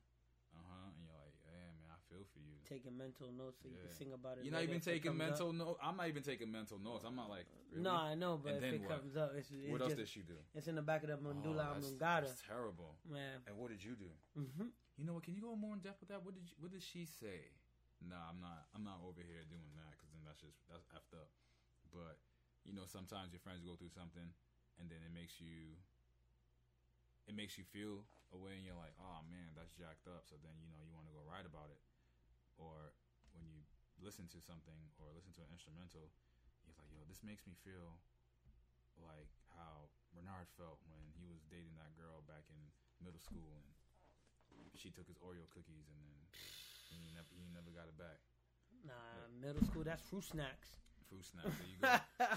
uh 0.54 0.62
huh, 0.62 0.94
and 0.94 1.02
you're 1.02 1.18
like, 1.18 1.35
yeah, 1.42 1.74
man, 1.74 1.90
I 1.90 1.98
feel 2.09 2.25
for 2.33 2.40
you. 2.40 2.57
Taking 2.68 2.97
mental 2.97 3.29
notes 3.33 3.61
so 3.62 3.68
you 3.68 3.77
can 3.81 3.92
sing 3.92 4.12
about 4.12 4.38
it. 4.38 4.44
You're 4.44 4.53
not 4.53 4.64
even 4.64 4.81
taking 4.81 5.16
mental 5.16 5.53
notes. 5.53 5.79
I'm 5.83 5.97
not 5.97 6.09
even 6.09 6.23
taking 6.23 6.51
mental 6.51 6.79
notes. 6.81 7.05
I'm 7.07 7.16
not 7.16 7.29
like, 7.29 7.47
really? 7.73 7.85
No, 7.85 7.92
I 7.94 8.14
know, 8.16 8.40
but 8.40 8.57
And 8.57 8.59
if 8.59 8.62
then 8.64 8.75
it 8.81 8.83
what? 8.85 9.01
comes 9.01 9.16
up, 9.16 9.33
it's, 9.37 9.49
it's 9.53 9.68
What 9.68 9.81
else 9.81 9.92
just 9.97 10.01
did 10.01 10.09
she 10.09 10.21
do? 10.25 10.37
it's 10.55 10.68
in 10.68 10.75
the 10.77 10.85
back 10.85 11.03
of 11.05 11.09
the 11.09 11.16
Oh, 11.21 11.21
that's, 11.21 11.85
oblongata, 11.85 12.27
that's 12.29 12.42
terrible. 12.44 12.97
man. 13.09 13.44
And 13.47 13.57
what 13.57 13.68
did 13.71 13.83
you 13.85 13.94
do? 13.97 14.11
hmm 14.37 14.73
You 14.97 15.05
know 15.05 15.14
what? 15.16 15.25
Can 15.25 15.35
you 15.37 15.42
go 15.44 15.55
more 15.57 15.77
in 15.77 15.81
depth 15.81 16.01
with 16.01 16.09
that? 16.11 16.25
What 16.25 16.35
did 16.35 16.49
you, 16.49 16.57
what 16.61 16.73
did 16.73 16.83
she 16.83 17.05
say? 17.05 17.53
Nah, 18.05 18.31
I'm 18.31 18.38
not. 18.38 18.71
I'm 18.79 18.87
not 18.87 19.03
over 19.03 19.18
here 19.27 19.42
doing 19.51 19.75
that 19.75 19.90
because 19.99 20.14
then 20.14 20.23
that's 20.23 20.38
just 20.38 20.55
that's 20.71 20.87
effed 20.94 21.11
up. 21.18 21.35
But 21.90 22.23
you 22.62 22.71
know, 22.71 22.87
sometimes 22.87 23.35
your 23.35 23.42
friends 23.42 23.66
go 23.66 23.75
through 23.75 23.90
something, 23.90 24.31
and 24.79 24.87
then 24.87 25.03
it 25.03 25.11
makes 25.11 25.42
you. 25.42 25.75
It 27.27 27.35
makes 27.35 27.59
you 27.59 27.66
feel 27.66 28.07
a 28.31 28.38
way, 28.38 28.55
and 28.55 28.62
you're 28.62 28.79
like, 28.79 28.94
"Oh 29.03 29.27
man, 29.27 29.51
that's 29.59 29.75
jacked 29.75 30.07
up." 30.07 30.31
So 30.31 30.38
then 30.38 30.55
you 30.62 30.71
know 30.71 30.79
you 30.81 30.94
want 30.94 31.11
to 31.11 31.14
go 31.14 31.27
write 31.27 31.42
about 31.44 31.75
it, 31.75 31.83
or 32.59 32.92
when 33.33 33.47
you 33.47 33.62
listen 34.03 34.27
to 34.35 34.38
something 34.42 34.77
or 34.99 35.11
listen 35.14 35.33
to 35.38 35.42
an 35.42 35.51
instrumental, 35.55 36.11
you're 36.66 36.77
like, 36.77 36.90
"Yo, 36.92 37.03
this 37.07 37.23
makes 37.23 37.47
me 37.47 37.55
feel 37.62 37.99
like 38.99 39.31
how 39.55 39.88
Bernard 40.14 40.51
felt 40.59 40.83
when 40.90 41.03
he 41.18 41.27
was 41.31 41.42
dating 41.47 41.75
that 41.79 41.94
girl 41.94 42.23
back 42.27 42.44
in 42.51 42.59
middle 42.99 43.23
school, 43.23 43.55
and 43.55 43.66
she 44.75 44.90
took 44.90 45.07
his 45.07 45.18
Oreo 45.23 45.47
cookies, 45.51 45.87
and 45.90 45.99
then 46.03 46.18
he 46.90 46.99
never 47.14 47.31
he 47.35 47.47
never 47.55 47.71
got 47.71 47.87
it 47.87 47.97
back. 47.99 48.18
Nah, 48.87 49.27
middle 49.38 49.62
school 49.66 49.83
that's 49.83 50.03
fruit 50.03 50.25
snacks. 50.25 50.79
Fruit 51.09 51.25
snacks. 51.25 51.55
There 51.59 51.71
you 51.71 51.79
go. 51.83 51.88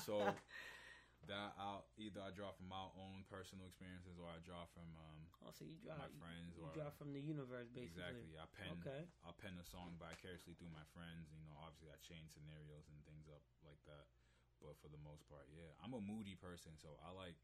so 0.06 0.16
that 1.30 1.54
I'll 1.60 1.86
either 2.02 2.18
I 2.24 2.34
draw 2.34 2.50
from 2.56 2.66
my 2.72 2.88
own 2.98 3.22
personal 3.30 3.70
experiences 3.70 4.18
or 4.18 4.26
I 4.26 4.42
draw 4.42 4.66
from 4.74 4.90
um, 4.98 5.22
Also, 5.46 5.66
you 5.70 5.78
draw 5.82 5.94
my 5.98 6.10
friends 6.18 6.58
you 6.58 6.66
or 6.66 6.74
draw 6.74 6.90
from 6.98 7.14
the 7.14 7.22
universe, 7.22 7.70
basically. 7.70 7.94
exactly. 7.94 8.34
I 8.42 8.46
pen 8.58 8.74
Okay. 8.82 9.06
I'll 9.22 9.38
pen 9.38 9.54
a 9.62 9.66
song 9.70 9.94
vicariously 10.02 10.58
through 10.58 10.74
my 10.74 10.86
friends. 10.98 11.30
You 11.30 11.42
know, 11.46 11.54
obviously 11.62 11.94
I 11.94 11.98
change 12.02 12.34
scenarios 12.34 12.90
and 12.90 12.98
things 13.06 13.30
up 13.30 13.44
like 13.62 13.80
that. 13.86 14.10
But 14.62 14.78
for 14.82 14.90
the 14.94 15.02
most 15.02 15.26
part, 15.30 15.46
yeah, 15.54 15.74
I'm 15.82 15.94
a 15.98 16.02
moody 16.02 16.38
person, 16.38 16.74
so 16.78 16.94
I 17.02 17.10
like 17.14 17.38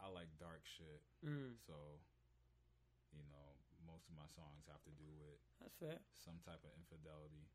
I 0.00 0.08
like 0.12 0.28
dark 0.40 0.64
shit. 0.64 1.00
Mm, 1.24 1.56
So 1.64 1.76
you 3.12 3.24
know, 3.30 3.46
most 3.86 4.08
of 4.10 4.16
my 4.16 4.26
songs 4.34 4.66
have 4.68 4.82
to 4.88 4.92
do 4.96 5.06
with 5.20 5.38
that's 5.60 5.76
fair. 5.78 6.00
some 6.12 6.40
type 6.44 6.60
of 6.64 6.72
infidelity. 6.76 7.46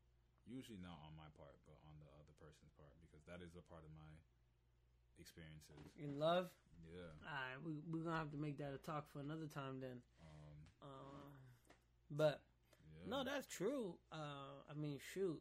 Usually 0.48 0.80
not 0.80 0.96
on 1.04 1.12
my 1.20 1.28
part, 1.36 1.58
but 1.68 1.76
on 1.84 1.94
the 2.00 2.08
other 2.16 2.32
person's 2.40 2.72
part, 2.80 2.96
because 3.04 3.20
that 3.28 3.44
is 3.44 3.54
a 3.60 3.64
part 3.68 3.84
of 3.84 3.92
my 3.92 4.08
experiences. 5.20 5.92
In 5.98 6.18
love, 6.18 6.50
Yeah. 6.92 7.00
all 7.00 7.32
right, 7.32 7.62
we 7.64 7.80
we're 7.90 8.02
gonna 8.04 8.16
have 8.16 8.30
to 8.32 8.36
make 8.38 8.58
that 8.58 8.72
a 8.74 8.78
talk 8.78 9.08
for 9.10 9.20
another 9.20 9.46
time 9.46 9.80
then. 9.80 10.02
Um, 10.82 10.88
Uh, 10.88 11.28
but 12.10 12.42
yeah. 12.96 13.06
no, 13.10 13.24
that's 13.24 13.46
true. 13.46 13.98
Uh, 14.10 14.62
I 14.68 14.74
mean, 14.74 14.98
shoot, 15.12 15.40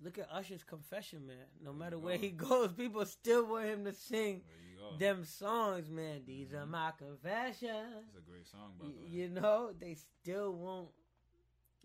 look 0.00 0.18
at 0.18 0.30
Usher's 0.30 0.62
confession, 0.64 1.26
man. 1.26 1.46
No 1.60 1.70
There 1.72 1.78
matter 1.78 1.98
where 1.98 2.18
he 2.18 2.30
goes, 2.30 2.72
people 2.76 3.04
still 3.06 3.46
want 3.46 3.64
him 3.66 3.84
to 3.84 3.92
sing 3.92 4.42
there 4.46 4.56
you 4.70 4.76
go. 4.78 4.96
them 4.98 5.24
songs, 5.24 5.88
man. 5.90 6.24
These 6.26 6.52
are 6.54 6.66
Mhm. 6.66 6.70
my 6.70 6.92
confessions. 6.92 8.04
It's 8.08 8.16
a 8.16 8.20
great 8.30 8.46
song, 8.46 8.76
by 8.78 8.84
Y- 8.86 8.92
the 8.92 9.00
way. 9.00 9.08
you 9.08 9.28
know, 9.30 9.72
they 9.72 9.94
still 9.94 10.52
won't. 10.52 10.92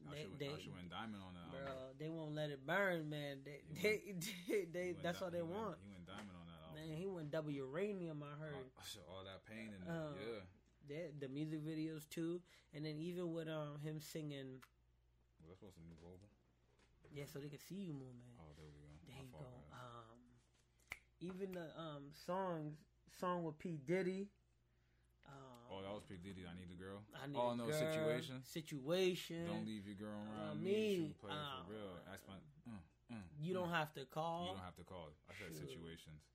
Usher, 0.04 0.16
They, 0.16 0.26
went, 0.26 0.40
they, 0.40 0.48
Usher 0.50 0.72
went 0.72 0.90
diamond 0.90 1.22
on 1.24 1.34
that 1.36 1.46
album. 1.46 1.62
bro, 1.64 1.94
they 2.00 2.10
won't 2.10 2.34
let 2.34 2.50
it 2.50 2.66
burn, 2.66 3.08
man. 3.10 3.44
They, 3.44 3.62
He 3.68 3.74
they, 3.82 3.98
they, 4.48 4.66
they 4.74 4.86
He 4.88 4.92
went 4.94 5.04
that's 5.04 5.22
all 5.22 5.30
they 5.30 5.38
he 5.38 5.44
went- 5.44 5.56
want. 5.56 5.78
He 5.86 5.90
went 5.94 6.06
diamond 6.08 6.30
album. 6.30 6.31
Man, 6.88 6.98
he 6.98 7.08
went 7.08 7.32
double 7.32 7.52
uranium. 7.52 8.24
I 8.24 8.34
heard. 8.40 8.66
All, 9.10 9.18
all 9.18 9.24
that 9.24 9.46
pain 9.46 9.70
and 9.76 9.84
Uh, 9.88 10.14
yeah. 10.18 10.42
That- 10.90 11.20
the 11.22 11.28
music 11.30 11.62
videos 11.64 12.10
too, 12.10 12.42
and 12.74 12.84
then 12.86 12.98
even 12.98 13.32
with 13.32 13.48
um 13.48 13.78
him 13.84 14.02
singing, 14.02 14.60
Was 15.40 15.52
I 15.52 15.54
supposed 15.56 15.76
to 15.78 15.82
move 15.86 16.02
over? 16.04 16.26
yeah, 17.14 17.26
so 17.32 17.40
they 17.40 17.50
can 17.50 17.60
see 17.60 17.76
you 17.76 17.94
more, 17.94 18.14
man. 18.18 18.36
Oh, 18.40 18.52
there 18.58 18.66
we 18.66 18.82
go. 18.82 18.90
There 19.06 19.16
My 19.16 19.22
you 19.22 19.30
go. 19.32 19.46
Um, 19.72 20.20
even 21.22 21.54
the 21.54 21.70
um 21.80 22.10
songs, 22.26 22.76
song 23.20 23.44
with 23.44 23.60
P 23.60 23.78
Diddy. 23.86 24.28
Um, 25.30 25.70
oh, 25.70 25.80
that 25.86 25.94
was 25.94 26.04
P 26.10 26.18
Diddy. 26.18 26.44
I 26.50 26.54
need 26.58 26.74
a 26.74 26.80
girl. 26.82 27.00
I 27.14 27.28
need 27.28 27.38
oh 27.38 27.54
no, 27.54 27.70
girl, 27.70 27.78
situation. 27.78 28.42
Situation. 28.44 29.46
Don't 29.46 29.66
leave 29.70 29.86
your 29.86 29.96
girl 30.02 30.18
around 30.18 30.52
Uh, 30.52 30.56
me. 30.56 30.98
me, 31.08 31.14
play 31.22 31.30
uh, 31.32 31.62
for 31.64 31.72
real. 31.78 31.94
Ask 32.12 32.26
my. 32.28 32.42
Mm, 32.66 32.82
mm, 33.14 33.24
You 33.40 33.54
mm. 33.54 33.58
don't 33.62 33.70
have 33.72 33.94
to 33.94 34.06
call. 34.10 34.50
You 34.50 34.52
don't 34.58 34.66
have 34.66 34.76
to 34.82 34.84
call. 34.84 35.14
I 35.30 35.34
said 35.38 35.54
Shoot. 35.54 35.70
situations. 35.70 36.26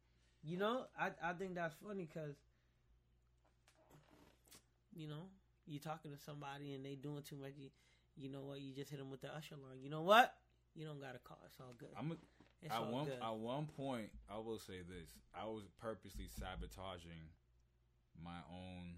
You 0.46 0.56
know, 0.56 0.86
I 0.98 1.10
I 1.22 1.32
think 1.32 1.56
that's 1.56 1.74
funny 1.84 2.08
because, 2.12 2.36
you 4.94 5.08
know, 5.08 5.26
you're 5.66 5.80
talking 5.80 6.12
to 6.12 6.18
somebody 6.18 6.74
and 6.74 6.84
they 6.84 6.94
doing 6.94 7.22
too 7.28 7.34
much. 7.36 7.52
You, 7.56 7.70
you 8.16 8.30
know 8.30 8.42
what? 8.42 8.60
You 8.60 8.72
just 8.72 8.90
hit 8.90 9.00
them 9.00 9.10
with 9.10 9.20
the 9.22 9.34
usher 9.34 9.56
line. 9.56 9.80
You 9.82 9.90
know 9.90 10.02
what? 10.02 10.32
You 10.76 10.86
don't 10.86 11.00
gotta 11.00 11.18
call. 11.18 11.38
It's 11.46 11.58
all 11.58 11.74
good. 11.76 11.88
I'm 11.98 12.12
a, 12.12 12.14
It's 12.62 12.72
at 12.72 12.80
all 12.80 12.92
one 12.92 13.04
good. 13.06 13.18
at 13.20 13.36
one 13.36 13.66
point. 13.76 14.10
I 14.30 14.38
will 14.38 14.58
say 14.60 14.78
this: 14.86 15.10
I 15.34 15.46
was 15.46 15.64
purposely 15.80 16.28
sabotaging 16.28 17.26
my 18.22 18.38
own 18.48 18.94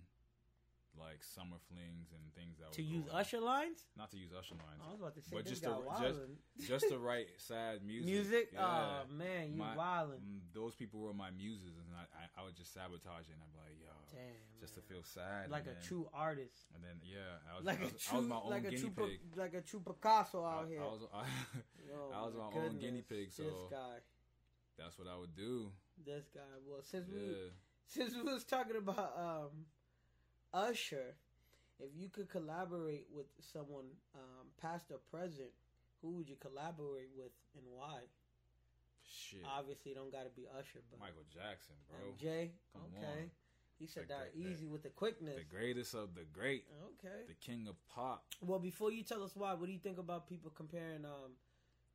like 0.98 1.22
summer 1.22 1.56
flings 1.68 2.10
and 2.12 2.20
things 2.34 2.58
that 2.58 2.72
to 2.72 2.82
use. 2.82 3.04
Usher 3.12 3.40
lines. 3.40 3.86
not 3.96 4.10
to 4.10 4.18
use 4.18 4.30
usher 4.36 4.54
I 4.58 4.66
lines, 4.66 4.82
was 4.90 5.00
about 5.00 5.14
to 5.14 5.22
say 5.22 5.36
But 5.36 5.46
just 5.46 5.62
to- 5.64 5.70
wildin'. 5.70 6.36
just 6.66 6.88
to 6.90 6.98
write 7.06 7.28
sad 7.38 7.84
music. 7.84 8.06
music. 8.10 8.48
Yeah. 8.52 8.66
Oh 8.66 9.12
man, 9.12 9.52
you 9.52 9.58
My- 9.62 9.76
wildin'. 9.76 10.20
Mm, 10.20 10.40
Those 10.54 10.74
people 10.74 11.00
were 11.00 11.14
my 11.14 11.30
muses, 11.30 11.76
and 11.78 11.86
I, 11.94 12.04
I, 12.18 12.42
I 12.42 12.44
would 12.44 12.56
just 12.56 12.74
sabotage 12.74 13.28
it, 13.30 13.34
and 13.34 13.42
I'd 13.42 13.52
be 13.52 13.58
like, 13.58 13.78
"Yo, 13.80 13.92
Damn, 14.12 14.60
just 14.60 14.74
to 14.74 14.80
feel 14.82 15.02
sad." 15.02 15.50
like 15.50 15.62
a 15.70 15.74
then- 15.74 15.82
true 15.86 16.08
artist, 16.12 16.66
And 16.74 16.82
then 16.82 16.98
yeah, 17.02 17.38
I 17.50 17.56
was, 17.56 17.64
like 17.64 17.80
I 17.80 17.84
a 17.88 17.92
was, 17.92 18.02
true, 18.02 18.18
I 18.18 18.22
my 18.22 18.36
own 18.36 18.50
like 18.50 18.64
a 18.66 18.70
guinea 18.70 18.90
true, 18.94 19.06
pig. 19.08 19.20
Like 19.36 19.54
a 19.54 19.60
true 19.62 19.80
Picasso 19.80 20.42
I, 20.42 20.52
out 20.54 20.68
here. 20.68 20.80
I 20.82 20.84
was 20.86 21.02
I, 21.14 21.24
Yo, 21.88 22.10
I 22.14 22.20
was 22.26 22.34
my 22.34 22.50
my 22.50 22.66
own 22.66 22.78
guinea 22.78 23.02
pig, 23.08 23.30
so 23.32 23.42
this 23.44 23.64
guy, 23.70 23.96
that's 24.76 24.98
what 24.98 25.08
I 25.08 25.16
would 25.16 25.34
do. 25.34 25.70
this 26.04 26.28
guy. 26.34 26.40
Well, 26.66 26.82
since 26.82 27.08
we 27.08 27.50
since 27.86 28.14
we 28.14 28.22
was 28.22 28.44
talking 28.44 28.76
about 28.76 29.12
um, 29.16 29.64
Usher, 30.52 31.14
if 31.80 31.90
you 31.96 32.08
could 32.08 32.28
collaborate 32.30 33.06
with 33.12 33.26
someone, 33.52 33.86
um, 34.14 34.46
past 34.60 34.90
or 34.90 34.98
present, 35.10 35.50
who 36.02 36.10
would 36.16 36.28
you 36.28 36.36
collaborate 36.40 37.10
with 37.16 37.32
and 37.54 37.64
why? 37.70 38.00
Shit. 39.04 39.40
Obviously, 39.44 39.94
don't 39.94 40.12
got 40.12 40.24
to 40.24 40.30
be 40.30 40.46
Usher, 40.58 40.80
but 40.90 41.00
Michael 41.00 41.24
Jackson, 41.32 41.74
bro. 41.88 41.98
MJ. 42.12 42.50
Come 42.72 42.82
okay, 42.96 43.22
on. 43.24 43.30
he 43.78 43.86
said 43.86 44.04
The 44.04 44.14
that 44.14 44.34
great- 44.34 44.46
easy 44.52 44.66
with 44.66 44.82
the 44.82 44.90
quickness. 44.90 45.36
The 45.36 45.44
greatest 45.56 45.94
of 45.94 46.14
the 46.14 46.24
great. 46.24 46.64
okay. 46.98 47.24
The 47.26 47.34
king 47.34 47.66
of 47.68 47.76
pop. 47.88 48.24
Well, 48.40 48.58
before 48.58 48.92
you 48.92 49.02
tell 49.02 49.22
us 49.22 49.34
why, 49.34 49.54
what 49.54 49.66
do 49.66 49.72
you 49.72 49.78
think 49.78 49.98
about 49.98 50.28
people 50.28 50.50
comparing 50.54 51.04
um, 51.04 51.32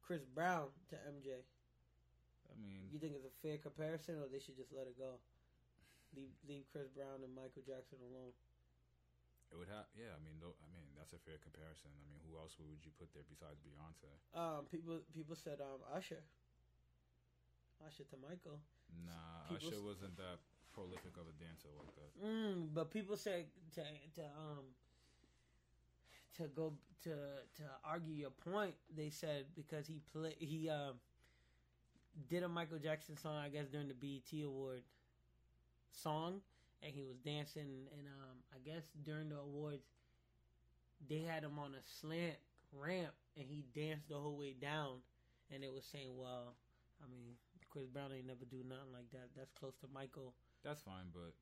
Chris 0.01 0.23
Brown 0.25 0.67
to 0.89 0.95
MJ? 0.95 1.41
I 2.49 2.55
mean, 2.61 2.89
You 2.91 2.99
think 2.99 3.13
it's 3.15 3.25
a 3.25 3.35
fair 3.47 3.57
comparison, 3.57 4.15
or 4.15 4.27
they 4.31 4.39
should 4.39 4.57
just 4.57 4.71
let 4.75 4.85
it 4.87 4.97
go? 4.97 5.17
Leave 6.15 6.33
leave 6.47 6.65
Chris 6.71 6.87
Brown 6.93 7.25
and 7.25 7.33
Michael 7.33 7.65
Jackson 7.65 7.97
alone. 8.05 8.33
it 9.51 9.57
would 9.57 9.69
have. 9.69 9.85
Yeah, 9.97 10.13
I 10.13 10.21
mean, 10.21 10.37
though, 10.41 10.53
I 10.61 10.67
mean, 10.73 10.85
that's 10.97 11.13
a 11.13 11.21
fair 11.25 11.37
comparison. 11.41 11.89
I 11.93 12.01
mean, 12.05 12.21
who 12.25 12.37
else 12.37 12.57
would 12.61 12.81
you 12.85 12.93
put 12.97 13.09
there 13.13 13.25
besides 13.29 13.57
Beyonce? 13.65 14.09
Um, 14.37 14.65
people 14.69 15.01
people 15.13 15.35
said 15.35 15.57
um 15.61 15.81
Usher. 15.93 16.21
Usher 17.85 18.05
to 18.09 18.17
Michael. 18.21 18.61
Nah, 19.05 19.49
People 19.49 19.67
Usher 19.73 19.81
wasn't 19.81 20.15
that 20.17 20.39
prolific 20.73 21.17
of 21.17 21.25
a 21.27 21.35
dancer 21.41 21.69
like 21.77 21.93
that. 21.97 22.11
Mm, 22.21 22.69
but 22.73 22.89
people 22.93 23.17
said 23.17 23.45
to 23.75 23.81
to 24.15 24.23
um 24.37 24.65
to 26.37 26.47
go 26.53 26.73
to 27.03 27.09
to 27.09 27.63
argue 27.83 28.13
your 28.13 28.31
point. 28.31 28.75
They 28.95 29.09
said 29.09 29.45
because 29.55 29.87
he 29.87 30.01
play 30.13 30.35
he 30.39 30.69
um 30.69 30.95
did 32.29 32.43
a 32.43 32.47
Michael 32.47 32.77
Jackson 32.79 33.17
song, 33.17 33.37
I 33.37 33.49
guess 33.49 33.67
during 33.67 33.87
the 33.87 33.93
BET 33.93 34.29
Award 34.45 34.83
song, 35.93 36.41
and 36.81 36.91
he 36.93 37.03
was 37.03 37.17
dancing. 37.23 37.87
And 37.97 38.07
um, 38.07 38.37
I 38.53 38.59
guess 38.65 38.83
during 39.03 39.29
the 39.29 39.39
awards, 39.39 39.85
they 41.09 41.21
had 41.21 41.43
him 41.43 41.59
on 41.59 41.75
a 41.75 41.83
slant 42.01 42.37
ramp, 42.73 43.13
and 43.37 43.45
he 43.47 43.63
danced 43.75 44.09
the 44.09 44.17
whole 44.17 44.37
way 44.37 44.55
down. 44.59 44.99
And 45.53 45.61
it 45.63 45.71
was 45.71 45.85
saying, 45.85 46.17
well, 46.17 46.55
I 47.03 47.05
mean, 47.11 47.37
Chris 47.69 47.85
Brown 47.85 48.09
ain't 48.15 48.25
never 48.25 48.45
do 48.47 48.63
nothing 48.65 48.93
like 48.93 49.09
that. 49.13 49.29
That's 49.37 49.51
close 49.53 49.75
to 49.85 49.87
Michael. 49.93 50.33
That's 50.63 50.81
fine, 50.81 51.11
but 51.13 51.35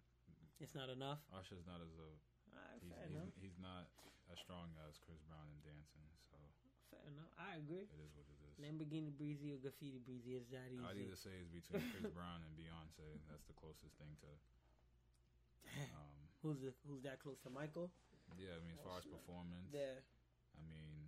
It's 0.60 0.74
not 0.76 0.90
enough. 0.90 1.22
Usher's 1.32 1.64
not 1.70 1.80
as 1.80 1.94
a 1.96 2.10
right, 2.52 2.82
he's, 2.82 2.92
he's, 3.08 3.52
he's 3.52 3.60
not 3.62 3.88
as 4.34 4.40
strong 4.42 4.74
as 4.90 4.98
Chris 5.06 5.22
Brown 5.30 5.46
in 5.54 5.60
dancing. 5.64 6.04
So 6.28 6.36
Fair 6.90 7.06
enough. 7.08 7.32
I 7.40 7.56
agree. 7.62 7.86
it 7.88 8.02
is 8.02 8.12
what 8.18 8.26
it 8.28 8.41
is. 8.52 8.60
Lamborghini 8.60 9.12
Breezy 9.16 9.52
or 9.56 9.60
Graffiti 9.64 10.00
Breezy 10.04 10.36
is 10.36 10.48
that 10.52 10.68
easy. 10.72 10.84
I'd 10.84 11.00
either 11.00 11.16
say 11.20 11.32
it's 11.40 11.52
between 11.52 11.84
Chris 11.96 12.12
Brown 12.18 12.44
and 12.44 12.52
Beyonce. 12.60 13.08
That's 13.32 13.46
the 13.48 13.56
closest 13.56 13.96
thing 13.98 14.12
to. 14.26 14.30
Um, 15.96 16.18
Who's 16.44 16.58
the, 16.60 16.74
who's 16.90 17.06
that 17.06 17.22
close 17.22 17.38
to 17.46 17.52
Michael? 17.54 17.94
yeah, 18.36 18.58
I 18.58 18.62
mean, 18.66 18.74
as 18.74 18.82
far 18.82 18.98
as 18.98 19.06
performance, 19.06 19.70
Yeah. 19.70 20.02
I 20.58 20.62
mean, 20.66 21.06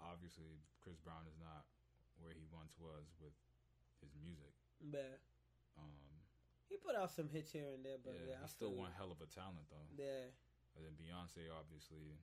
obviously 0.00 0.56
Chris 0.80 0.96
Brown 1.04 1.28
is 1.28 1.36
not 1.36 1.68
where 2.18 2.32
he 2.32 2.42
once 2.50 2.72
was 2.80 3.06
with 3.20 3.36
his 4.00 4.10
music. 4.18 4.50
Yeah. 4.82 5.20
Um, 5.78 6.16
He 6.72 6.80
put 6.80 6.96
out 6.96 7.12
some 7.12 7.28
hits 7.28 7.52
here 7.52 7.70
and 7.76 7.84
there, 7.84 8.00
but 8.00 8.16
yeah, 8.16 8.34
yeah, 8.34 8.38
I 8.40 8.48
he's 8.48 8.56
still 8.56 8.72
one 8.72 8.90
hell 8.96 9.12
of 9.12 9.20
a 9.20 9.28
talent 9.30 9.68
though. 9.68 9.84
Yeah. 10.00 10.32
And 10.74 10.80
then 10.88 10.96
Beyonce, 10.96 11.52
obviously, 11.52 12.16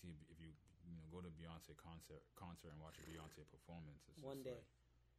see 0.00 0.16
if 0.32 0.40
you 0.40 0.56
you 0.86 0.92
know 0.94 1.04
go 1.10 1.20
to 1.20 1.30
Beyonce 1.38 1.74
concert 1.78 2.22
concert 2.34 2.70
and 2.74 2.80
watch 2.82 2.96
a 2.98 3.04
Beyonce 3.08 3.42
performance. 3.50 4.02
It's 4.10 4.22
One 4.22 4.42
day. 4.42 4.56
like, 4.58 4.66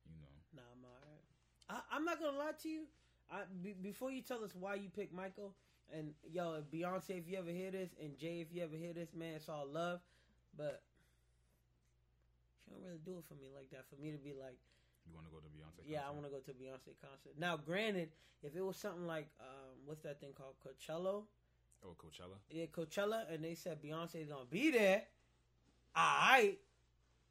you 0.10 0.16
know, 0.20 0.34
Nah, 0.56 0.68
I'm 0.70 0.84
alright. 0.86 1.24
I, 1.70 1.96
I'm 1.96 2.06
not 2.06 2.20
gonna 2.20 2.38
lie 2.38 2.54
to 2.64 2.70
you. 2.70 2.84
I, 3.32 3.44
before 3.82 4.12
you 4.12 4.22
tell 4.22 4.44
us 4.44 4.52
why 4.54 4.76
you 4.76 4.90
picked 4.90 5.14
Michael, 5.14 5.56
and 5.92 6.14
yo, 6.32 6.62
Beyonce, 6.72 7.18
if 7.18 7.28
you 7.28 7.38
ever 7.38 7.50
hear 7.50 7.72
this, 7.72 7.90
and 8.02 8.18
Jay, 8.18 8.42
if 8.42 8.54
you 8.54 8.62
ever 8.64 8.76
hear 8.76 8.94
this, 8.94 9.14
man, 9.16 9.36
it's 9.36 9.50
all 9.50 9.66
love. 9.66 10.02
But 10.58 10.82
she 12.64 12.72
don't 12.72 12.84
really 12.84 13.00
do 13.06 13.18
it 13.18 13.26
for 13.28 13.36
me 13.36 13.48
like 13.56 13.70
that. 13.72 13.86
For 13.90 13.96
me 14.02 14.12
to 14.12 14.18
be 14.18 14.34
like, 14.34 14.58
you 15.08 15.14
want 15.16 15.26
to 15.28 15.32
go 15.32 15.40
to 15.40 15.48
Beyonce. 15.50 15.84
yeah, 15.88 16.02
I 16.08 16.12
want 16.12 16.26
to 16.26 16.30
go 16.32 16.40
to 16.40 16.52
Beyonce 16.52 16.94
concert. 17.02 17.34
Now, 17.40 17.58
granted, 17.58 18.10
if 18.44 18.56
it 18.56 18.62
was 18.62 18.78
something 18.78 19.08
like, 19.08 19.28
um, 19.40 19.76
what's 19.86 20.02
that 20.04 20.20
thing 20.20 20.32
called, 20.34 20.56
Coachella? 20.64 21.24
Oh, 21.84 21.96
Coachella. 21.98 22.38
Yeah, 22.52 22.66
Coachella, 22.68 23.32
and 23.34 23.44
they 23.44 23.56
said 23.56 23.82
Beyonce's 23.82 24.28
gonna 24.30 24.46
be 24.50 24.72
there. 24.72 25.04
Alright, 25.98 26.60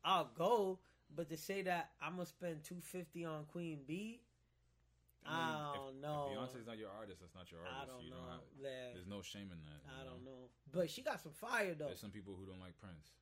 I'll 0.05 0.31
go. 0.37 0.79
But 1.15 1.29
to 1.29 1.37
say 1.37 1.63
that 1.63 1.91
I'm 2.01 2.13
gonna 2.13 2.27
spend 2.27 2.65
two 2.65 2.81
fifty 2.81 3.25
on 3.25 3.45
Queen 3.53 3.81
B, 3.87 4.21
I 5.27 5.73
don't 5.75 5.97
if, 5.97 6.03
know. 6.03 6.31
If 6.33 6.39
Beyonce's 6.39 6.67
not 6.67 6.79
your 6.79 6.89
artist, 6.99 7.21
that's 7.21 7.35
not 7.35 7.51
your 7.51 7.61
artist. 7.61 7.77
I 7.83 7.87
don't 7.87 8.05
you 8.05 8.11
know. 8.11 8.17
Don't 8.17 8.31
have, 8.31 8.41
Yeah, 8.61 8.95
there's 8.95 9.07
no 9.07 9.21
shame 9.23 9.51
in 9.53 9.61
that. 9.69 9.81
I 10.01 10.05
don't 10.05 10.25
know. 10.25 10.49
But 10.73 10.91
she 10.91 11.03
got 11.03 11.21
some 11.21 11.33
fire 11.33 11.75
though. 11.75 11.87
There's 11.87 12.01
some 12.01 12.11
people 12.11 12.35
who 12.39 12.47
don't 12.47 12.61
like 12.61 12.79
Prince. 12.81 13.13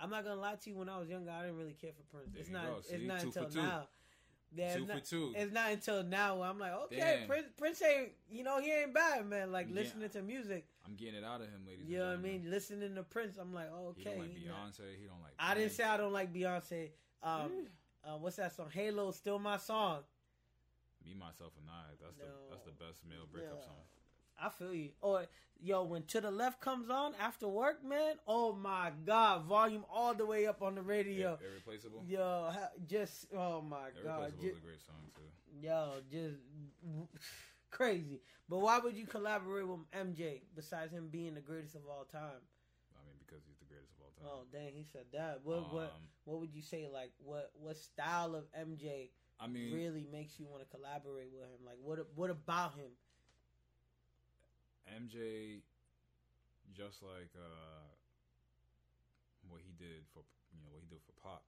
I'm 0.00 0.10
not 0.10 0.24
gonna 0.24 0.40
lie 0.40 0.56
to 0.56 0.70
you. 0.70 0.76
When 0.76 0.88
I 0.88 0.98
was 0.98 1.08
younger, 1.08 1.30
I 1.30 1.42
didn't 1.42 1.58
really 1.58 1.76
care 1.80 1.92
for 1.92 2.02
Prince. 2.16 2.32
There 2.32 2.40
it's 2.40 2.50
not. 2.50 2.66
go. 2.66 2.78
It's 2.88 3.04
not 3.04 3.20
for 3.20 3.40
until 3.44 3.62
now. 3.62 3.88
Yeah, 4.54 4.74
Two 4.76 4.82
it's 4.82 4.90
for 4.90 4.94
not, 4.96 5.04
two. 5.04 5.34
It's 5.36 5.52
not 5.52 5.70
until 5.72 6.02
now 6.04 6.36
where 6.36 6.48
I'm 6.48 6.58
like, 6.58 6.72
okay, 6.84 7.18
Damn. 7.20 7.28
Prince. 7.28 7.46
Prince 7.58 7.82
ain't. 7.82 8.12
You 8.30 8.44
know, 8.44 8.60
he 8.60 8.72
ain't 8.72 8.94
bad, 8.94 9.26
man. 9.26 9.52
Like 9.52 9.68
Yeah. 9.68 9.82
listening 9.82 10.08
to 10.10 10.22
music. 10.22 10.66
I'm 10.86 10.94
getting 10.94 11.16
it 11.16 11.24
out 11.24 11.40
of 11.40 11.48
him, 11.48 11.62
ladies. 11.66 11.86
You 11.88 11.98
know 11.98 12.06
what 12.08 12.14
I 12.18 12.22
mean? 12.22 12.44
Listening 12.48 12.94
to 12.94 13.02
Prince, 13.02 13.36
I'm 13.38 13.52
like, 13.52 13.68
He 13.96 14.02
okay. 14.02 14.04
don't 14.04 14.18
like 14.20 14.36
he 14.36 14.46
not- 14.46 14.56
Beyonce. 14.72 14.80
He 15.00 15.06
don't 15.06 15.20
like. 15.22 15.32
I 15.38 15.54
didn't 15.54 15.72
say 15.72 15.84
I 15.84 15.96
don't 15.96 16.12
like 16.12 16.32
Beyonce. 16.32 16.90
Um, 17.22 17.50
uh, 18.04 18.16
what's 18.18 18.36
that 18.36 18.54
song? 18.54 18.68
Halo, 18.72 19.10
still 19.10 19.38
my 19.38 19.56
song. 19.56 20.00
Me, 21.04 21.14
myself, 21.14 21.52
and 21.60 21.68
I. 21.68 21.90
That's 22.00 22.16
the 22.16 22.24
that's 22.50 22.64
the 22.64 22.72
best 22.72 23.04
male 23.08 23.26
breakup 23.30 23.58
Yeah. 23.58 23.64
song. 23.64 23.82
I 24.38 24.48
feel 24.50 24.74
you. 24.74 24.90
Or 25.00 25.24
yo, 25.60 25.82
when 25.84 26.02
to 26.04 26.20
the 26.20 26.30
left 26.30 26.60
comes 26.60 26.90
on 26.90 27.14
after 27.20 27.48
work, 27.48 27.82
man. 27.84 28.16
Oh 28.28 28.52
my 28.52 28.92
god, 29.04 29.44
volume 29.46 29.84
all 29.90 30.14
the 30.14 30.26
way 30.26 30.46
up 30.46 30.62
on 30.62 30.74
the 30.74 30.82
radio. 30.82 31.38
Ir- 31.40 31.46
Irreplaceable. 31.52 32.02
Yo, 32.06 32.52
just 32.86 33.26
oh 33.34 33.62
my 33.62 33.88
god, 34.04 34.32
Irreplaceable 34.34 34.42
ju- 34.42 34.50
is 34.50 34.56
a 34.58 34.60
great 34.60 34.80
song 34.82 35.10
too. 35.14 35.66
yo, 35.66 35.94
just 36.12 36.36
crazy. 37.70 38.20
But 38.48 38.58
why 38.58 38.78
would 38.78 38.96
you 38.96 39.06
collaborate 39.06 39.66
with 39.66 39.80
MJ 39.92 40.42
besides 40.54 40.92
him 40.92 41.08
being 41.10 41.34
the 41.34 41.40
greatest 41.40 41.74
of 41.74 41.82
all 41.88 42.04
time? 42.04 42.42
I 42.94 43.00
mean, 43.06 43.18
because 43.26 43.42
he's 43.46 43.58
the 43.58 43.66
greatest 43.66 43.92
of 43.98 44.04
all 44.04 44.12
time. 44.16 44.28
Oh 44.30 44.44
dang, 44.52 44.74
he 44.74 44.84
said 44.84 45.06
that. 45.12 45.40
What 45.44 45.72
what 45.72 45.92
Um, 45.96 46.02
what 46.24 46.40
would 46.40 46.54
you 46.54 46.62
say? 46.62 46.88
Like 46.92 47.12
what 47.18 47.50
what 47.54 47.76
style 47.76 48.34
of 48.34 48.44
MJ 48.52 49.10
I 49.40 49.46
mean, 49.46 49.72
really 49.74 50.06
makes 50.10 50.38
you 50.38 50.46
want 50.46 50.62
to 50.62 50.68
collaborate 50.76 51.30
with 51.32 51.44
him? 51.44 51.64
Like 51.64 51.78
what 51.82 51.98
what 52.14 52.30
about 52.30 52.74
him? 52.74 52.90
MJ, 54.86 55.62
just 56.72 57.02
like 57.02 57.30
uh, 57.34 57.90
what 59.48 59.60
he 59.66 59.74
did 59.74 60.06
for 60.14 60.22
you 60.54 60.62
know 60.62 60.70
what 60.70 60.82
he 60.82 60.88
did 60.88 61.02
for 61.02 61.12
pop, 61.18 61.42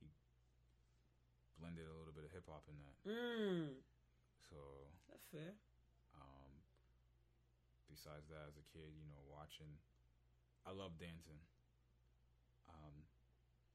he 0.00 0.06
blended 1.58 1.86
a 1.90 1.94
little 1.98 2.14
bit 2.14 2.24
of 2.24 2.30
hip 2.30 2.46
hop 2.48 2.62
in 2.70 2.76
that. 2.78 2.96
Mm, 3.10 3.68
So, 4.48 4.56
that's 5.12 5.28
fair. 5.28 5.52
um, 6.16 6.52
besides 7.92 8.26
that, 8.32 8.48
as 8.48 8.56
a 8.56 8.64
kid, 8.72 8.88
you 8.96 9.04
know, 9.12 9.20
watching, 9.28 9.68
I 10.64 10.72
love 10.72 10.96
dancing. 10.96 11.38
Um, 12.72 13.04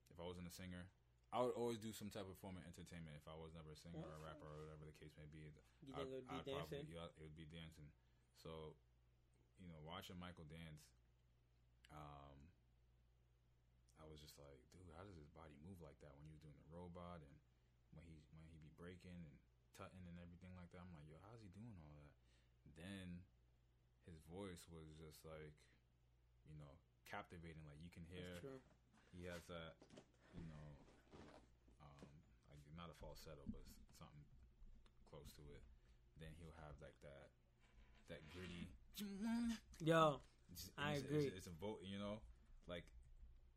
if 0.09 0.17
I 0.17 0.25
wasn't 0.25 0.49
a 0.49 0.53
singer, 0.53 0.89
I 1.29 1.43
would 1.43 1.53
always 1.59 1.77
do 1.77 1.91
some 1.93 2.09
type 2.09 2.25
of 2.25 2.33
form 2.41 2.57
of 2.57 2.63
entertainment. 2.65 3.13
If 3.19 3.27
I 3.29 3.35
was 3.37 3.51
never 3.53 3.69
a 3.75 3.79
singer 3.79 3.99
or 4.01 4.15
a 4.17 4.23
rapper 4.23 4.47
or 4.47 4.63
whatever 4.65 4.87
the 4.89 4.95
case 4.97 5.13
may 5.19 5.27
be, 5.29 5.43
You 5.85 5.93
think 5.93 5.99
I'd- 5.99 6.07
it 6.07 6.09
would 6.09 6.27
be 6.27 6.35
I'd 6.39 6.47
probably- 6.47 6.77
dancing? 6.81 6.95
yeah, 6.95 7.05
it 7.13 7.19
would 7.21 7.35
be 7.37 7.45
dancing. 7.51 7.91
So, 8.39 8.73
you 9.59 9.67
know, 9.67 9.77
watching 9.83 10.17
Michael 10.17 10.45
dance, 10.47 10.87
um, 11.91 12.37
I 13.99 14.05
was 14.07 14.21
just 14.23 14.39
like, 14.39 14.57
dude, 14.71 14.87
how 14.95 15.03
does 15.03 15.15
his 15.19 15.27
body 15.35 15.53
move 15.67 15.81
like 15.83 15.99
that 15.99 16.15
when 16.15 16.23
he 16.25 16.31
was 16.31 16.39
doing 16.41 16.55
the 16.63 16.69
robot 16.71 17.19
and 17.21 17.33
when 17.91 18.05
he 18.07 18.23
when 18.31 18.47
he 18.47 18.57
be 18.63 18.69
breaking 18.79 19.19
and 19.27 19.35
tutting 19.77 20.03
and 20.09 20.17
everything 20.17 20.51
like 20.57 20.73
that? 20.73 20.81
I'm 20.81 20.89
like, 20.97 21.05
yo, 21.07 21.21
how's 21.21 21.39
he 21.45 21.53
doing 21.53 21.77
all 21.77 21.93
that? 21.93 22.11
Then 22.73 23.21
his 24.09 24.17
voice 24.27 24.65
was 24.73 24.89
just 24.97 25.21
like, 25.21 25.53
you 26.49 26.57
know, 26.57 26.73
captivating. 27.05 27.61
Like 27.69 27.77
you 27.81 27.93
can 27.93 28.03
hear 28.09 28.41
That's 28.41 28.41
true. 28.41 28.61
he 29.13 29.29
has 29.29 29.45
that, 29.47 29.77
you 30.33 30.45
know, 30.49 30.65
um, 31.81 32.05
like 32.49 32.61
not 32.73 32.89
a 32.89 32.97
falsetto, 32.97 33.45
but 33.53 33.61
something 33.97 34.25
close 35.09 35.29
to 35.37 35.43
it. 35.53 35.61
Then 36.17 36.33
he'll 36.41 36.57
have 36.65 36.73
like 36.81 36.97
that, 37.05 37.29
that 38.09 38.21
gritty. 38.33 38.65
Yo, 38.97 40.17
It's, 40.49 40.73
I 40.73 40.97
it's, 40.97 41.05
agree. 41.05 41.29
It's, 41.29 41.45
it's 41.45 41.47
a 41.47 41.55
vote, 41.61 41.85
you 41.85 42.01
know, 42.01 42.17
like 42.65 42.81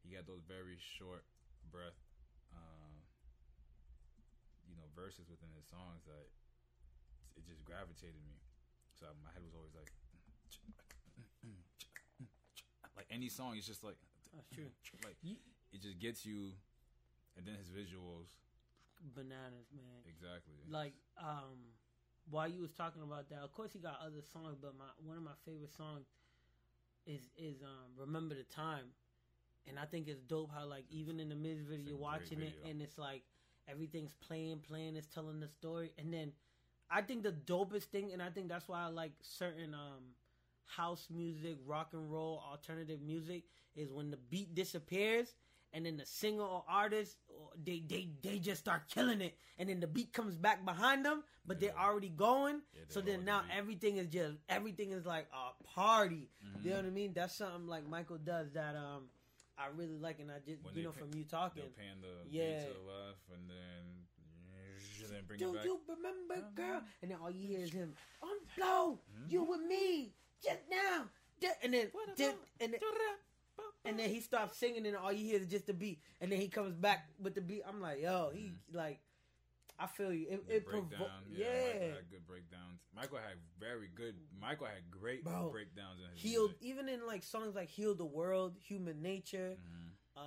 he 0.04 0.12
got 0.12 0.26
those 0.28 0.44
very 0.44 0.76
short 0.76 1.24
breath, 1.72 1.96
you 1.96 1.96
know, 1.96 2.09
verses 4.94 5.28
within 5.30 5.50
his 5.56 5.66
songs 5.66 6.04
that 6.06 6.26
it 7.36 7.46
just 7.46 7.64
gravitated 7.64 8.20
me. 8.26 8.36
So 8.98 9.06
my 9.24 9.32
head 9.32 9.42
was 9.42 9.54
always 9.56 9.72
like, 9.72 9.88
like 12.96 13.08
any 13.10 13.28
song, 13.28 13.56
it's 13.56 13.66
just 13.66 13.82
like, 13.82 13.96
that's 14.34 14.50
true. 14.52 14.70
like 15.04 15.16
it 15.72 15.80
just 15.80 15.98
gets 15.98 16.26
you, 16.26 16.52
and 17.36 17.46
then 17.46 17.56
his 17.56 17.72
visuals, 17.72 18.28
bananas, 19.16 19.72
man. 19.72 20.04
exactly. 20.04 20.60
Like, 20.68 20.92
um, 21.16 21.72
while 22.28 22.48
you 22.48 22.60
was 22.60 22.72
talking 22.72 23.02
about 23.02 23.28
that, 23.30 23.40
of 23.40 23.52
course 23.52 23.72
he 23.72 23.78
got 23.78 23.98
other 24.04 24.20
songs, 24.32 24.56
but 24.60 24.76
my 24.76 24.90
one 25.02 25.16
of 25.16 25.22
my 25.22 25.38
favorite 25.44 25.72
songs 25.72 26.06
is 27.06 27.22
is 27.36 27.62
um 27.62 27.96
"Remember 27.96 28.34
the 28.34 28.44
Time," 28.44 28.92
and 29.66 29.78
I 29.78 29.84
think 29.84 30.08
it's 30.08 30.20
dope 30.20 30.50
how 30.52 30.66
like 30.66 30.84
even 30.90 31.20
in 31.20 31.28
the 31.28 31.34
music 31.34 31.66
video 31.66 31.88
you're 31.88 31.96
watching 31.96 32.42
it 32.42 32.58
and 32.68 32.82
it's 32.82 32.98
like 32.98 33.22
everything's 33.70 34.14
playing, 34.14 34.58
playing, 34.60 34.96
it's 34.96 35.06
telling 35.06 35.40
the 35.40 35.48
story, 35.48 35.92
and 35.98 36.12
then 36.12 36.32
I 36.90 37.02
think 37.02 37.22
the 37.22 37.32
dopest 37.32 37.84
thing, 37.84 38.12
and 38.12 38.22
I 38.22 38.30
think 38.30 38.48
that's 38.48 38.68
why 38.68 38.82
I 38.82 38.86
like 38.88 39.12
certain 39.22 39.74
um 39.74 40.14
house 40.66 41.08
music, 41.10 41.56
rock 41.66 41.90
and 41.92 42.10
roll, 42.10 42.42
alternative 42.48 43.00
music, 43.00 43.44
is 43.76 43.92
when 43.92 44.10
the 44.10 44.16
beat 44.16 44.54
disappears 44.54 45.34
and 45.72 45.86
then 45.86 45.96
the 45.96 46.04
singer 46.06 46.42
or 46.42 46.64
artist 46.68 47.16
they 47.64 47.82
they 47.88 48.08
they 48.22 48.38
just 48.38 48.60
start 48.60 48.88
killing 48.88 49.20
it, 49.20 49.36
and 49.58 49.68
then 49.68 49.80
the 49.80 49.86
beat 49.86 50.12
comes 50.12 50.36
back 50.36 50.64
behind 50.64 51.04
them, 51.04 51.22
but 51.46 51.60
they're 51.60 51.76
already 51.78 52.08
going. 52.08 52.60
Yeah, 52.74 52.82
so 52.88 53.00
then 53.00 53.24
now 53.24 53.42
the 53.48 53.54
everything 53.56 53.96
is 53.96 54.06
just 54.08 54.36
everything 54.48 54.90
is 54.92 55.06
like 55.06 55.28
a 55.32 55.64
party. 55.64 56.28
Mm-hmm. 56.44 56.64
You 56.66 56.70
know 56.70 56.76
what 56.78 56.86
I 56.86 56.90
mean? 56.90 57.12
That's 57.14 57.34
something 57.36 57.66
like 57.68 57.88
Michael 57.88 58.18
does 58.18 58.50
that 58.52 58.74
um 58.76 59.04
I 59.58 59.66
really 59.76 59.98
like, 59.98 60.18
and 60.20 60.30
I 60.30 60.38
just 60.44 60.64
When 60.64 60.74
you 60.74 60.84
know 60.84 60.92
from 60.92 61.10
you 61.14 61.24
talking. 61.24 61.62
pan 61.76 62.00
the 62.00 62.26
Yeah. 62.30 62.44
beat 62.50 62.60
to 62.66 62.72
the 62.74 62.86
left, 62.90 63.28
and 63.32 63.48
then 63.48 64.06
then 65.08 65.22
bring 65.26 65.38
Do 65.38 65.50
it 65.50 65.56
back. 65.56 65.64
you 65.64 65.80
remember, 65.88 66.46
girl? 66.54 66.82
And 67.02 67.10
then 67.10 67.18
all 67.22 67.30
you 67.30 67.46
hear 67.48 67.60
is 67.64 67.70
him 67.72 67.94
on 68.22 68.28
flow. 68.54 68.98
You 69.28 69.42
with 69.44 69.60
me 69.62 70.12
just 70.42 70.60
now. 70.70 71.04
And 71.62 71.72
then, 71.72 71.90
ju- 72.18 72.32
and 72.60 72.72
then, 72.74 72.80
and 73.84 73.98
then 73.98 74.10
he 74.10 74.20
stops 74.20 74.58
singing, 74.58 74.86
and 74.86 74.96
all 74.96 75.10
you 75.12 75.24
hear 75.24 75.40
is 75.40 75.46
just 75.46 75.66
the 75.66 75.72
beat. 75.72 76.00
And 76.20 76.30
then 76.30 76.38
he 76.40 76.48
comes 76.48 76.74
back 76.74 77.06
with 77.22 77.34
the 77.34 77.40
beat. 77.40 77.62
I'm 77.66 77.80
like, 77.80 78.02
yo, 78.02 78.30
he 78.34 78.52
like, 78.72 79.00
I 79.78 79.86
feel 79.86 80.12
you. 80.12 80.26
It, 80.28 80.44
it 80.48 80.66
provo- 80.66 80.82
breakdown, 80.86 81.08
yeah. 81.30 81.46
Michael 81.46 81.94
had 81.94 82.10
good 82.10 82.26
breakdowns. 82.26 82.80
Michael 82.94 83.16
had 83.18 83.38
very 83.58 83.88
good. 83.94 84.14
Michael 84.38 84.66
had 84.66 84.90
great 84.90 85.24
Bro, 85.24 85.48
breakdowns 85.50 85.98
in 86.04 86.10
his 86.12 86.20
Healed, 86.20 86.50
music. 86.60 86.66
even 86.66 86.88
in 86.90 87.06
like 87.06 87.22
songs 87.22 87.54
like 87.54 87.70
"Heal 87.70 87.94
the 87.94 88.04
World," 88.04 88.56
"Human 88.62 89.00
Nature," 89.00 89.56
um, 90.18 90.24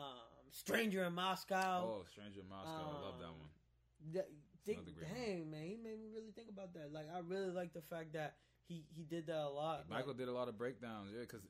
"Stranger 0.50 1.04
in 1.04 1.14
Moscow." 1.14 1.84
Oh, 2.00 2.06
Stranger 2.12 2.40
in 2.42 2.50
Moscow, 2.50 2.72
I 2.72 3.02
love 3.06 3.20
that 3.20 3.26
Um, 3.28 3.36
one. 3.40 4.24
Think, 4.66 4.80
dang 5.00 5.50
man, 5.52 5.64
he 5.64 5.78
made 5.78 6.00
me 6.00 6.08
really 6.14 6.32
think 6.36 6.50
about 6.50 6.74
that. 6.74 6.92
Like, 6.94 7.08
I 7.14 7.20
really 7.20 7.52
like 7.52 7.74
the 7.74 7.82
fact 7.82 8.14
that 8.14 8.36
he 8.68 8.86
he 8.96 9.04
did 9.04 9.28
that 9.28 9.44
a 9.44 9.50
lot. 9.50 9.86
Michael 9.90 10.10
Like, 10.16 10.18
did 10.18 10.28
a 10.30 10.34
lot 10.34 10.48
of 10.48 10.58
breakdowns, 10.58 11.12
yeah, 11.14 11.22
because 11.22 11.44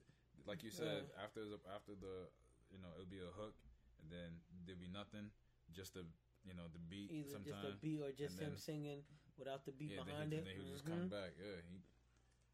like 0.45 0.63
you 0.63 0.71
said, 0.71 1.06
after 1.23 1.41
the 1.45 1.60
after 1.73 1.93
the 1.99 2.28
you 2.71 2.80
know 2.82 2.89
it'll 2.95 3.10
be 3.10 3.21
a 3.21 3.34
hook, 3.39 3.54
and 4.02 4.10
then 4.12 4.41
there'll 4.65 4.82
be 4.82 4.89
nothing, 4.91 5.30
just 5.76 5.93
the 5.93 6.06
you 6.43 6.54
know 6.54 6.67
the 6.73 6.80
beat. 6.89 7.12
Either 7.12 7.30
sometimes. 7.38 7.62
just 7.63 7.73
a 7.73 7.78
beat 7.82 8.02
or 8.02 8.12
just 8.12 8.39
him 8.39 8.49
then- 8.52 8.58
singing 8.58 8.99
without 9.38 9.65
the 9.65 9.71
beat 9.71 9.91
yeah, 9.95 10.04
behind 10.04 10.32
then 10.32 10.39
it. 10.39 10.45
he, 10.45 10.49
then 10.49 10.56
he 10.58 10.62
would 10.65 10.73
just 10.73 10.86
Mhm. 10.86 10.89
come 10.89 11.08
back. 11.10 11.32
Yeah, 11.39 11.58
he, 11.69 11.78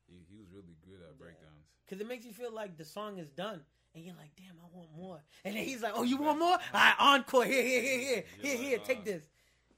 he 0.08 0.16
he 0.30 0.36
was 0.38 0.48
really 0.52 0.76
good 0.86 1.02
at 1.02 1.16
Yeah. 1.16 1.20
breakdowns. 1.24 1.66
Cause 1.90 2.00
it 2.00 2.08
makes 2.08 2.26
you 2.26 2.34
feel 2.34 2.52
like 2.54 2.78
the 2.78 2.86
song 2.86 3.18
is 3.18 3.32
done, 3.32 3.64
and 3.96 4.06
you're 4.06 4.16
like, 4.16 4.36
"Damn, 4.36 4.60
I 4.62 4.68
want 4.76 4.92
more." 4.96 5.24
And 5.44 5.56
then 5.56 5.64
he's 5.66 5.82
like, 5.82 5.94
"Oh, 5.96 6.04
you 6.04 6.18
want 6.18 6.38
more? 6.40 6.54
All 6.54 6.60
right, 6.74 6.96
encore. 7.00 7.46
Here, 7.46 7.64
here, 7.64 7.82
here, 7.82 8.00
here, 8.00 8.24
here, 8.42 8.52
like, 8.54 8.60
here. 8.68 8.80
Take 8.80 9.00
uh, 9.00 9.04
this." 9.06 9.24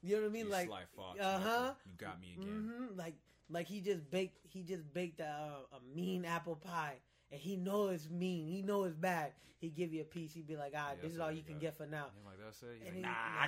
You 0.02 0.16
know 0.16 0.22
what 0.24 0.30
I 0.30 0.32
mean? 0.34 0.46
You 0.46 0.52
Like, 0.52 0.68
Sly 0.68 0.82
Fox, 0.96 1.20
uh-huh. 1.20 1.72
You 1.86 1.92
got 1.98 2.20
me 2.22 2.36
again. 2.38 2.74
hmm 2.92 2.98
like, 2.98 3.16
like 3.50 3.68
he 3.68 3.82
just 3.82 4.10
baked. 4.10 4.40
He 4.48 4.64
just 4.64 4.92
baked 4.94 5.20
a, 5.20 5.24
a 5.72 5.96
mean 5.96 6.26
apple 6.26 6.56
pie, 6.56 6.96
and 7.32 7.40
he 7.40 7.56
know 7.56 7.90
it's 7.90 8.10
mean. 8.10 8.48
He 8.48 8.62
know 8.62 8.84
it's 8.86 8.96
bad. 8.96 9.34
He 9.60 9.70
give 9.70 9.94
you 9.94 10.02
a 10.02 10.06
piece. 10.06 10.34
He 10.34 10.42
be 10.42 10.56
like, 10.56 10.74
"All 10.74 10.80
right, 10.82 10.98
Yeah, 10.98 11.04
this 11.04 11.14
is 11.14 11.20
all 11.20 11.32
you 11.32 11.44
can 11.44 11.56
got. 11.56 11.62
get 11.62 11.78
for 11.78 11.86
now." 11.86 12.08
And 12.18 12.26
like 12.26 12.40
that's 12.44 12.64
it. 12.64 12.82
He's 12.82 12.88
And 12.94 12.96
like, 12.96 12.96
he- 12.96 13.02
nah, 13.02 13.44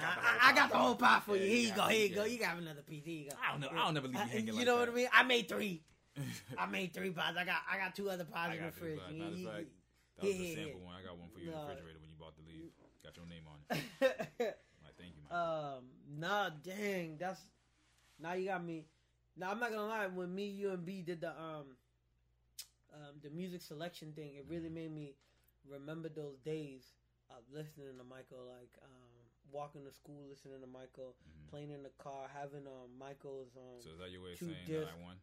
I 0.46 0.54
got 0.54 0.70
the 0.70 0.78
whole 0.78 0.90
I 0.92 0.98
the 0.98 1.04
pie 1.04 1.22
for 1.26 1.36
you. 1.36 1.48
Here 1.48 1.70
you 1.70 1.74
go. 1.74 1.84
Here 1.88 2.08
you 2.08 2.14
go. 2.16 2.24
You 2.26 2.38
got 2.38 2.58
another 2.58 2.82
piece. 2.84 3.04
Here 3.04 3.18
you 3.24 3.30
go. 3.32 3.36
I 3.42 3.52
don't 3.52 3.62
know. 3.62 3.70
I'll 3.76 3.92
never 3.92 4.08
leave 4.08 4.18
you 4.18 4.22
hanging 4.22 4.48
you 4.48 4.54
like 4.54 4.66
know 4.68 4.78
that. 4.78 4.90
what 4.90 4.90
I 4.90 4.96
mean? 4.96 5.08
I 5.12 5.24
made 5.24 5.50
three. 5.50 5.82
I 6.58 6.66
made 6.68 6.94
three 6.94 7.10
pies. 7.10 7.34
I 7.36 7.46
got 7.46 7.62
I 7.68 7.78
got 7.80 7.96
two 7.96 8.12
other 8.12 8.26
pies 8.26 8.52
I 8.54 8.56
in 8.58 8.66
the 8.68 8.72
fridge. 8.72 9.00
pies. 9.00 9.14
You- 9.16 9.24
Matter 9.24 9.58
of 9.58 9.66
That 10.22 10.26
was 10.26 10.36
Yeah, 10.36 10.38
the 10.38 10.46
yeah, 10.46 10.56
sample 10.56 10.80
yeah. 10.82 10.86
one. 10.86 10.96
I 10.96 11.02
got 11.02 11.18
one 11.18 11.30
for 11.34 11.40
you 11.40 11.48
in 11.48 11.52
the 11.54 11.58
No. 11.58 11.66
refrigerator 11.66 11.98
when 12.00 12.10
you 12.12 12.18
about 12.22 12.36
to 12.38 12.44
leave. 12.46 12.70
Got 13.02 13.18
your 13.18 13.26
name 13.26 13.46
on 13.50 13.58
it. 13.66 14.58
Like, 14.84 14.96
thank 15.00 15.16
you, 15.18 15.24
man. 15.26 15.34
um, 15.34 15.84
nah, 16.20 16.50
dang, 16.64 17.18
that's 17.20 17.42
now 18.20 18.34
you 18.34 18.46
got 18.48 18.64
me. 18.64 18.86
Now 19.38 19.52
I'm 19.52 19.60
not 19.60 19.72
gonna 19.72 19.88
lie. 19.88 20.08
When 20.08 20.34
me, 20.34 20.46
you, 20.48 20.72
and 20.72 20.86
B 20.86 21.02
did 21.02 21.22
the 21.22 21.30
um, 21.30 21.76
um, 22.94 23.18
the 23.24 23.30
music 23.30 23.62
selection 23.62 24.12
thing, 24.14 24.36
it 24.36 24.46
really 24.48 24.70
made 24.70 24.94
me 24.94 25.16
remember 25.70 26.10
those 26.10 26.38
days 26.46 26.92
of 27.30 27.42
listening 27.52 27.98
to 27.98 28.04
Michael, 28.04 28.46
like 28.48 28.70
um, 28.84 29.14
walking 29.52 29.84
to 29.86 29.92
school, 29.92 30.22
listening 30.30 30.62
to 30.62 30.68
Michael, 30.68 31.16
Mhm. 31.18 31.50
playing 31.50 31.72
in 31.72 31.82
the 31.84 31.90
car, 31.98 32.28
having 32.32 32.68
um 32.68 32.94
Michael's 33.00 33.56
um. 33.58 33.82
So 33.82 33.92
is 33.92 34.00
that 34.00 34.12
your 34.12 34.22
way 34.22 34.34
of 34.34 34.40
saying 34.40 34.66
discs. 34.68 34.86
that 34.86 34.94
I 35.00 35.04
won? 35.04 35.18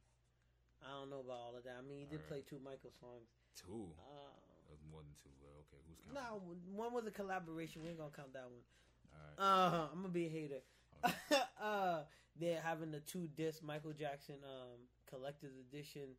I 0.82 0.90
don't 0.98 1.10
know 1.10 1.20
about 1.20 1.36
all 1.36 1.56
of 1.56 1.64
that. 1.64 1.76
I 1.78 1.82
mean, 1.82 1.98
he 2.00 2.04
did 2.06 2.24
Alright. 2.24 2.28
play 2.28 2.42
two 2.48 2.58
Michael 2.64 2.90
songs. 2.98 3.28
Two. 3.54 3.92
Uh, 4.00 4.32
That 4.66 4.72
was 4.72 4.82
more 4.90 5.02
than 5.02 5.12
two. 5.22 5.28
But 5.38 5.52
okay, 5.68 5.78
who's 5.86 6.00
counting? 6.00 6.16
no, 6.16 6.40
one 6.74 6.92
was 6.92 7.06
a 7.06 7.10
collaboration. 7.10 7.82
We 7.82 7.90
ain't 7.90 7.98
gonna 7.98 8.10
count 8.16 8.32
that 8.32 8.48
one. 8.48 8.64
All 9.12 9.20
right. 9.20 9.36
Uh, 9.38 9.88
I'm 9.92 10.00
gonna 10.02 10.08
be 10.08 10.26
a 10.26 10.30
hater. 10.30 10.62
Uh, 11.60 12.04
they're 12.40 12.60
having 12.62 12.90
the 12.90 13.00
two 13.00 13.28
disc 13.36 13.62
Michael 13.62 13.92
Jackson 13.92 14.36
um 14.44 14.80
collector's 15.08 15.56
edition. 15.58 16.16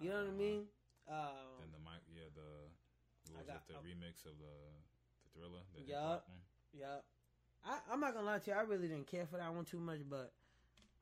You 0.00 0.08
know 0.10 0.16
what 0.16 0.24
I 0.26 0.28
Uh, 0.28 0.32
mean? 0.32 0.62
Um, 1.08 1.60
Then 1.60 1.70
the 1.72 1.78
mic, 1.84 2.00
yeah, 2.14 2.28
the 2.34 2.70
what 3.32 3.44
was 3.44 3.46
got, 3.46 3.56
it 3.56 3.68
the 3.68 3.74
I, 3.74 3.82
remix 3.84 4.24
of 4.24 4.38
the 4.38 4.54
the 5.24 5.28
Thriller? 5.34 5.60
The 5.74 5.82
yeah, 5.84 6.16
yeah. 6.72 6.98
I, 7.64 7.92
am 7.92 8.00
not 8.00 8.14
gonna 8.14 8.26
lie 8.26 8.38
to 8.38 8.50
you. 8.50 8.56
I 8.56 8.62
really 8.62 8.88
didn't 8.88 9.06
care 9.08 9.26
for 9.26 9.36
that 9.36 9.52
one 9.52 9.64
too 9.64 9.78
much, 9.80 10.00
but 10.08 10.32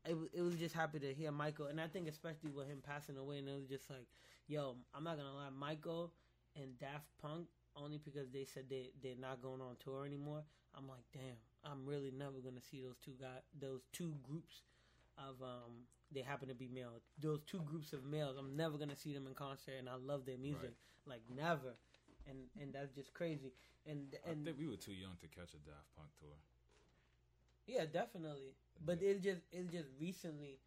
it 0.05 0.17
it 0.35 0.43
was 0.43 0.57
just 0.57 0.75
happy 0.75 0.99
to 0.99 1.15
hear 1.15 1.31
Michael, 1.31 1.67
and 1.67 1.81
I 1.81 1.87
think 1.87 2.09
especially 2.09 2.51
with 2.51 2.67
him 2.67 2.83
passing 2.85 3.17
away, 3.17 3.39
and 3.39 3.49
it 3.49 3.55
was 3.55 3.69
just 3.69 3.89
like, 3.91 4.07
yo, 4.49 4.77
I'm 4.95 5.05
not 5.05 5.17
gonna 5.17 5.35
lie, 5.35 5.51
Michael 5.57 6.13
and 6.57 6.77
Daft 6.79 7.07
Punk 7.23 7.47
only 7.77 7.99
because 7.99 8.31
they 8.33 8.45
said 8.45 8.65
they 8.69 8.91
they're 9.03 9.15
not 9.21 9.43
going 9.43 9.61
on 9.61 9.77
tour 9.79 10.05
anymore. 10.07 10.43
I'm 10.77 10.89
like, 10.89 11.05
damn, 11.13 11.37
I'm 11.67 11.85
really 11.85 12.11
never 12.17 12.39
gonna 12.43 12.63
see 12.63 12.81
those 12.81 12.97
two 13.05 13.15
guys, 13.21 13.43
those 13.61 13.83
two 13.93 14.15
groups 14.23 14.63
of 15.19 15.43
um. 15.43 15.87
They 16.15 16.21
happen 16.23 16.47
to 16.49 16.55
be 16.55 16.69
male. 16.69 17.03
Those 17.21 17.41
two 17.51 17.59
groups 17.67 17.93
of 17.93 18.05
males, 18.05 18.37
I'm 18.39 18.57
never 18.57 18.79
gonna 18.79 18.95
see 18.95 19.13
them 19.13 19.27
in 19.27 19.35
concert, 19.35 19.75
and 19.77 19.89
I 19.89 19.97
love 19.97 20.25
their 20.25 20.39
music, 20.39 20.71
like 21.05 21.23
never, 21.35 21.75
and 22.29 22.39
and 22.61 22.73
that's 22.73 22.95
just 22.95 23.13
crazy. 23.13 23.53
And 23.87 24.15
I 24.25 24.31
and 24.31 24.45
think 24.45 24.57
we 24.57 24.69
were 24.69 24.77
too 24.79 24.95
young 24.95 25.19
to 25.21 25.27
catch 25.27 25.51
a 25.55 25.59
Daft 25.67 25.91
Punk 25.97 26.09
tour. 26.21 26.39
Yeah, 27.67 27.87
definitely. 27.91 28.55
But 28.85 29.03
it 29.03 29.23
just 29.23 29.43
it 29.51 29.71
just 29.71 29.89
recently, 29.99 30.61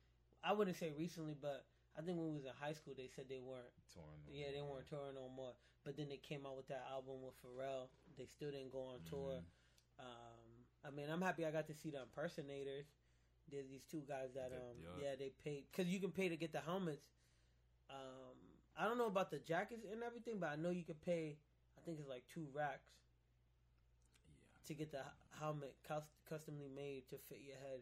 I 0.43 0.51
wouldn't 0.51 0.75
say 0.75 0.91
recently, 0.97 1.35
but 1.39 1.63
I 1.97 2.01
think 2.01 2.17
when 2.17 2.27
we 2.27 2.35
was 2.35 2.45
in 2.45 2.51
high 2.59 2.73
school, 2.73 2.93
they 2.95 3.07
said 3.07 3.25
they 3.29 3.39
weren't. 3.39 3.71
touring. 3.93 4.19
no 4.27 4.31
Yeah, 4.35 4.51
they 4.51 4.61
weren't 4.61 4.87
touring 4.87 5.15
no 5.15 5.31
more. 5.31 5.53
But 5.83 5.95
then 5.95 6.09
they 6.09 6.19
came 6.19 6.45
out 6.45 6.57
with 6.57 6.67
that 6.67 6.83
album 6.91 7.23
with 7.23 7.35
Pharrell. 7.39 7.87
They 8.17 8.27
still 8.27 8.51
didn't 8.51 8.71
go 8.71 8.91
on 8.91 8.99
tour. 9.07 9.39
Mhm. 9.39 10.03
Um, 10.03 10.48
I 10.89 10.95
mean, 10.95 11.05
I'm 11.11 11.21
happy 11.21 11.45
I 11.45 11.51
got 11.51 11.67
to 11.67 11.73
see 11.73 11.91
the 11.91 12.01
impersonators. 12.01 12.85
There's 13.51 13.67
these 13.69 13.83
two 13.89 14.03
guys 14.07 14.29
that 14.35 14.51
um 14.53 14.77
yeah. 14.97 15.09
yeah 15.09 15.15
they 15.17 15.31
paid 15.43 15.65
because 15.71 15.87
you 15.91 15.99
can 15.99 16.11
pay 16.11 16.29
to 16.29 16.35
get 16.37 16.51
the 16.51 16.59
helmets. 16.61 17.05
Um, 17.89 18.37
I 18.77 18.85
don't 18.85 18.97
know 18.97 19.07
about 19.07 19.31
the 19.31 19.39
jackets 19.39 19.85
and 19.91 20.03
everything, 20.03 20.37
but 20.39 20.49
I 20.49 20.55
know 20.55 20.69
you 20.69 20.83
could 20.83 21.01
pay. 21.01 21.37
I 21.77 21.81
think 21.85 21.99
it's 21.99 22.07
like 22.09 22.23
two 22.33 22.45
racks 22.53 22.89
Yeah. 24.27 24.67
to 24.67 24.73
get 24.73 24.91
the 24.91 25.01
helmet 25.39 25.75
customly 26.29 26.69
made 26.75 27.09
to 27.09 27.17
fit 27.29 27.39
your 27.45 27.57
head. 27.57 27.81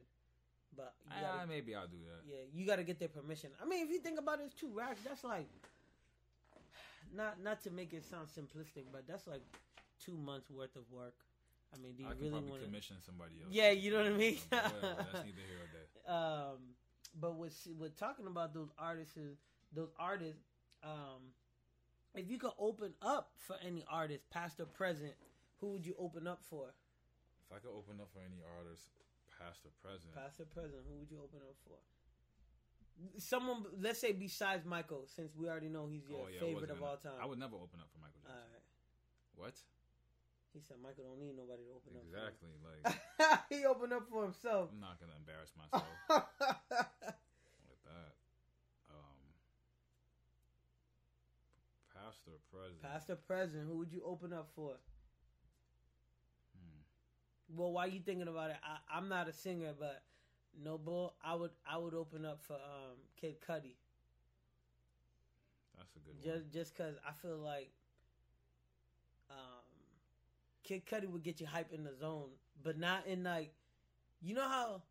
But 0.75 0.93
you 1.05 1.11
Ah, 1.17 1.37
gotta, 1.39 1.47
maybe 1.47 1.75
I'll 1.75 1.87
do 1.87 1.97
that. 2.05 2.23
yeah, 2.25 2.43
you 2.53 2.65
got 2.65 2.77
to 2.77 2.83
get 2.83 2.99
their 2.99 3.09
permission. 3.09 3.51
I 3.61 3.65
mean, 3.65 3.83
if 3.85 3.89
you 3.91 3.99
think 3.99 4.19
about 4.19 4.39
it, 4.39 4.43
it's 4.45 4.53
two 4.55 4.69
racks. 4.73 5.01
That's 5.05 5.23
like 5.23 5.47
not 7.13 7.41
not 7.43 7.61
to 7.63 7.71
make 7.71 7.93
it 7.93 8.05
sound 8.05 8.27
simplistic, 8.27 8.85
but 8.91 9.07
that's 9.07 9.27
like 9.27 9.43
two 9.99 10.15
months 10.17 10.49
worth 10.49 10.75
of 10.75 10.83
work. 10.91 11.15
I 11.73 11.77
mean, 11.81 11.93
do 11.95 12.03
you 12.03 12.09
I 12.09 12.13
really 12.13 12.31
want 12.31 12.59
to? 12.59 12.65
commission 12.65 12.97
somebody 13.05 13.35
else. 13.43 13.51
Yeah, 13.51 13.71
you 13.71 13.91
know 13.91 13.97
what 13.97 14.07
I 14.07 14.17
mean? 14.17 14.33
it. 14.35 14.41
But 14.49 14.63
whatever, 14.73 14.95
That's 15.11 15.25
neither 15.25 15.45
here 15.47 15.59
or 15.61 15.69
there. 15.73 16.13
Um, 16.15 16.57
but 17.19 17.35
with 17.37 17.67
with 17.77 17.97
talking 17.99 18.27
about 18.27 18.53
those 18.53 18.69
artists, 18.79 19.17
those 19.73 19.89
artists, 19.99 20.41
um, 20.83 21.33
if 22.15 22.29
you 22.29 22.37
could 22.39 22.55
open 22.57 22.93
up 23.01 23.31
for 23.37 23.55
any 23.65 23.83
artist, 23.89 24.29
past 24.29 24.59
or 24.59 24.65
present, 24.65 25.13
who 25.59 25.71
would 25.73 25.85
you 25.85 25.95
open 25.99 26.27
up 26.27 26.41
for? 26.49 26.73
If 27.49 27.55
I 27.55 27.59
could 27.59 27.75
open 27.75 27.99
up 28.01 28.09
for 28.13 28.19
any 28.19 28.39
artist, 28.57 28.83
past 29.37 29.61
or 29.65 29.71
present, 29.83 30.13
Past 30.15 30.39
or 30.39 30.45
present, 30.45 30.81
who 30.87 30.99
would 30.99 31.11
you 31.11 31.19
open 31.23 31.39
up 31.47 31.55
for? 31.67 31.77
Someone, 33.19 33.63
let's 33.79 33.99
say 33.99 34.11
besides 34.11 34.65
Michael, 34.65 35.05
since 35.05 35.35
we 35.35 35.47
already 35.47 35.69
know 35.69 35.85
he's 35.87 36.01
your 36.09 36.25
Oh, 36.25 36.27
yeah, 36.33 36.39
favorite 36.39 36.71
of 36.71 36.81
all 36.81 36.97
time. 36.97 37.13
I 37.21 37.25
would 37.27 37.37
never 37.37 37.55
open 37.55 37.77
up 37.79 37.89
for 37.93 37.99
Michael 38.01 38.21
Jackson. 38.25 38.41
right. 38.41 38.65
What? 39.37 39.53
He 40.57 40.63
said 40.67 40.77
Michael 40.81 41.03
don't 41.05 41.19
need 41.21 41.37
nobody 41.37 41.61
to 41.69 41.73
open 41.77 41.93
up. 41.93 42.01
Exactly. 42.01 42.49
Like 42.65 42.81
he 43.49 43.63
opened 43.65 43.93
up 43.93 44.09
for 44.09 44.23
himself. 44.23 44.71
I'm 44.73 44.81
not 44.81 44.97
gonna 44.99 45.13
embarrass 45.13 45.53
myself 45.53 45.85
with 47.69 47.83
that. 47.85 48.17
Um, 48.89 49.21
past 51.93 52.25
or 52.25 52.41
present? 52.49 52.81
Past 52.81 53.11
or 53.11 53.17
present, 53.17 53.67
who 53.69 53.77
would 53.77 53.93
you 53.93 54.01
open 54.03 54.33
up 54.33 54.49
for? 54.55 54.71
Hmm. 56.57 56.81
Well, 57.55 57.71
why 57.71 57.85
you 57.85 57.99
thinking 57.99 58.27
about 58.27 58.49
it? 58.49 58.57
I, 58.63 58.97
I'm 58.97 59.09
not 59.09 59.29
a 59.29 59.33
singer, 59.33 59.73
but 59.79 60.01
no 60.59 60.79
bull. 60.79 61.13
I 61.23 61.35
would 61.35 61.51
I 61.69 61.77
would 61.77 61.93
open 61.93 62.25
up 62.25 62.41
for 62.41 62.53
um 62.53 62.97
Kid 63.21 63.35
Cudi 63.47 63.77
That's 65.77 65.95
a 65.95 65.99
good 65.99 66.15
one. 66.17 66.23
just 66.23 66.51
just 66.51 66.75
cause 66.75 66.95
I 67.07 67.11
feel 67.13 67.37
like 67.37 67.69
Kid 70.67 70.85
Cudi 70.85 71.07
would 71.09 71.23
get 71.23 71.39
you 71.39 71.47
hype 71.47 71.71
in 71.73 71.83
the 71.83 71.95
zone, 71.95 72.29
but 72.63 72.77
not 72.77 73.07
in 73.07 73.23
like 73.23 73.53
you 74.21 74.35
know 74.35 74.47
how 74.47 74.81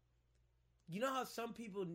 you 0.88 1.00
know 1.00 1.12
how 1.12 1.24
some 1.24 1.52
people 1.52 1.86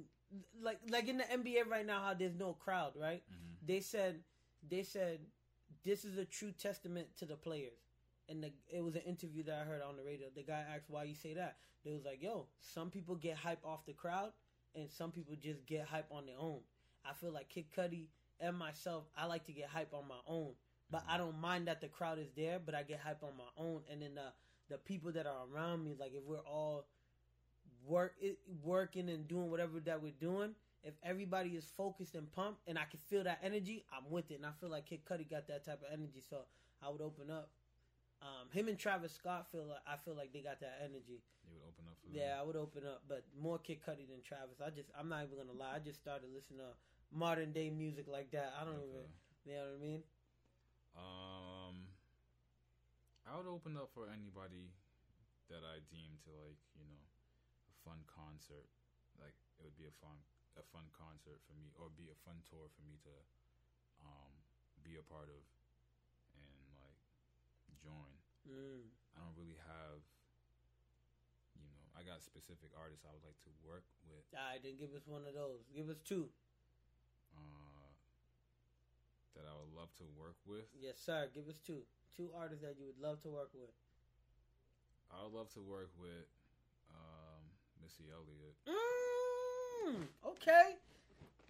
like 0.61 0.79
like 0.89 1.07
in 1.07 1.17
the 1.17 1.23
NBA 1.23 1.67
right 1.69 1.85
now 1.85 2.01
how 2.01 2.13
there's 2.13 2.35
no 2.35 2.53
crowd, 2.53 2.93
right? 2.95 3.23
Mhm. 3.31 3.67
they 3.67 3.79
said 3.81 4.23
they 4.69 4.83
said 4.83 5.19
this 5.83 6.05
is 6.05 6.17
a 6.17 6.25
true 6.25 6.51
testament 6.51 7.07
to 7.17 7.25
the 7.25 7.35
players. 7.35 7.79
And 8.29 8.43
the, 8.43 8.51
it 8.69 8.81
was 8.81 8.95
an 8.95 9.01
interview 9.01 9.43
that 9.45 9.59
i 9.59 9.63
heard 9.65 9.81
on 9.81 9.97
the 9.97 10.03
radio. 10.03 10.27
The 10.33 10.43
guy 10.43 10.63
asked 10.73 10.89
why 10.89 11.03
you 11.03 11.15
say 11.15 11.33
that? 11.33 11.57
They 11.83 11.91
was 11.91 12.05
like 12.05 12.21
yo 12.21 12.47
some 12.59 12.89
people 12.91 13.15
get 13.15 13.35
hype 13.37 13.65
off 13.65 13.85
the 13.85 13.93
crowd 13.93 14.31
and 14.75 14.89
some 14.89 15.11
people 15.11 15.35
just 15.35 15.65
get 15.65 15.85
hype 15.87 16.07
on 16.11 16.25
their 16.27 16.37
own. 16.39 16.59
I 17.03 17.13
feel 17.13 17.31
like 17.31 17.49
kid 17.49 17.65
cudi 17.75 18.07
and 18.39 18.57
myself 18.57 19.05
i 19.17 19.25
like 19.25 19.45
to 19.45 19.53
get 19.53 19.69
hype 19.69 19.93
on 19.93 20.07
my 20.07 20.21
own 20.27 20.53
but 20.91 21.03
i 21.09 21.17
don't 21.17 21.39
mind 21.39 21.67
that 21.67 21.81
the 21.81 21.87
crowd 21.87 22.19
is 22.19 22.31
there 22.35 22.59
but 22.63 22.75
i 22.75 22.83
get 22.83 22.99
hype 22.99 23.23
on 23.23 23.31
my 23.37 23.63
own 23.63 23.81
and 23.91 24.01
then 24.01 24.13
the 24.15 24.31
the 24.69 24.77
people 24.77 25.11
that 25.11 25.25
are 25.25 25.45
around 25.53 25.83
me 25.83 25.95
like 25.99 26.13
if 26.13 26.23
we're 26.25 26.37
all 26.39 26.85
work 27.85 28.13
it, 28.21 28.37
working 28.63 29.09
and 29.09 29.27
doing 29.27 29.49
whatever 29.49 29.79
that 29.79 30.01
we're 30.01 30.11
doing 30.19 30.53
if 30.83 30.93
everybody 31.03 31.49
is 31.51 31.65
focused 31.77 32.15
and 32.15 32.31
pumped 32.31 32.61
and 32.67 32.77
I 32.77 32.85
can 32.89 32.99
feel 33.07 33.23
that 33.23 33.39
energy, 33.43 33.85
I'm 33.95 34.09
with 34.09 34.31
it. 34.31 34.35
And 34.35 34.45
I 34.45 34.51
feel 34.59 34.69
like 34.69 34.87
Kid 34.87 35.05
Cudi 35.05 35.29
got 35.29 35.47
that 35.47 35.63
type 35.63 35.81
of 35.81 35.93
energy, 35.93 36.23
so 36.27 36.37
I 36.81 36.89
would 36.89 37.01
open 37.01 37.29
up. 37.29 37.51
Um, 38.21 38.49
him 38.51 38.67
and 38.67 38.77
Travis 38.77 39.13
Scott 39.13 39.47
feel 39.51 39.65
like 39.65 39.81
I 39.85 39.97
feel 39.97 40.15
like 40.15 40.31
they 40.33 40.41
got 40.41 40.59
that 40.61 40.77
energy. 40.83 41.21
You 41.45 41.53
would 41.57 41.65
open 41.69 41.85
up 41.89 41.97
for 42.01 42.07
them. 42.09 42.17
Yeah, 42.17 42.37
I 42.39 42.43
would 42.45 42.55
open 42.55 42.83
up, 42.85 43.01
but 43.07 43.23
more 43.39 43.57
Kid 43.57 43.79
Cudi 43.81 44.07
than 44.09 44.21
Travis. 44.23 44.61
I 44.63 44.69
just 44.69 44.89
I'm 44.97 45.09
not 45.09 45.23
even 45.23 45.37
gonna 45.37 45.57
lie. 45.57 45.75
I 45.75 45.79
just 45.79 45.99
started 45.99 46.29
listening 46.33 46.59
to 46.59 46.73
modern 47.13 47.51
day 47.51 47.69
music 47.69 48.05
like 48.07 48.31
that. 48.31 48.53
I 48.59 48.65
don't 48.65 48.75
Okay. 48.77 48.89
even, 48.89 49.05
you 49.45 49.53
know 49.53 49.65
what 49.73 49.77
I 49.77 49.85
mean? 49.85 50.03
Um, 50.97 51.87
I 53.23 53.37
would 53.37 53.47
open 53.47 53.79
up 53.79 53.91
for 53.95 54.11
anybody 54.11 54.73
that 55.47 55.63
I 55.63 55.83
deem 55.87 56.19
to 56.27 56.29
like, 56.43 56.59
you 56.75 56.87
know, 56.87 57.03
a 57.71 57.75
fun 57.83 58.03
concert. 58.07 58.67
Like 59.19 59.35
it 59.59 59.63
would 59.63 59.77
be 59.79 59.87
a 59.87 59.95
fun, 60.03 60.17
a 60.59 60.65
fun 60.71 60.87
concert 60.95 61.39
for 61.47 61.55
me, 61.55 61.71
or 61.79 61.91
be 61.93 62.11
a 62.11 62.17
fun 62.23 62.39
tour 62.47 62.67
for 62.71 62.83
me 62.83 62.99
to, 63.07 63.13
um, 64.03 64.33
be 64.81 64.97
a 64.97 65.05
part 65.05 65.29
of, 65.29 65.41
and 66.33 66.73
like 66.81 66.99
join. 67.77 68.13
Mm. 68.49 68.89
I 69.13 69.21
don't 69.21 69.37
really 69.37 69.59
have, 69.61 70.01
you 71.53 71.61
know, 71.61 71.77
I 71.93 72.01
got 72.01 72.25
specific 72.25 72.73
artists 72.73 73.05
I 73.05 73.13
would 73.13 73.25
like 73.25 73.37
to 73.45 73.51
work 73.61 73.85
with. 74.09 74.25
All 74.33 74.41
right, 74.41 74.61
then 74.63 74.79
give 74.79 74.95
us 74.97 75.05
one 75.05 75.27
of 75.29 75.37
those. 75.37 75.67
Give 75.69 75.87
us 75.91 76.01
two. 76.01 76.33
That 79.35 79.47
I 79.47 79.55
would 79.55 79.71
love 79.73 79.93
to 79.97 80.05
work 80.19 80.35
with. 80.45 80.67
Yes, 80.75 80.99
sir. 80.99 81.29
Give 81.33 81.47
us 81.47 81.59
two. 81.65 81.83
Two 82.15 82.29
artists 82.35 82.63
that 82.63 82.75
you 82.77 82.85
would 82.85 82.99
love 82.99 83.21
to 83.21 83.29
work 83.29 83.49
with. 83.53 83.71
I 85.11 85.23
would 85.23 85.33
love 85.33 85.49
to 85.53 85.61
work 85.61 85.91
with 85.99 86.27
um, 86.91 87.43
Missy 87.81 88.03
Elliott. 88.11 88.55
Mm, 88.67 90.07
okay. 90.35 90.75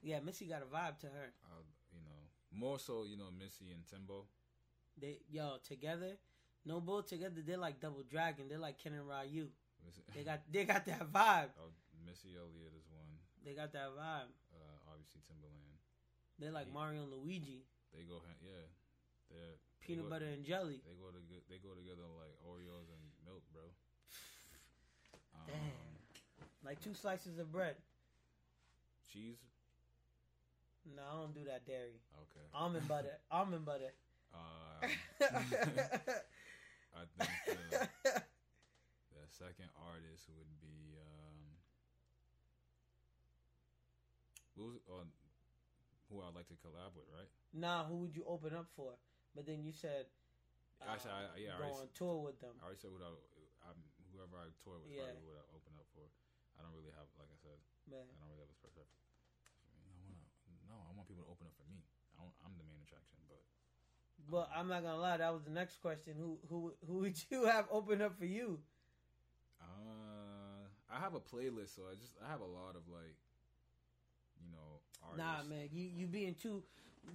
Yeah, 0.04 0.20
Missy 0.20 0.46
got 0.46 0.62
a 0.62 0.70
vibe 0.70 0.98
to 1.00 1.08
her. 1.08 1.34
I, 1.46 1.62
you 1.94 2.02
know, 2.02 2.22
more 2.54 2.80
so, 2.80 3.06
you 3.06 3.18
know, 3.18 3.30
Missy 3.38 3.72
and 3.72 3.86
Timbo. 3.86 4.26
They 5.00 5.20
yo 5.30 5.58
together, 5.68 6.18
no 6.66 6.80
bull 6.80 7.02
together. 7.02 7.42
They're 7.46 7.58
like 7.58 7.80
double 7.80 8.04
dragon. 8.04 8.46
They're 8.50 8.60
like 8.60 8.78
Ken 8.78 8.94
and 8.94 9.08
Ryu. 9.08 9.48
They 10.14 10.24
got 10.24 10.42
they 10.52 10.66
got 10.66 10.86
that 10.86 11.12
vibe. 11.12 11.50
oh, 11.62 11.72
Missy 12.06 12.36
Elliott 12.38 12.74
is 12.78 12.86
one. 12.92 13.08
They 13.46 13.54
got 13.54 13.72
that 13.74 13.90
vibe. 13.98 14.30
Uh, 14.54 14.92
obviously 14.92 15.22
Timbaland. 15.26 15.71
They're 16.40 16.52
like 16.52 16.68
Yeah. 16.68 16.74
Mario 16.74 17.04
and 17.04 17.12
Luigi, 17.12 17.66
They 17.94 18.04
go, 18.04 18.22
yeah. 18.42 18.68
They're 19.30 19.40
they 19.80 19.86
peanut 19.86 20.06
go- 20.06 20.10
butter 20.10 20.26
and 20.28 20.44
jelly. 20.46 20.82
They 20.86 20.96
go 20.98 21.12
to 21.12 21.20
they 21.50 21.58
go 21.60 21.74
together 21.76 22.04
like 22.20 22.34
Oreos 22.48 22.90
and 22.90 23.04
milk, 23.26 23.44
bro. 23.54 23.64
Um, 25.36 25.48
Damn. 25.48 25.72
Like 26.64 26.80
two 26.82 26.94
slices 26.94 27.40
of 27.40 27.52
bread. 27.52 27.76
Cheese. 29.12 29.38
No, 30.96 31.02
I 31.02 31.14
don't 31.22 31.34
do 31.34 31.44
that 31.46 31.66
dairy. 31.66 32.02
Okay. 32.30 32.46
Almond 32.54 32.88
butter. 32.88 33.18
Almond 33.32 33.66
butter. 33.66 33.94
Uh, 34.34 34.86
I 36.94 37.04
think 37.18 37.30
the, 37.46 37.88
the 38.04 39.26
second 39.30 39.70
artist 39.78 40.30
would 40.38 40.50
be 40.62 40.96
um, 40.98 41.38
what 44.56 44.66
was 44.68 44.76
it, 44.76 44.82
uh, 44.90 45.04
who 46.12 46.20
I'd 46.20 46.36
like 46.36 46.52
to 46.52 46.60
collab 46.60 46.92
with, 46.94 47.08
right? 47.08 47.32
nah, 47.56 47.88
who 47.88 48.04
would 48.04 48.12
you 48.16 48.28
open 48.28 48.52
up 48.52 48.68
for? 48.76 49.00
But 49.32 49.48
then 49.48 49.64
you 49.64 49.72
said, 49.72 50.12
uh, 50.84 50.92
I- 50.92 51.40
yeah, 51.40 51.56
I 51.56 51.64
go 51.64 51.72
already 51.72 51.88
on 51.88 51.96
tour 51.96 52.16
with 52.20 52.38
them. 52.44 52.52
I 52.60 52.68
already 52.68 52.84
said 52.84 52.92
what 52.92 53.04
I, 53.08 53.12
I'm, 53.72 53.80
whoever 54.12 54.36
I 54.44 54.52
tour 54.60 54.76
with, 54.84 54.92
Yeah. 54.92 55.08
probably 55.08 55.24
who 55.24 55.32
I 55.40 55.44
open 55.56 55.72
up 55.80 55.88
for. 55.96 56.04
I 56.60 56.68
don't 56.68 56.76
really 56.76 56.92
have, 57.00 57.08
like 57.16 57.32
I 57.32 57.40
said, 57.40 57.56
Man, 57.88 58.04
I 58.04 58.20
don't 58.20 58.28
really 58.36 58.44
have 58.44 58.52
a 58.52 58.60
specific. 58.60 58.92
I 59.72 59.80
wanna, 60.04 60.20
no, 60.68 60.76
I 60.84 60.92
want 60.92 61.08
people 61.08 61.24
to 61.24 61.32
open 61.32 61.48
up 61.48 61.56
for 61.56 61.64
me. 61.72 61.80
I 62.20 62.28
I'm 62.44 62.54
the 62.60 62.68
main 62.68 62.84
attraction, 62.84 63.18
but 63.32 63.40
but 64.30 64.52
I'm 64.54 64.68
not 64.68 64.84
gonna 64.84 65.00
lie. 65.00 65.18
That 65.18 65.32
was 65.34 65.44
the 65.48 65.56
next 65.56 65.80
question. 65.82 66.14
Who 66.20 66.38
who 66.52 66.76
who 66.86 67.00
would 67.08 67.16
you 67.32 67.48
have 67.48 67.66
open 67.72 68.04
up 68.04 68.20
for 68.20 68.28
you? 68.28 68.60
Uh, 69.64 70.68
I 70.92 71.00
have 71.00 71.16
a 71.16 71.24
playlist, 71.24 71.76
so 71.76 71.88
I 71.90 71.96
just 71.96 72.14
I 72.20 72.30
have 72.30 72.42
a 72.42 72.52
lot 72.52 72.76
of 72.76 72.84
like, 72.92 73.16
you 74.44 74.50
know, 74.52 74.82
artists. 75.04 75.18
Nah, 75.18 75.44
man, 75.56 75.70
you 75.72 75.90
you 75.96 76.08
being 76.08 76.36
too. 76.36 76.64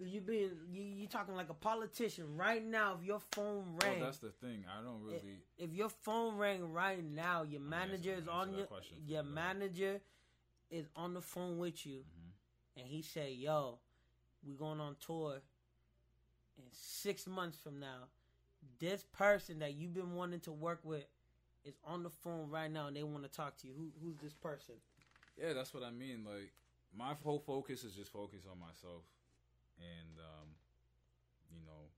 You 0.05 0.21
being 0.21 0.51
you, 0.71 0.83
you 0.83 1.07
talking 1.07 1.35
like 1.37 1.49
a 1.49 1.55
politician 1.55 2.37
right 2.37 2.65
now. 2.65 2.97
If 3.01 3.07
your 3.07 3.21
phone 3.35 3.65
Oh, 3.83 3.87
rang, 3.87 4.01
that's 4.01 4.19
the 4.19 4.31
thing. 4.31 4.65
I 4.69 4.83
don't 4.83 5.01
really. 5.03 5.39
if 5.59 5.73
your 5.73 5.89
phone 5.89 6.37
rang 6.37 6.73
right 6.73 7.03
now, 7.05 7.45
your 7.45 7.61
manager 7.61 8.13
is 8.13 8.27
on 8.29 8.51
your 8.51 8.67
your 9.07 9.23
you, 9.23 9.23
though. 9.23 9.23
manager 9.23 10.01
is 10.71 10.87
on 10.97 11.15
the 11.15 11.21
phone 11.23 11.59
with 11.59 11.87
you, 11.87 11.99
Mhm. 12.01 12.81
and 12.81 12.87
he 12.89 13.01
say, 13.01 13.33
"Yo, 13.33 13.79
we 14.43 14.55
going 14.55 14.81
on 14.81 14.97
tour 14.97 15.41
in 16.59 16.65
six 16.73 17.27
months 17.27 17.57
from 17.57 17.79
now. 17.79 18.09
This 18.81 19.05
person 19.13 19.61
that 19.61 19.75
you've 19.75 19.95
been 19.95 20.15
wanting 20.15 20.41
to 20.41 20.53
work 20.53 20.81
with 20.85 21.07
is 21.65 21.75
on 21.85 22.03
the 22.03 22.11
phone 22.11 22.51
right 22.51 22.71
now, 22.71 22.89
and 22.89 22.97
they 22.97 23.03
want 23.05 23.23
to 23.23 23.31
talk 23.31 23.57
to 23.59 23.69
you. 23.69 23.73
Who 23.75 23.93
who's 24.03 24.17
this 24.19 24.35
person? 24.35 24.75
Yeah, 25.37 25.53
that's 25.53 25.73
what 25.73 25.85
I 25.85 25.91
mean. 25.91 26.25
Like 26.25 26.53
my 26.97 27.13
whole 27.21 27.39
focus 27.39 27.85
is 27.85 27.93
just 27.93 28.09
focus 28.09 28.49
on 28.49 28.57
myself, 28.57 29.05
and 29.77 30.17
um, 30.17 30.49
you 31.53 31.61
know, 31.69 31.93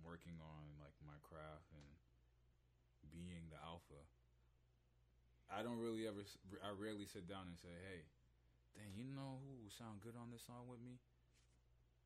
working 0.00 0.40
on 0.40 0.64
like 0.80 0.96
my 1.04 1.16
craft 1.20 1.68
and 1.76 1.86
being 3.12 3.44
the 3.52 3.60
alpha. 3.60 4.00
I 5.52 5.60
don't 5.60 5.76
really 5.76 6.08
ever. 6.08 6.24
i 6.64 6.72
rarely 6.72 7.04
sit 7.04 7.28
down 7.28 7.44
and 7.52 7.60
say, 7.60 7.76
"Hey, 7.92 8.08
dang, 8.72 8.96
you 8.96 9.04
know 9.12 9.36
who 9.44 9.68
sound 9.68 10.00
good 10.00 10.16
on 10.16 10.32
this 10.32 10.48
song 10.48 10.64
with 10.64 10.80
me?" 10.80 10.96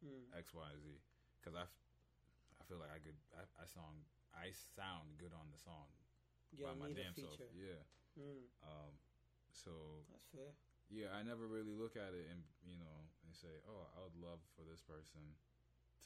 Mm. 0.02 0.26
X, 0.34 0.50
Y, 0.50 0.66
Z. 0.82 0.98
Because 1.38 1.54
i 1.54 1.62
i 1.62 2.62
feel 2.66 2.82
like 2.82 2.90
I 2.90 2.98
could. 2.98 3.16
I, 3.38 3.46
I 3.62 3.64
sound. 3.70 4.02
I 4.34 4.50
sound 4.74 5.16
good 5.16 5.32
on 5.32 5.48
the 5.48 5.56
song 5.56 5.88
You 6.52 6.66
by 6.66 6.74
my 6.76 6.92
damn 6.92 7.14
self. 7.14 7.38
Yeah. 7.54 7.80
Mm, 8.18 8.50
Um. 8.66 8.92
So 9.54 10.02
that's 10.10 10.26
fair. 10.34 10.52
Yeah, 10.88 11.10
I 11.18 11.26
never 11.26 11.50
really 11.50 11.74
look 11.74 11.98
at 11.98 12.14
it 12.14 12.30
and 12.30 12.40
you 12.62 12.78
know 12.78 12.96
and 13.26 13.34
say, 13.34 13.50
oh, 13.66 13.90
I 13.94 14.02
would 14.06 14.14
love 14.16 14.38
for 14.54 14.62
this 14.62 14.78
person 14.86 15.34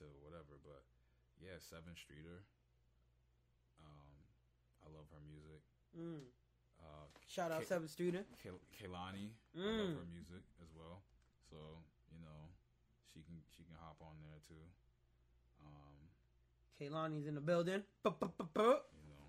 to 0.01 0.05
whatever. 0.25 0.57
But 0.65 0.83
yeah, 1.41 1.61
Sevyn 1.61 1.93
Streeter. 1.97 2.41
Um, 3.85 4.17
I 4.85 4.89
love 4.93 5.05
her 5.13 5.21
music. 5.25 5.61
Mm. 5.93 6.25
Uh, 6.81 7.07
Shout 7.29 7.53
out 7.53 7.61
K- 7.61 7.69
Sevyn 7.75 7.89
Streeter. 7.89 8.25
Ke- 8.41 8.57
Kehlani, 8.73 9.37
I 9.55 9.59
Mm. 9.61 9.79
love 9.93 10.05
her 10.05 10.09
music 10.13 10.45
as 10.65 10.73
well. 10.73 11.05
So 11.49 11.57
you 12.13 12.21
know, 12.25 12.49
she 13.13 13.21
can 13.23 13.43
she 13.53 13.65
can 13.65 13.77
hop 13.77 14.01
on 14.01 14.17
there 14.25 14.41
too. 14.49 14.65
Um, 15.65 15.97
Kehlani's 16.81 17.27
in 17.29 17.35
the 17.35 17.41
building. 17.45 17.85
You 18.05 19.05
know, 19.13 19.29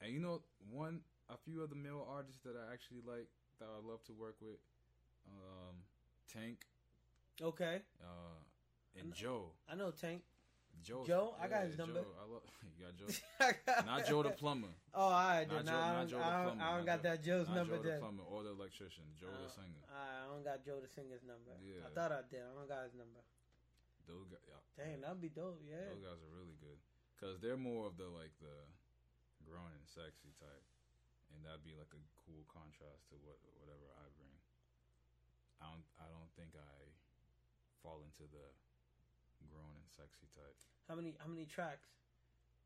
and 0.00 0.12
you 0.12 0.20
know 0.20 0.42
one 0.70 1.00
a 1.30 1.36
few 1.36 1.62
of 1.62 1.70
the 1.70 1.76
male 1.76 2.04
artists 2.08 2.40
that 2.44 2.56
I 2.56 2.72
actually 2.72 3.00
like 3.04 3.28
that 3.60 3.68
I 3.68 3.80
love 3.86 4.02
to 4.04 4.12
work 4.12 4.36
with. 4.40 4.58
Um, 5.28 5.76
Tank. 6.32 6.64
Okay, 7.40 7.82
Uh, 8.02 8.38
and 8.98 9.14
Joe. 9.14 9.52
I 9.70 9.74
know 9.76 9.90
Tank. 9.92 10.22
Joe. 10.82 11.02
Joe? 11.06 11.34
I 11.42 11.46
got 11.48 11.64
his 11.66 11.78
number. 11.78 12.02
Joe. 12.02 12.14
I 12.18 12.24
love. 12.30 12.42
You 12.78 12.86
got 12.86 12.94
Joe. 12.94 13.10
Not 13.90 14.06
Joe 14.06 14.22
the 14.22 14.30
plumber. 14.42 14.70
Oh, 14.94 15.02
all 15.02 15.10
right. 15.10 15.46
Not 15.50 15.66
Joe- 15.66 15.74
I 15.74 15.74
not 15.74 15.98
don't, 15.98 16.08
Joe 16.10 16.18
the 16.18 16.24
I 16.24 16.44
don't, 16.46 16.60
I 16.62 16.68
don't 16.78 16.86
got 16.86 17.02
that 17.02 17.18
Joe's 17.26 17.50
number 17.50 17.74
Joe 17.78 17.82
the 17.82 17.98
plumber 17.98 18.22
or 18.30 18.42
the 18.46 18.54
electrician. 18.54 19.02
Joe 19.18 19.34
the 19.34 19.50
Uh, 19.50 19.58
singer. 19.58 19.82
I 19.90 20.30
don't 20.30 20.46
got 20.46 20.62
Joe 20.62 20.78
the 20.78 20.86
singer's 20.86 21.26
number. 21.26 21.50
I 21.58 21.90
thought 21.90 22.14
I 22.14 22.22
did. 22.30 22.38
I 22.46 22.54
don't 22.54 22.70
got 22.70 22.86
his 22.86 22.94
number. 22.94 23.18
Those 24.06 24.30
guys. 24.30 24.46
Yeah, 24.46 24.62
Dang, 24.78 25.02
that'd 25.02 25.18
be 25.18 25.28
dope. 25.34 25.58
Yeah. 25.66 25.90
Those 25.90 26.06
guys 26.06 26.18
are 26.22 26.32
really 26.38 26.54
good 26.62 26.78
because 27.18 27.42
they're 27.42 27.58
more 27.58 27.90
of 27.90 27.98
the 27.98 28.06
like 28.14 28.30
the 28.38 28.54
grown 29.42 29.74
and 29.74 29.86
sexy 29.90 30.30
type, 30.38 30.62
and 31.34 31.44
that'd 31.44 31.64
be 31.66 31.74
like 31.76 31.92
a 31.94 32.02
cool 32.24 32.44
contrast 32.48 33.08
to 33.12 33.16
what 33.24 33.38
whatever 33.60 33.86
I 34.00 34.06
bring. 34.16 34.34
I 35.62 35.66
don't. 35.70 35.86
I 35.98 36.06
don't 36.10 36.30
think 36.38 36.54
I 36.54 36.72
fall 37.82 38.02
into 38.06 38.26
the 38.30 38.46
grown 39.50 39.74
and 39.78 39.86
sexy 39.90 40.26
type. 40.34 40.54
How 40.86 40.94
many 40.98 41.14
how 41.18 41.28
many 41.30 41.46
tracks 41.46 41.88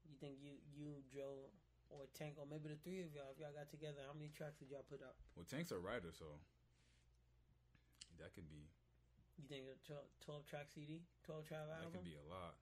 you 0.09 0.15
think 0.21 0.41
you 0.41 0.57
you 0.73 1.01
Joe 1.09 1.49
or 1.93 2.09
Tank 2.17 2.37
or 2.41 2.49
maybe 2.49 2.69
the 2.73 2.81
three 2.81 3.05
of 3.05 3.13
y'all 3.13 3.33
if 3.33 3.41
y'all 3.41 3.55
got 3.55 3.69
together? 3.73 4.01
How 4.07 4.15
many 4.17 4.33
tracks 4.33 4.59
did 4.61 4.69
y'all 4.73 4.85
put 4.89 5.01
up? 5.05 5.17
Well, 5.37 5.45
Tank's 5.49 5.73
a 5.73 5.79
writer, 5.81 6.13
so 6.13 6.41
that 8.21 8.33
could 8.37 8.49
be 8.49 8.69
You 9.41 9.45
think 9.49 9.67
a 9.69 9.77
12, 9.89 10.45
12 10.47 10.47
track 10.47 10.67
CD, 10.73 11.03
twelve 11.25 11.45
track 11.49 11.65
album? 11.69 11.93
that 11.93 11.99
could 11.99 12.07
be 12.09 12.17
a 12.17 12.27
lot. 12.29 12.57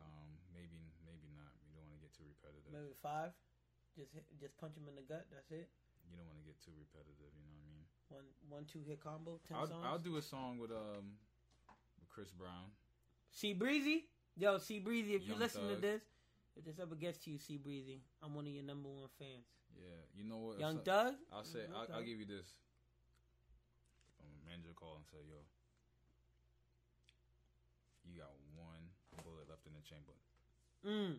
Um, 0.00 0.28
maybe 0.52 0.92
maybe 1.04 1.28
not. 1.36 1.52
You 1.68 1.76
don't 1.76 1.88
want 1.88 2.00
to 2.00 2.02
get 2.04 2.12
too 2.16 2.24
repetitive. 2.28 2.68
maybe 2.72 2.96
five? 3.00 3.32
Just 3.96 4.12
hit, 4.12 4.24
just 4.38 4.56
punch 4.60 4.76
him 4.76 4.84
in 4.88 4.94
the 4.94 5.02
gut. 5.08 5.24
That's 5.32 5.50
it. 5.50 5.72
You 6.12 6.20
don't 6.20 6.28
want 6.28 6.38
to 6.38 6.46
get 6.46 6.60
too 6.60 6.76
repetitive. 6.76 7.32
You 7.32 7.42
know 7.48 7.56
what 7.56 7.64
I 7.64 7.72
mean? 7.72 7.84
One 8.12 8.26
one 8.60 8.64
two 8.68 8.84
hit 8.86 9.00
combo. 9.00 9.40
10 9.48 9.56
I'll, 9.56 9.66
songs. 9.66 9.84
I'll 9.88 9.98
do 9.98 10.16
a 10.16 10.22
song 10.22 10.58
with 10.60 10.70
um 10.70 11.16
with 11.98 12.08
Chris 12.12 12.30
Brown. 12.30 12.70
See 13.32 13.52
Breezy, 13.52 14.08
yo, 14.36 14.58
see 14.58 14.78
Breezy. 14.78 15.14
If 15.14 15.26
you 15.26 15.34
listen 15.34 15.68
to 15.68 15.76
this, 15.76 16.02
if 16.56 16.64
this 16.64 16.78
ever 16.78 16.94
gets 16.94 17.18
to 17.24 17.30
you, 17.30 17.38
see 17.38 17.56
Breezy, 17.56 18.00
I'm 18.22 18.34
one 18.34 18.46
of 18.46 18.52
your 18.52 18.64
number 18.64 18.88
one 18.88 19.08
fans. 19.18 19.48
Yeah, 19.74 20.00
you 20.16 20.24
know 20.24 20.38
what? 20.38 20.60
Young 20.60 20.80
Doug. 20.84 21.16
I'll 21.32 21.44
say 21.44 21.68
Mm, 21.68 21.74
I'll, 21.74 21.96
I'll 21.96 22.06
give 22.06 22.20
you 22.20 22.24
this. 22.24 22.48
Um, 24.20 24.32
manager 24.48 24.72
call 24.76 24.96
and 24.96 25.04
say, 25.04 25.20
"Yo, 25.28 25.36
you 28.08 28.20
got 28.20 28.32
one 28.56 28.88
bullet 29.24 29.48
left 29.48 29.66
in 29.66 29.74
the 29.74 29.84
chamber. 29.84 30.14
Mm. 30.86 31.18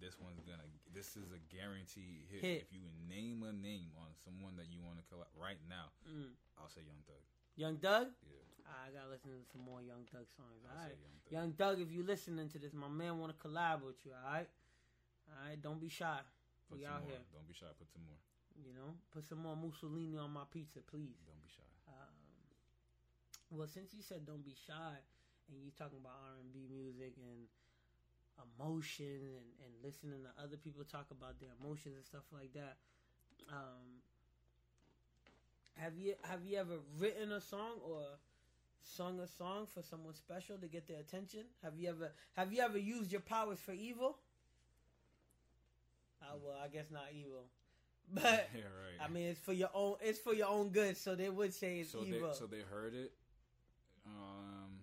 This 0.00 0.20
one's 0.20 0.40
gonna. 0.44 0.66
This 0.92 1.16
is 1.16 1.32
a 1.32 1.40
guaranteed 1.48 2.28
hit. 2.30 2.40
Hit. 2.44 2.58
If 2.68 2.72
you 2.72 2.84
name 3.08 3.42
a 3.42 3.52
name 3.52 3.92
on 3.96 4.12
someone 4.24 4.56
that 4.60 4.68
you 4.68 4.80
want 4.84 4.98
to 5.00 5.04
collab 5.08 5.28
right 5.36 5.60
now, 5.68 5.92
Mm. 6.04 6.32
I'll 6.60 6.68
say 6.68 6.82
Young 6.84 7.02
Thug. 7.06 7.22
Young 7.56 7.76
Doug. 7.80 8.08
Yeah, 8.28 8.68
I 8.68 8.92
gotta 8.92 9.08
listen 9.10 9.30
to 9.32 9.40
some 9.52 9.62
more 9.64 9.80
Young 9.80 10.04
Thug 10.12 10.28
songs. 10.36 10.60
All 10.68 10.76
say 10.84 10.92
right. 10.92 11.32
Young 11.32 11.52
Doug, 11.56 11.80
if 11.80 11.90
you 11.90 12.02
listening 12.04 12.48
to 12.50 12.58
this, 12.58 12.72
my 12.72 12.88
man 12.88 13.18
want 13.18 13.32
to 13.32 13.38
collab 13.40 13.82
with 13.82 13.96
you. 14.04 14.12
All 14.12 14.24
right, 14.32 14.48
all 15.28 15.40
right. 15.48 15.58
Don't 15.60 15.80
be 15.80 15.88
shy. 15.88 16.20
Put 16.68 16.78
we 16.78 16.84
some 16.84 16.92
out 16.92 17.00
more. 17.02 17.10
here. 17.16 17.22
Don't 17.32 17.48
be 17.48 17.54
shy. 17.54 17.66
Put 17.78 17.88
some 17.92 18.04
more. 18.04 18.20
You 18.56 18.72
know, 18.72 18.96
put 19.12 19.24
some 19.24 19.40
more 19.44 19.56
Mussolini 19.56 20.16
on 20.16 20.32
my 20.32 20.44
pizza, 20.48 20.80
please. 20.80 21.16
Don't 21.28 21.40
be 21.44 21.48
shy. 21.52 21.68
Um, 21.92 22.16
well, 23.52 23.68
since 23.68 23.92
you 23.92 24.00
said 24.02 24.24
don't 24.26 24.44
be 24.44 24.56
shy, 24.66 24.96
and 25.48 25.56
you 25.62 25.70
talking 25.76 25.98
about 26.00 26.16
R 26.24 26.40
and 26.40 26.52
B 26.52 26.66
music, 26.68 27.16
and 27.20 27.46
emotion 28.42 29.20
and, 29.22 29.48
and 29.64 29.72
listening 29.82 30.20
to 30.24 30.42
other 30.42 30.56
people 30.56 30.84
talk 30.84 31.06
about 31.10 31.38
their 31.40 31.50
emotions 31.60 31.96
and 31.96 32.04
stuff 32.04 32.24
like 32.32 32.52
that. 32.54 32.76
Um, 33.50 34.02
have 35.76 35.98
you 35.98 36.14
have 36.22 36.44
you 36.44 36.58
ever 36.58 36.78
written 36.98 37.32
a 37.32 37.40
song 37.40 37.80
or 37.86 38.02
sung 38.82 39.20
a 39.20 39.26
song 39.26 39.66
for 39.72 39.82
someone 39.82 40.14
special 40.14 40.56
to 40.58 40.66
get 40.68 40.88
their 40.88 40.98
attention? 40.98 41.44
Have 41.62 41.78
you 41.78 41.90
ever 41.90 42.12
have 42.34 42.52
you 42.52 42.62
ever 42.62 42.78
used 42.78 43.12
your 43.12 43.20
powers 43.20 43.58
for 43.58 43.72
evil? 43.72 44.18
Uh, 46.22 46.36
well, 46.42 46.56
I 46.62 46.68
guess 46.68 46.86
not 46.90 47.08
evil, 47.14 47.44
but 48.12 48.48
yeah, 48.54 48.62
right. 48.62 49.04
I 49.04 49.08
mean 49.08 49.28
it's 49.28 49.40
for 49.40 49.52
your 49.52 49.70
own 49.74 49.96
it's 50.00 50.18
for 50.18 50.34
your 50.34 50.48
own 50.48 50.70
good. 50.70 50.96
So 50.96 51.14
they 51.14 51.28
would 51.28 51.52
say 51.52 51.80
it's 51.80 51.92
so 51.92 52.02
evil. 52.04 52.30
they 52.30 52.34
so 52.34 52.46
they 52.46 52.62
heard 52.70 52.94
it. 52.94 53.12
Um, 54.06 54.80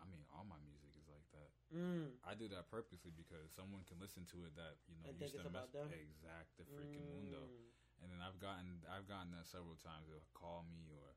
I 0.00 0.06
mean, 0.06 0.22
all 0.32 0.46
my 0.48 0.56
music 0.64 0.90
is 0.96 1.06
like 1.10 1.26
that. 1.34 1.50
Mm, 1.76 2.08
I 2.24 2.32
do 2.32 2.48
that 2.56 2.72
purposely 2.72 3.12
because 3.12 3.52
someone 3.52 3.84
can 3.84 4.00
listen 4.00 4.24
to 4.32 4.48
it 4.48 4.56
that 4.56 4.80
you 4.88 4.96
know 4.96 5.12
And 5.12 5.20
used 5.20 5.36
to 5.36 5.44
mess 5.52 5.68
exact 5.92 6.56
the 6.56 6.64
freaking 6.64 7.04
mundo. 7.12 7.44
mm. 7.44 8.02
And 8.02 8.12
then 8.12 8.20
I've 8.24 8.40
gotten 8.40 8.80
I've 8.88 9.08
gotten 9.08 9.32
that 9.36 9.44
several 9.48 9.76
times. 9.80 10.08
They'll 10.08 10.24
call 10.36 10.64
me 10.68 10.88
or 10.88 11.12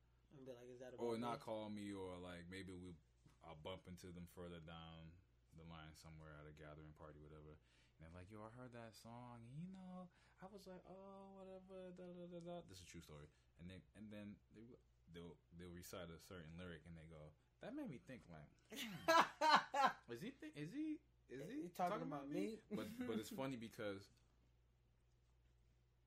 like, 0.45 0.67
is 0.69 0.79
that 0.79 0.93
about 0.93 1.01
or 1.01 1.15
me? 1.15 1.23
not 1.23 1.39
call 1.39 1.67
me 1.71 1.91
or 1.95 2.19
like 2.19 2.43
maybe 2.51 2.75
we 2.75 2.95
I'll 3.43 3.59
bump 3.63 3.87
into 3.87 4.11
them 4.11 4.27
further 4.35 4.59
down 4.63 5.15
the 5.55 5.65
line 5.67 5.95
somewhere 5.95 6.35
at 6.39 6.45
a 6.45 6.53
gathering 6.55 6.91
party, 6.99 7.19
whatever. 7.23 7.55
And 7.97 8.07
they're 8.07 8.15
like, 8.15 8.31
"Yo, 8.31 8.39
I 8.43 8.51
heard 8.55 8.71
that 8.71 8.95
song. 8.95 9.43
And, 9.43 9.51
you 9.59 9.67
know, 9.75 10.07
I 10.39 10.47
was 10.47 10.63
like, 10.63 10.83
oh, 10.87 11.35
whatever. 11.35 11.91
Da, 11.91 12.07
da, 12.15 12.25
da, 12.31 12.39
da. 12.39 12.57
This 12.71 12.79
is 12.79 12.87
a 12.87 12.91
true 12.91 13.03
story. 13.03 13.27
And 13.59 13.67
then 13.67 13.81
and 13.99 14.07
then 14.07 14.27
they 14.55 14.63
they'll 15.11 15.35
they'll 15.59 15.73
recite 15.75 16.07
a 16.07 16.19
certain 16.19 16.55
lyric 16.55 16.85
and 16.87 16.95
they 16.95 17.07
go, 17.11 17.33
that 17.61 17.75
made 17.75 17.89
me 17.89 17.99
think 18.07 18.21
like, 18.31 18.47
is 20.11 20.21
he 20.21 20.31
think 20.31 20.53
is 20.55 20.69
he 20.71 20.99
is 21.29 21.41
he 21.49 21.67
You 21.67 21.69
talking 21.75 22.01
about 22.01 22.29
me? 22.29 22.59
but 22.71 22.87
but 23.07 23.19
it's 23.19 23.29
funny 23.41 23.57
because 23.57 24.07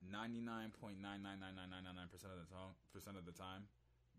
ninety 0.01 0.41
nine 0.41 0.71
point 0.81 0.99
nine 1.01 1.21
nine 1.23 1.39
nine 1.39 1.55
nine 1.55 1.69
nine 1.71 1.95
nine 1.95 2.09
percent 2.11 2.33
of 2.33 2.39
the 2.41 2.49
time 2.49 2.73
percent 2.91 3.15
of 3.17 3.25
the 3.25 3.35
time 3.35 3.67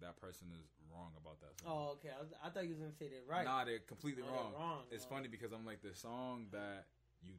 that 0.02 0.18
person 0.18 0.50
is 0.58 0.66
wrong 0.90 1.14
about 1.14 1.38
that 1.38 1.54
song. 1.54 1.70
Oh, 1.70 1.94
okay. 1.98 2.10
I, 2.10 2.18
was, 2.18 2.34
I 2.42 2.50
thought 2.50 2.66
you 2.66 2.74
was 2.74 2.82
gonna 2.82 2.98
say 2.98 3.06
that 3.14 3.22
right. 3.30 3.46
Nah, 3.46 3.62
they're 3.64 3.78
completely 3.86 4.26
Oh, 4.26 4.26
they're 4.26 4.34
wrong. 4.34 4.52
wrong. 4.58 4.82
It's 4.90 5.06
Oh. 5.06 5.14
funny 5.14 5.28
because 5.30 5.54
I'm 5.54 5.62
like 5.64 5.82
the 5.86 5.94
song 5.94 6.50
uh-huh. 6.50 6.58
that 6.58 6.90
you, 7.22 7.38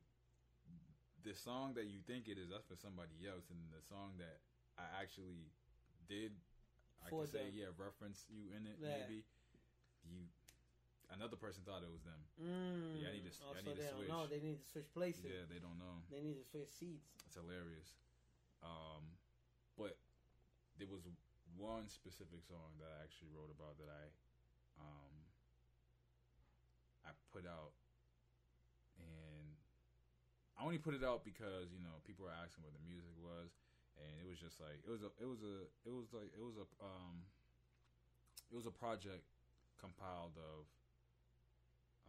the 1.28 1.36
song 1.36 1.76
that 1.76 1.92
you 1.92 2.00
think 2.08 2.32
it 2.32 2.40
is, 2.40 2.48
that's 2.48 2.64
for 2.64 2.80
somebody 2.80 3.28
else, 3.28 3.52
and 3.52 3.60
the 3.76 3.84
song 3.84 4.16
that 4.24 4.40
I 4.80 4.88
actually 5.04 5.52
did, 6.08 6.32
I 7.04 7.12
For 7.12 7.28
can 7.28 7.32
say 7.32 7.46
yeah, 7.52 7.76
reference 7.76 8.24
you 8.32 8.48
in 8.56 8.64
it 8.66 8.80
Yeah. 8.80 9.04
maybe. 9.04 9.28
You, 10.06 10.26
another 11.14 11.36
person 11.36 11.64
thought 11.66 11.82
it 11.84 11.92
was 11.92 12.04
them. 12.06 12.22
Mm. 12.42 13.02
Yeah, 13.02 13.10
I 13.10 13.14
need 13.14 13.26
to- 13.30 13.40
Oh, 13.46 13.54
I 13.54 13.62
so 13.62 13.70
need 13.70 13.76
to 13.76 13.82
they 13.82 13.90
switch. 13.94 14.10
know. 14.10 14.24
They 14.28 14.40
need 14.42 14.60
to 14.62 14.68
switch 14.70 14.90
places. 14.94 15.26
Yeah, 15.26 15.46
they 15.50 15.60
don't 15.60 15.78
know. 15.78 16.02
They 16.10 16.22
need 16.22 16.38
to 16.38 16.46
switch 16.48 16.70
seats. 16.72 17.10
It's 17.26 17.36
hilarious. 17.36 17.94
Um, 18.64 19.04
but 19.78 19.98
there 20.78 20.88
was 20.88 21.06
one 21.58 21.88
specific 21.90 22.42
song 22.44 22.76
that 22.80 22.90
I 22.90 23.04
actually 23.04 23.30
wrote 23.32 23.52
about 23.54 23.78
that 23.80 23.90
I, 23.90 24.06
um, 24.82 25.14
I 27.06 27.12
put 27.32 27.46
out, 27.46 27.72
and 28.98 29.56
I 30.58 30.64
only 30.66 30.80
put 30.80 30.94
it 30.96 31.04
out 31.04 31.24
because 31.24 31.72
you 31.72 31.80
know 31.84 32.02
people 32.08 32.26
were 32.26 32.34
asking 32.34 32.64
what 32.66 32.74
the 32.74 32.82
music 32.84 33.14
was, 33.22 33.54
and 34.02 34.10
it 34.20 34.26
was 34.28 34.40
just 34.40 34.60
like 34.60 34.82
it 34.84 34.90
was 34.92 35.04
a 35.04 35.12
it 35.22 35.28
was 35.30 35.44
a 35.46 35.56
it 35.86 35.94
was 35.94 36.10
like 36.12 36.32
it 36.34 36.42
was 36.44 36.58
a 36.58 36.66
um, 36.84 37.22
it 38.52 38.56
was 38.56 38.66
a 38.66 38.74
project 38.74 39.24
compiled 39.86 40.34
of 40.42 40.66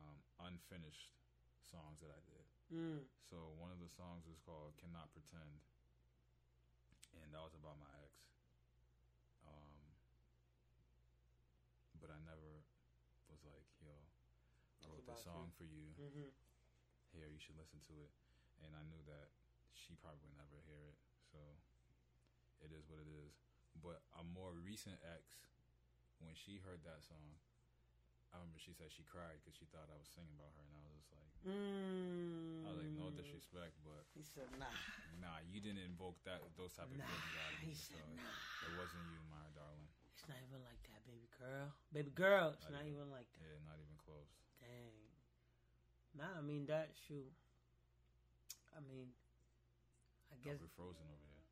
um, 0.00 0.16
unfinished 0.48 1.12
songs 1.60 2.00
that 2.00 2.08
I 2.08 2.22
did. 2.24 2.46
Mm. 2.72 3.04
So 3.20 3.52
one 3.60 3.68
of 3.68 3.76
the 3.84 3.92
songs 3.92 4.24
was 4.24 4.40
called 4.40 4.72
"Cannot 4.80 5.12
Pretend," 5.12 5.60
and 7.20 7.28
that 7.36 7.42
was 7.44 7.52
about 7.52 7.76
my 7.76 7.92
ex. 8.00 8.12
Um, 9.44 9.76
but 12.00 12.08
I 12.08 12.18
never 12.24 12.64
was 13.28 13.44
like, 13.44 13.68
"Yo, 13.84 13.92
I 14.80 14.88
wrote 14.88 15.04
this 15.04 15.20
song 15.20 15.52
you. 15.52 15.58
for 15.60 15.66
you. 15.68 15.86
hmm 16.00 16.32
Here, 17.12 17.28
you 17.28 17.38
should 17.38 17.60
listen 17.60 17.84
to 17.92 17.94
it." 18.00 18.12
And 18.64 18.72
I 18.72 18.80
knew 18.88 19.04
that 19.04 19.28
she 19.76 19.92
probably 20.00 20.24
would 20.24 20.38
never 20.40 20.56
hear 20.64 20.80
it, 20.88 20.96
so 21.28 21.38
it 22.64 22.72
is 22.72 22.88
what 22.88 23.04
it 23.04 23.10
is. 23.12 23.36
But 23.84 24.00
a 24.16 24.24
more 24.24 24.56
recent 24.56 24.96
ex, 25.04 25.36
when 26.24 26.32
she 26.32 26.56
heard 26.64 26.80
that 26.88 27.04
song, 27.04 27.36
I 28.34 28.38
remember 28.42 28.58
she 28.60 28.74
said 28.76 28.90
she 28.92 29.02
cried 29.06 29.38
because 29.40 29.56
she 29.56 29.64
thought 29.72 29.88
I 29.88 29.96
was 29.96 30.10
singing 30.12 30.34
about 30.36 30.52
her, 30.54 30.64
and 30.66 30.74
I 30.76 30.82
was 30.86 30.94
just 31.00 31.10
like, 31.14 31.30
Mm. 31.46 32.66
I 32.66 32.68
was 32.74 32.78
like, 32.82 32.94
no 32.98 33.08
disrespect, 33.14 33.78
but 33.86 34.02
He 34.12 34.22
said, 34.26 34.50
"Nah, 34.58 34.72
Nah, 35.22 35.38
you 35.46 35.62
didn't 35.62 35.80
invoke 35.86 36.18
that 36.26 36.42
those 36.58 36.74
type 36.74 36.90
of 36.90 36.98
nah." 36.98 37.06
feelings 37.06 37.36
out 37.38 37.54
of 37.54 37.58
He 37.62 37.70
me. 37.70 37.78
said, 37.78 38.02
So 38.02 38.18
"Nah." 38.18 38.66
it 38.66 38.72
wasn't 38.74 39.06
you, 39.06 39.16
my 39.30 39.46
darling. 39.54 39.88
It's 40.12 40.26
not 40.28 40.36
even 40.42 40.60
like 40.66 40.80
that, 40.90 41.00
baby 41.06 41.28
girl. 41.38 41.70
Baby 41.94 42.10
girl, 42.12 42.50
it's 42.56 42.66
Not 42.68 42.82
not 42.82 42.84
even- 42.88 42.98
even 42.98 43.08
like 43.14 43.28
that. 43.38 43.44
Yeah, 43.46 43.62
not 43.64 43.78
even 43.78 43.96
close. 43.96 44.28
Dang. 44.60 44.96
Nah, 46.16 46.32
I 46.36 46.42
mean 46.42 46.66
that 46.66 46.92
shoe. 47.06 47.30
I 48.76 48.80
mean, 48.80 49.12
I 50.32 50.36
guess 50.44 50.60
we're 50.60 50.68
frozen 50.76 51.06
over 51.08 51.24
here. 51.30 51.44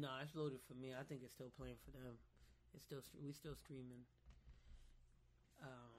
no, 0.00 0.08
it's 0.22 0.34
loaded 0.34 0.62
for 0.62 0.74
me. 0.74 0.94
I 0.94 1.02
think 1.02 1.22
it's 1.24 1.34
still 1.34 1.50
playing 1.50 1.76
for 1.84 1.90
them. 1.90 2.16
It's 2.72 2.84
still 2.84 3.02
we 3.20 3.32
still 3.32 3.56
streaming. 3.56 4.04
Um, 5.62 5.91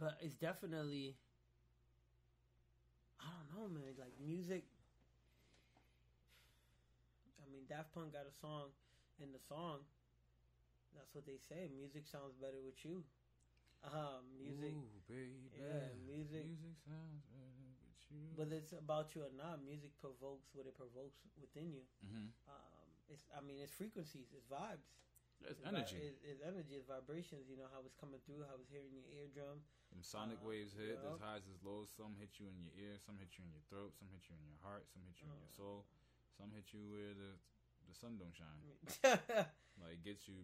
but 0.00 0.16
it's 0.24 0.34
definitely. 0.34 1.14
I 3.20 3.28
don't 3.28 3.48
know, 3.52 3.68
man. 3.68 3.92
Like 4.00 4.16
music. 4.16 4.64
I 7.36 7.44
mean, 7.52 7.68
Daft 7.68 7.92
Punk 7.92 8.16
got 8.16 8.24
a 8.24 8.32
song, 8.40 8.72
in 9.20 9.28
the 9.36 9.42
song. 9.44 9.84
That's 10.96 11.12
what 11.12 11.28
they 11.28 11.36
say. 11.36 11.68
Music 11.68 12.08
sounds 12.08 12.32
better 12.40 12.58
with 12.64 12.80
you. 12.82 13.04
Um, 13.84 14.24
music. 14.40 14.72
Ooh, 14.72 14.88
baby. 15.04 15.52
Yeah, 15.52 15.92
music. 16.08 16.48
Music 16.48 16.76
sounds 16.88 17.20
better 17.28 17.68
with 17.84 18.00
you. 18.08 18.24
Whether 18.34 18.56
it's 18.56 18.72
about 18.72 19.12
you 19.14 19.22
or 19.28 19.32
not, 19.36 19.60
music 19.60 19.92
provokes 20.00 20.48
what 20.56 20.64
it 20.64 20.76
provokes 20.76 21.20
within 21.36 21.70
you. 21.70 21.84
mm-hmm. 22.00 22.32
Um, 22.48 22.86
it's, 23.12 23.26
I 23.34 23.40
mean, 23.44 23.58
it's 23.62 23.72
frequencies, 23.74 24.30
it's 24.36 24.46
vibes, 24.46 24.86
It's 25.48 25.62
energy. 25.64 25.96
it's, 25.98 26.20
it's 26.20 26.42
energy, 26.44 26.76
it's 26.76 26.84
vibrations. 26.86 27.48
You 27.48 27.56
know 27.56 27.68
how 27.72 27.80
it's 27.86 27.96
coming 27.96 28.20
through, 28.28 28.44
how 28.44 28.60
it's 28.60 28.68
hitting 28.68 28.92
your 28.92 29.08
eardrum. 29.08 29.60
Them 29.90 30.04
sonic 30.04 30.38
uh, 30.44 30.48
waves 30.52 30.76
hit. 30.76 30.94
yeah. 30.94 31.02
There's 31.02 31.18
highs, 31.24 31.42
there's 31.48 31.64
lows. 31.64 31.88
Some 31.90 32.12
hit 32.20 32.36
you 32.38 32.46
in 32.46 32.56
your 32.60 32.70
ear. 32.76 33.00
Some 33.00 33.16
hit 33.16 33.32
you 33.40 33.42
in 33.42 33.50
your 33.50 33.64
throat. 33.72 33.96
Some 33.96 34.06
hit 34.12 34.22
you 34.28 34.36
in 34.36 34.44
your 34.46 34.60
heart. 34.62 34.84
Some 34.92 35.02
hit 35.08 35.16
you 35.24 35.26
in 35.26 35.34
your 35.40 35.50
Uh. 35.50 35.58
soul. 35.58 35.78
Some 36.36 36.52
hit 36.54 36.70
you 36.76 36.84
where 36.92 37.16
the 37.16 37.32
the 37.88 37.96
sun 37.96 38.20
don't 38.20 38.36
shine. 38.36 38.60
Like 39.80 39.96
it 39.98 40.04
gets 40.04 40.28
you. 40.28 40.36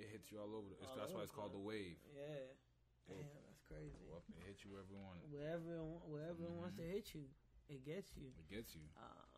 It 0.00 0.08
hits 0.10 0.32
you 0.32 0.40
all 0.40 0.50
over. 0.56 0.72
The, 0.72 0.88
All 0.88 0.96
that's 0.96 1.12
why 1.12 1.22
it's 1.22 1.30
called 1.34 1.52
the 1.52 1.60
wave. 1.60 2.00
damn, 2.16 3.20
that's 3.44 3.60
crazy. 3.68 4.00
Up, 4.16 4.24
it 4.32 4.48
hits 4.48 4.64
you 4.64 4.72
wherever 4.72 4.88
you 4.88 4.96
want 4.98 5.20
it. 5.20 5.28
Wherever 5.28 5.76
it, 5.76 5.84
wa- 5.84 6.06
wherever 6.08 6.40
it 6.48 6.54
wants 6.56 6.74
to 6.80 6.86
Mhm. 6.86 6.94
hit 6.96 7.12
you, 7.14 7.28
it 7.68 7.84
gets 7.84 8.16
you. 8.16 8.32
It 8.32 8.48
gets 8.48 8.72
you. 8.74 8.82
Um, 8.96 9.28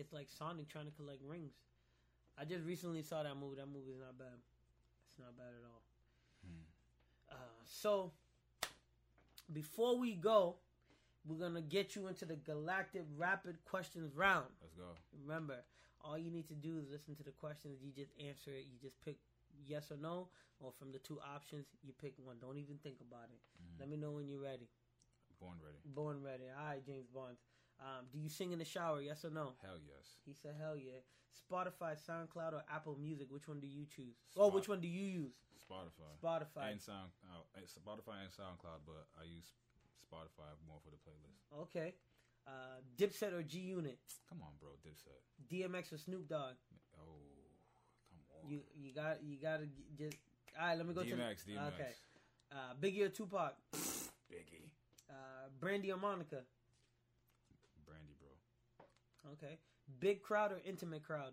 it's 0.00 0.12
like 0.12 0.28
Sonic 0.30 0.68
trying 0.68 0.86
to 0.86 0.94
collect 0.96 1.20
rings. 1.22 1.52
I 2.40 2.44
just 2.44 2.64
recently 2.64 3.02
saw 3.02 3.22
that 3.22 3.36
movie. 3.36 3.56
That 3.56 3.66
movie 3.66 3.92
is 3.92 3.98
not 4.00 4.16
bad. 4.18 4.38
It's 5.08 5.18
not 5.18 5.36
bad 5.36 5.50
at 5.58 5.64
all. 5.66 5.82
Hmm. 6.46 6.64
Uh, 7.30 7.34
so 7.64 8.12
before 9.52 9.98
we 9.98 10.14
go, 10.14 10.56
we're 11.26 11.36
gonna 11.38 11.60
get 11.62 11.96
you 11.96 12.06
into 12.06 12.24
the 12.24 12.36
Galactic 12.36 13.04
Rapid 13.16 13.56
Questions 13.64 14.14
round. 14.14 14.46
Let's 14.60 14.74
go. 14.74 14.94
Remember, 15.26 15.56
all 16.00 16.16
you 16.16 16.30
need 16.30 16.48
to 16.48 16.54
do 16.54 16.78
is 16.78 16.88
listen 16.90 17.14
to 17.16 17.22
the 17.24 17.32
questions. 17.32 17.78
You 17.82 17.90
just 17.92 18.12
answer 18.20 18.50
it. 18.50 18.66
You 18.70 18.78
just 18.80 19.00
pick 19.04 19.18
yes 19.66 19.90
or 19.90 19.96
no, 19.96 20.28
or 20.60 20.72
from 20.78 20.92
the 20.92 20.98
two 20.98 21.18
options, 21.20 21.66
you 21.82 21.92
pick 22.00 22.14
one. 22.24 22.36
Don't 22.40 22.56
even 22.58 22.78
think 22.78 23.00
about 23.00 23.28
it. 23.32 23.40
Mhm. 23.60 23.80
Let 23.80 23.88
me 23.88 23.96
know 23.96 24.12
when 24.12 24.28
you're 24.28 24.40
ready. 24.40 24.68
Born 25.40 25.58
ready. 25.62 25.78
Born 25.84 26.22
ready. 26.22 26.44
All 26.50 26.64
right, 26.64 26.84
James 26.84 27.06
Bond. 27.08 27.36
Um, 27.80 28.06
do 28.12 28.18
you 28.18 28.28
sing 28.28 28.52
in 28.52 28.58
the 28.58 28.64
shower? 28.64 29.00
Yes 29.00 29.24
or 29.24 29.30
no? 29.30 29.54
Hell 29.62 29.78
yes. 29.78 30.18
He 30.26 30.32
said, 30.34 30.54
"Hell 30.58 30.76
yeah." 30.76 31.00
Spotify, 31.38 31.96
SoundCloud, 31.96 32.52
or 32.52 32.64
Apple 32.70 32.96
Music? 33.00 33.28
Which 33.30 33.48
one 33.48 33.60
do 33.60 33.66
you 33.66 33.86
choose? 33.86 34.16
Oh, 34.36 34.48
which 34.48 34.68
one 34.68 34.80
do 34.80 34.88
you 34.88 35.04
use? 35.04 35.34
Spotify. 35.56 36.10
Spotify. 36.22 36.72
And 36.72 36.80
Sound, 36.80 37.10
uh, 37.24 37.60
Spotify 37.62 38.20
and 38.24 38.32
SoundCloud, 38.32 38.82
but 38.84 39.06
I 39.18 39.24
use 39.24 39.52
Spotify 40.04 40.50
more 40.66 40.78
for 40.84 40.90
the 40.90 40.96
playlist. 40.96 41.62
Okay. 41.62 41.94
Uh, 42.46 42.80
Dipset 42.96 43.32
or 43.32 43.42
G 43.42 43.58
Unit? 43.58 43.98
Come 44.28 44.38
on, 44.42 44.52
bro, 44.60 44.70
Dipset. 44.84 45.20
DMX 45.52 45.92
or 45.92 45.98
Snoop 45.98 46.28
Dogg? 46.28 46.54
Oh, 46.96 47.20
come 48.10 48.20
on. 48.42 48.50
You 48.50 48.60
you 48.74 48.94
got 48.94 49.22
you 49.22 49.36
got 49.36 49.60
to 49.60 49.66
just. 49.96 50.16
All 50.58 50.66
right, 50.66 50.76
let 50.76 50.86
me 50.86 50.94
go 50.94 51.02
to 51.02 51.08
DMX, 51.08 51.44
to 51.44 51.50
DMX. 51.52 51.74
Okay. 51.74 51.92
Uh, 52.50 52.74
Biggie 52.80 53.02
or 53.02 53.08
Tupac? 53.10 53.54
Biggie. 54.32 54.70
Uh, 55.10 55.48
Brandy 55.60 55.92
or 55.92 55.98
Monica? 55.98 56.42
Okay. 59.32 59.58
Big 60.00 60.22
crowd 60.22 60.52
or 60.52 60.60
intimate 60.64 61.02
crowd? 61.02 61.32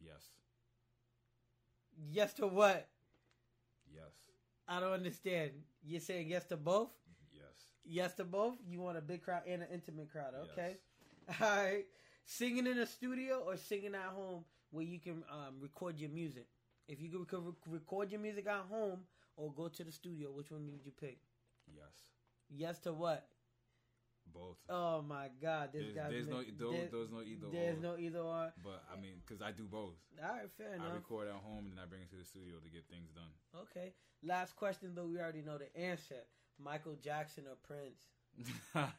Yes. 0.00 0.30
Yes 2.10 2.34
to 2.34 2.46
what? 2.46 2.88
Yes. 3.92 4.12
I 4.68 4.80
don't 4.80 4.92
understand. 4.92 5.52
You're 5.84 6.00
saying 6.00 6.28
yes 6.28 6.44
to 6.46 6.56
both? 6.56 6.90
Yes 7.32 7.42
Yes 7.84 8.14
to 8.14 8.24
both. 8.24 8.56
You 8.66 8.80
want 8.80 8.98
a 8.98 9.02
big 9.02 9.22
crowd 9.22 9.42
and 9.46 9.62
an 9.62 9.68
intimate 9.72 10.10
crowd. 10.10 10.34
Okay. 10.52 10.76
Yes. 11.26 11.40
All 11.40 11.56
right. 11.56 11.84
Singing 12.26 12.66
in 12.66 12.78
a 12.78 12.86
studio 12.86 13.42
or 13.46 13.56
singing 13.56 13.94
at 13.94 14.12
home 14.14 14.44
where 14.72 14.84
you 14.84 14.98
can 14.98 15.24
um, 15.30 15.54
record 15.58 15.98
your 15.98 16.10
music. 16.10 16.46
If 16.86 17.00
you 17.00 17.08
could 17.08 17.46
rec- 17.46 17.54
record 17.66 18.10
your 18.10 18.20
music 18.20 18.46
at 18.46 18.66
home 18.70 19.00
or 19.36 19.50
go 19.52 19.68
to 19.68 19.84
the 19.84 19.90
studio, 19.90 20.30
which 20.30 20.50
one 20.50 20.66
would 20.70 20.84
you 20.84 20.92
pick? 20.92 21.18
Yes. 21.66 21.92
Yes 22.50 22.78
to 22.80 22.92
what? 22.92 23.26
Both. 24.34 24.56
Oh 24.68 25.00
my 25.02 25.28
God, 25.40 25.70
this 25.72 25.82
There's, 25.82 25.94
guy. 25.94 26.10
there's 26.10 26.26
no 26.28 26.42
there- 26.42 26.88
there's 26.90 27.10
no 27.10 27.22
either 27.22 27.46
There's 27.52 27.78
or. 27.78 27.82
no 27.82 27.96
either 27.96 28.18
or. 28.18 28.52
But 28.62 28.82
I 28.92 29.00
mean, 29.00 29.22
because 29.24 29.40
I 29.40 29.52
do 29.52 29.62
both. 29.64 29.94
All 30.20 30.28
right, 30.28 30.50
fair 30.58 30.74
enough. 30.74 30.88
I 30.90 30.94
record 30.94 31.28
at 31.28 31.34
home 31.34 31.66
and 31.70 31.72
then 31.78 31.84
I 31.84 31.86
bring 31.86 32.02
it 32.02 32.10
to 32.10 32.16
the 32.16 32.24
studio 32.24 32.56
to 32.58 32.68
get 32.68 32.84
things 32.90 33.10
done. 33.14 33.30
Okay. 33.70 33.92
Last 34.24 34.56
question, 34.56 34.92
though. 34.94 35.06
We 35.06 35.18
already 35.20 35.42
know 35.42 35.56
the 35.58 35.74
answer. 35.78 36.16
Michael 36.58 36.96
Jackson 37.02 37.44
or 37.46 37.56
Prince? 37.62 38.02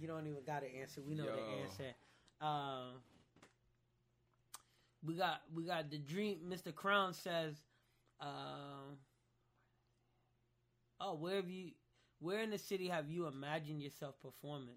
You 0.00 0.08
don't 0.08 0.26
even 0.26 0.42
got 0.44 0.62
to 0.62 0.74
answer. 0.80 1.00
We 1.06 1.14
know 1.14 1.26
the 1.26 1.62
answer. 1.62 1.94
Um, 2.40 3.02
we 5.06 5.14
got 5.14 5.42
we 5.54 5.64
got 5.64 5.90
the 5.90 5.98
dream. 5.98 6.38
Mr. 6.48 6.74
Crown 6.74 7.12
says, 7.12 7.54
um, 8.20 8.98
"Oh, 11.00 11.14
where 11.14 11.36
have 11.36 11.48
you? 11.48 11.70
Where 12.22 12.40
in 12.40 12.48
the 12.50 12.58
city 12.58 12.88
have 12.88 13.10
you 13.10 13.26
imagined 13.26 13.82
yourself 13.82 14.14
performing? 14.22 14.76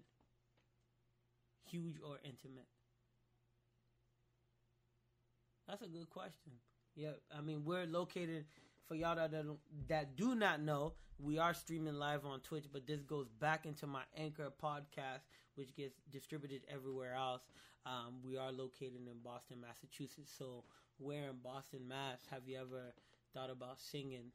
Huge 1.64 2.00
or 2.02 2.18
intimate? 2.24 2.66
That's 5.68 5.82
a 5.82 5.88
good 5.88 6.08
question. 6.10 6.52
Yeah, 6.94 7.12
I 7.36 7.40
mean 7.40 7.64
we're 7.64 7.86
located 7.86 8.46
for 8.86 8.94
y'all 8.94 9.16
that 9.16 9.32
don't, 9.32 9.58
that 9.88 10.16
do 10.16 10.34
not 10.34 10.60
know. 10.62 10.94
We 11.18 11.38
are 11.38 11.54
streaming 11.54 11.94
live 11.94 12.24
on 12.26 12.40
Twitch, 12.40 12.66
but 12.72 12.86
this 12.86 13.02
goes 13.02 13.26
back 13.40 13.66
into 13.66 13.86
my 13.86 14.02
Anchor 14.16 14.50
podcast, 14.62 15.22
which 15.54 15.74
gets 15.74 15.94
distributed 16.10 16.62
everywhere 16.72 17.14
else. 17.14 17.42
Um, 17.86 18.16
we 18.22 18.36
are 18.36 18.52
located 18.52 19.00
in 19.10 19.18
Boston, 19.24 19.58
Massachusetts. 19.60 20.32
So, 20.36 20.64
where 20.98 21.28
in 21.30 21.36
Boston, 21.42 21.88
Mass, 21.88 22.18
have 22.30 22.42
you 22.46 22.58
ever 22.58 22.92
thought 23.32 23.50
about 23.50 23.80
singing? 23.80 24.32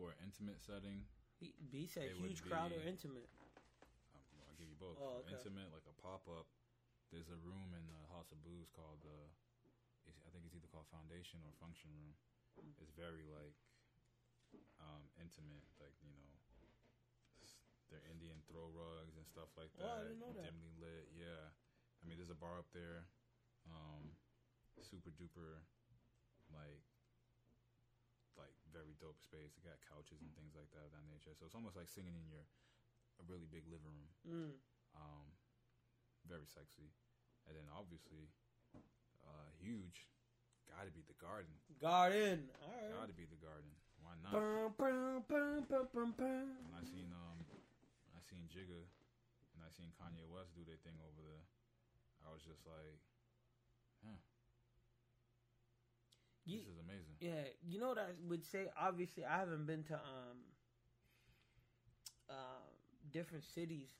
For 0.00 0.16
an 0.16 0.18
intimate 0.24 0.56
setting, 0.64 1.04
B, 1.36 1.52
B 1.68 1.84
said 1.84 2.08
huge 2.16 2.40
crowd 2.40 2.72
or 2.72 2.80
be- 2.80 2.88
intimate. 2.88 3.28
um, 4.16 4.24
I'll 4.48 4.56
give 4.56 4.72
you 4.72 4.80
both. 4.80 4.96
Oh, 4.96 5.20
okay. 5.28 5.36
Intimate, 5.36 5.68
like 5.76 5.84
a 5.84 5.92
pop 6.00 6.24
up. 6.32 6.48
There's 7.12 7.28
a 7.28 7.36
room 7.44 7.76
in 7.76 7.84
the 7.84 8.00
House 8.16 8.32
of 8.32 8.40
Blues 8.40 8.72
called 8.72 9.04
uh, 9.04 9.28
it's, 10.08 10.16
I 10.24 10.32
think 10.32 10.48
it's 10.48 10.56
either 10.56 10.70
called 10.72 10.88
Foundation 10.88 11.44
or 11.44 11.52
Function 11.60 11.92
Room. 11.92 12.16
Mm. 12.56 12.72
It's 12.80 12.94
very 12.96 13.28
like 13.28 13.52
um, 14.80 15.04
intimate, 15.20 15.68
like 15.84 15.92
you 16.00 16.08
know, 16.08 16.32
they're 17.92 18.06
Indian 18.08 18.38
throw 18.46 18.70
rugs 18.72 19.18
and 19.18 19.26
stuff 19.26 19.50
like 19.58 19.68
Oh, 19.76 19.84
I 19.84 20.06
that. 20.06 20.14
didn't 20.14 20.22
know 20.22 20.32
that. 20.32 20.46
Dimly 20.48 20.72
lit, 20.80 21.10
yeah. 21.12 21.50
I 22.00 22.02
mean, 22.08 22.16
there's 22.16 22.30
a 22.32 22.38
bar 22.38 22.56
up 22.62 22.70
there, 22.72 23.04
um, 23.68 24.14
super 24.80 25.10
duper, 25.10 25.58
like 26.54 26.86
very 28.70 28.94
dope 28.98 29.20
space. 29.20 29.54
They 29.54 29.62
got 29.66 29.78
couches 29.84 30.22
and 30.22 30.30
things 30.34 30.54
like 30.54 30.70
that 30.74 30.86
of 30.88 30.92
that 30.94 31.06
nature. 31.10 31.34
So 31.36 31.46
it's 31.46 31.58
almost 31.58 31.76
like 31.76 31.90
singing 31.90 32.14
in 32.14 32.26
your 32.30 32.46
a 33.20 33.24
really 33.28 33.46
big 33.50 33.68
living 33.68 33.92
room. 33.92 34.12
Mm. 34.24 34.52
Um, 34.96 35.26
very 36.24 36.48
sexy. 36.48 36.88
And 37.44 37.52
then 37.52 37.68
obviously, 37.72 38.32
uh, 39.20 39.48
huge. 39.60 40.08
Got 40.68 40.86
to 40.86 40.94
be 40.94 41.02
the 41.04 41.18
garden. 41.18 41.50
Garden. 41.82 42.46
All 42.62 43.02
Got 43.02 43.10
to 43.10 43.16
be 43.16 43.26
the 43.26 43.40
garden. 43.42 43.74
Why 44.00 44.14
not? 44.22 44.32
Bum, 44.32 44.70
bum, 44.78 45.24
bum, 45.26 45.56
bum, 45.66 45.84
bum, 45.92 46.10
bum. 46.16 46.46
When 46.64 46.76
I 46.78 46.84
seen 46.86 47.10
um, 47.10 47.42
I 48.14 48.20
seen 48.22 48.46
Jigga, 48.48 48.80
and 49.52 49.60
I 49.60 49.68
seen 49.74 49.90
Kanye 49.98 50.24
West 50.30 50.54
do 50.54 50.62
their 50.64 50.80
thing 50.86 50.96
over 51.02 51.20
there. 51.20 51.44
I 52.22 52.30
was 52.30 52.44
just 52.44 52.62
like, 52.68 53.00
huh, 54.04 54.20
You- 56.50 56.58
this 56.58 56.68
is 56.68 56.78
amazing. 56.78 57.14
Yeah, 57.20 57.44
you 57.62 57.78
know 57.80 57.88
what 57.88 57.98
I 57.98 58.10
would 58.28 58.44
say. 58.44 58.66
Obviously, 58.78 59.24
I 59.24 59.38
haven't 59.38 59.66
been 59.66 59.84
to 59.84 59.94
um, 59.94 60.38
uh, 62.28 62.62
different 63.12 63.44
cities 63.44 63.90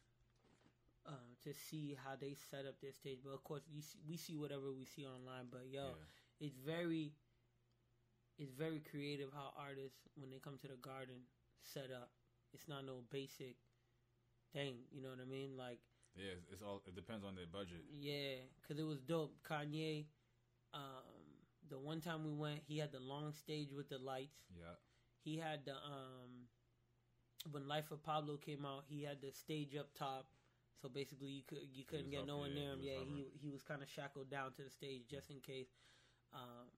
uh, 1.07 1.12
to 1.44 1.53
see 1.55 1.96
how 2.05 2.14
they 2.20 2.34
set 2.51 2.66
up 2.66 2.80
their 2.80 2.92
stage. 2.92 3.18
But 3.24 3.32
of 3.34 3.44
course, 3.44 3.62
you 3.70 3.82
see, 3.82 3.98
we 4.09 4.16
see 4.16 4.36
whatever 4.36 4.72
we 4.72 4.84
see 4.84 5.05
online. 5.07 5.46
But 5.51 5.66
yo, 5.70 5.84
yeah. 5.96 6.46
it's 6.46 6.57
very, 6.57 7.12
it's 8.38 8.53
very 8.53 8.80
creative 8.80 9.30
how 9.32 9.53
artists 9.57 9.98
when 10.16 10.30
they 10.30 10.38
come 10.38 10.57
to 10.59 10.68
the 10.68 10.76
garden 10.80 11.26
set 11.62 11.90
up. 11.94 12.11
It's 12.53 12.68
not 12.68 12.84
no 12.86 13.03
basic 13.11 13.57
thing. 14.53 14.76
You 14.90 15.03
know 15.03 15.11
what 15.11 15.20
I 15.20 15.28
mean? 15.28 15.57
Like 15.57 15.80
Yeah, 16.16 16.32
it's, 16.36 16.46
it's 16.53 16.62
all. 16.62 16.82
It 16.86 16.94
depends 16.94 17.24
on 17.24 17.34
their 17.34 17.46
budget. 17.46 17.84
yeah, 17.92 18.42
because 18.61 18.78
it 18.78 18.86
was 18.86 19.01
dope. 19.01 19.36
Kanye, 19.48 20.07
um, 20.74 20.99
the 21.71 21.79
one 21.79 22.01
time 22.01 22.25
we 22.25 22.33
went, 22.33 22.61
he 22.66 22.79
had 22.79 22.93
the 22.93 23.01
long 23.01 23.33
stage 23.33 23.73
with 23.73 23.89
the 23.89 23.99
lights. 23.99 24.39
Yeah, 24.57 24.75
He 25.23 25.39
had 25.39 25.64
the 25.64 25.73
um 25.75 26.49
when 27.53 27.66
Life 27.66 27.91
of 27.91 28.03
Pablo 28.03 28.37
came 28.37 28.66
out, 28.66 28.85
he 28.87 29.03
had 29.03 29.23
the 29.23 29.33
stage 29.33 29.75
up 29.77 29.89
top. 29.95 30.27
So 30.83 30.89
basically, 30.89 31.29
you 31.29 31.43
could 31.47 31.59
you 31.73 31.85
couldn't 31.85 32.11
get 32.11 32.23
up, 32.23 32.27
no 32.27 32.39
one 32.39 32.51
yeah, 32.51 32.61
near 32.61 32.73
him. 32.73 32.81
he 32.81 32.89
Yeah, 32.89 33.05
he 33.05 33.25
he 33.43 33.49
was 33.51 33.62
kind 33.62 33.83
of 33.83 33.89
shackled 33.89 34.31
down 34.31 34.53
to 34.57 34.62
the 34.62 34.71
stage 34.71 35.03
just 35.09 35.31
in 35.31 35.41
case. 35.41 35.68
Um, 36.33 36.68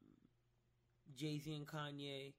Jay 1.14 1.38
Z 1.38 1.52
and 1.54 1.66
Kanye. 1.66 2.32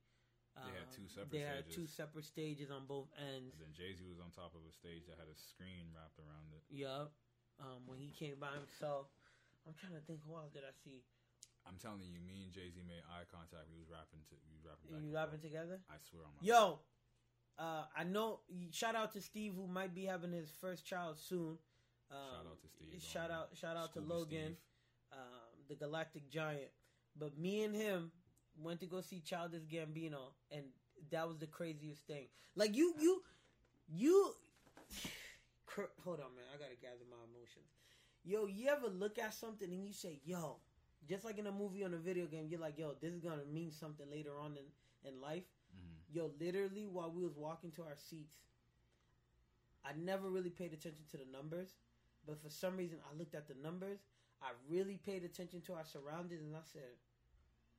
Um, 0.55 0.69
They 0.69 0.77
had 0.77 0.89
two 0.93 1.07
separate 1.09 1.31
They 1.31 1.39
had 1.43 1.63
stages. 1.65 1.75
two 1.75 1.87
separate 1.87 2.25
stages 2.25 2.69
on 2.71 2.85
both 2.85 3.09
ends. 3.17 3.53
and 3.57 3.61
then 3.61 3.73
Jay 3.73 3.93
Z 3.93 4.05
was 4.07 4.19
on 4.19 4.29
top 4.31 4.53
of 4.55 4.61
a 4.69 4.73
stage 4.73 5.05
that 5.09 5.17
had 5.19 5.27
a 5.29 5.35
screen 5.37 5.89
wrapped 5.93 6.19
around 6.19 6.53
it. 6.53 6.63
Yup. 6.69 7.11
Um, 7.59 7.85
when 7.85 7.99
he 7.99 8.09
came 8.09 8.39
by 8.39 8.53
himself, 8.57 9.07
I'm 9.67 9.73
trying 9.77 9.93
to 9.93 10.01
think 10.05 10.21
who 10.25 10.35
else 10.35 10.51
did 10.53 10.63
I 10.65 10.73
see? 10.83 11.05
I'm 11.67 11.79
telling 11.79 12.03
you, 12.03 12.19
me 12.19 12.43
and 12.43 12.51
Jay 12.51 12.69
Z 12.69 12.81
made 12.87 13.03
eye 13.07 13.23
contact. 13.31 13.71
We 13.71 13.79
was 13.79 13.89
rapping 13.89 14.23
to, 14.29 14.35
we 14.47 14.53
was 14.59 14.65
rapping 14.67 14.91
back. 14.91 14.99
You 14.99 15.11
rapping 15.13 15.39
forth. 15.39 15.47
together? 15.47 15.77
I 15.89 15.95
swear 16.03 16.23
on 16.27 16.33
my. 16.35 16.41
Yo, 16.43 16.79
uh, 17.57 17.85
I 17.95 18.03
know. 18.03 18.39
Shout 18.71 18.95
out 18.95 19.13
to 19.13 19.21
Steve 19.21 19.53
who 19.55 19.67
might 19.67 19.95
be 19.95 20.05
having 20.05 20.31
his 20.31 20.51
first 20.59 20.85
child 20.85 21.19
soon. 21.19 21.57
Um, 22.11 22.17
Shout 22.29 22.47
out 22.51 22.61
to 22.61 22.67
Steve. 22.67 23.01
Shout 23.01 23.31
um, 23.31 23.37
out, 23.37 23.47
shout 23.55 23.77
out 23.77 23.93
to 23.93 24.01
Logan, 24.01 24.57
um, 25.11 25.55
the 25.69 25.75
Galactic 25.75 26.29
Giant. 26.29 26.71
But 27.17 27.37
me 27.37 27.63
and 27.63 27.75
him 27.75 28.11
went 28.61 28.79
to 28.81 28.85
go 28.85 29.01
see 29.01 29.21
Childish 29.21 29.63
Gambino, 29.63 30.33
and 30.51 30.63
that 31.11 31.27
was 31.27 31.37
the 31.37 31.47
craziest 31.47 32.05
thing. 32.07 32.27
Like 32.55 32.75
you, 32.75 32.93
you, 32.99 33.21
you. 33.87 34.35
Hold 36.03 36.19
on, 36.19 36.35
man. 36.35 36.45
I 36.53 36.57
gotta 36.57 36.77
gather 36.81 37.05
my 37.09 37.17
emotions. 37.29 37.71
Yo, 38.23 38.45
you 38.45 38.69
ever 38.69 38.87
look 38.87 39.17
at 39.19 39.33
something 39.33 39.69
and 39.69 39.85
you 39.85 39.93
say, 39.93 40.19
"Yo," 40.23 40.57
just 41.07 41.23
like 41.25 41.37
in 41.37 41.47
a 41.47 41.51
movie 41.51 41.83
or 41.83 41.93
a 41.93 41.97
video 41.97 42.25
game, 42.27 42.47
you're 42.49 42.59
like, 42.59 42.77
"Yo, 42.77 42.93
this 43.01 43.13
is 43.13 43.19
gonna 43.21 43.45
mean 43.45 43.71
something 43.71 44.09
later 44.09 44.37
on 44.39 44.57
in 44.57 44.65
in 45.03 45.21
life." 45.21 45.45
Mhm. 45.75 46.15
Yo, 46.15 46.27
literally, 46.39 46.87
while 46.87 47.11
we 47.11 47.23
was 47.23 47.35
walking 47.35 47.71
to 47.73 47.83
our 47.83 47.97
seats, 47.97 48.37
I 49.83 49.93
never 49.93 50.29
really 50.29 50.49
paid 50.49 50.73
attention 50.73 51.05
to 51.11 51.17
the 51.17 51.25
numbers, 51.25 51.75
but 52.25 52.41
for 52.41 52.49
some 52.49 52.77
reason, 52.77 52.99
I 53.09 53.13
looked 53.15 53.35
at 53.35 53.47
the 53.47 53.55
numbers. 53.55 53.99
I 54.41 54.51
really 54.67 54.97
paid 54.97 55.23
attention 55.23 55.61
to 55.63 55.73
our 55.73 55.85
surroundings, 55.85 56.43
and 56.43 56.55
I 56.55 56.63
said, 56.63 56.97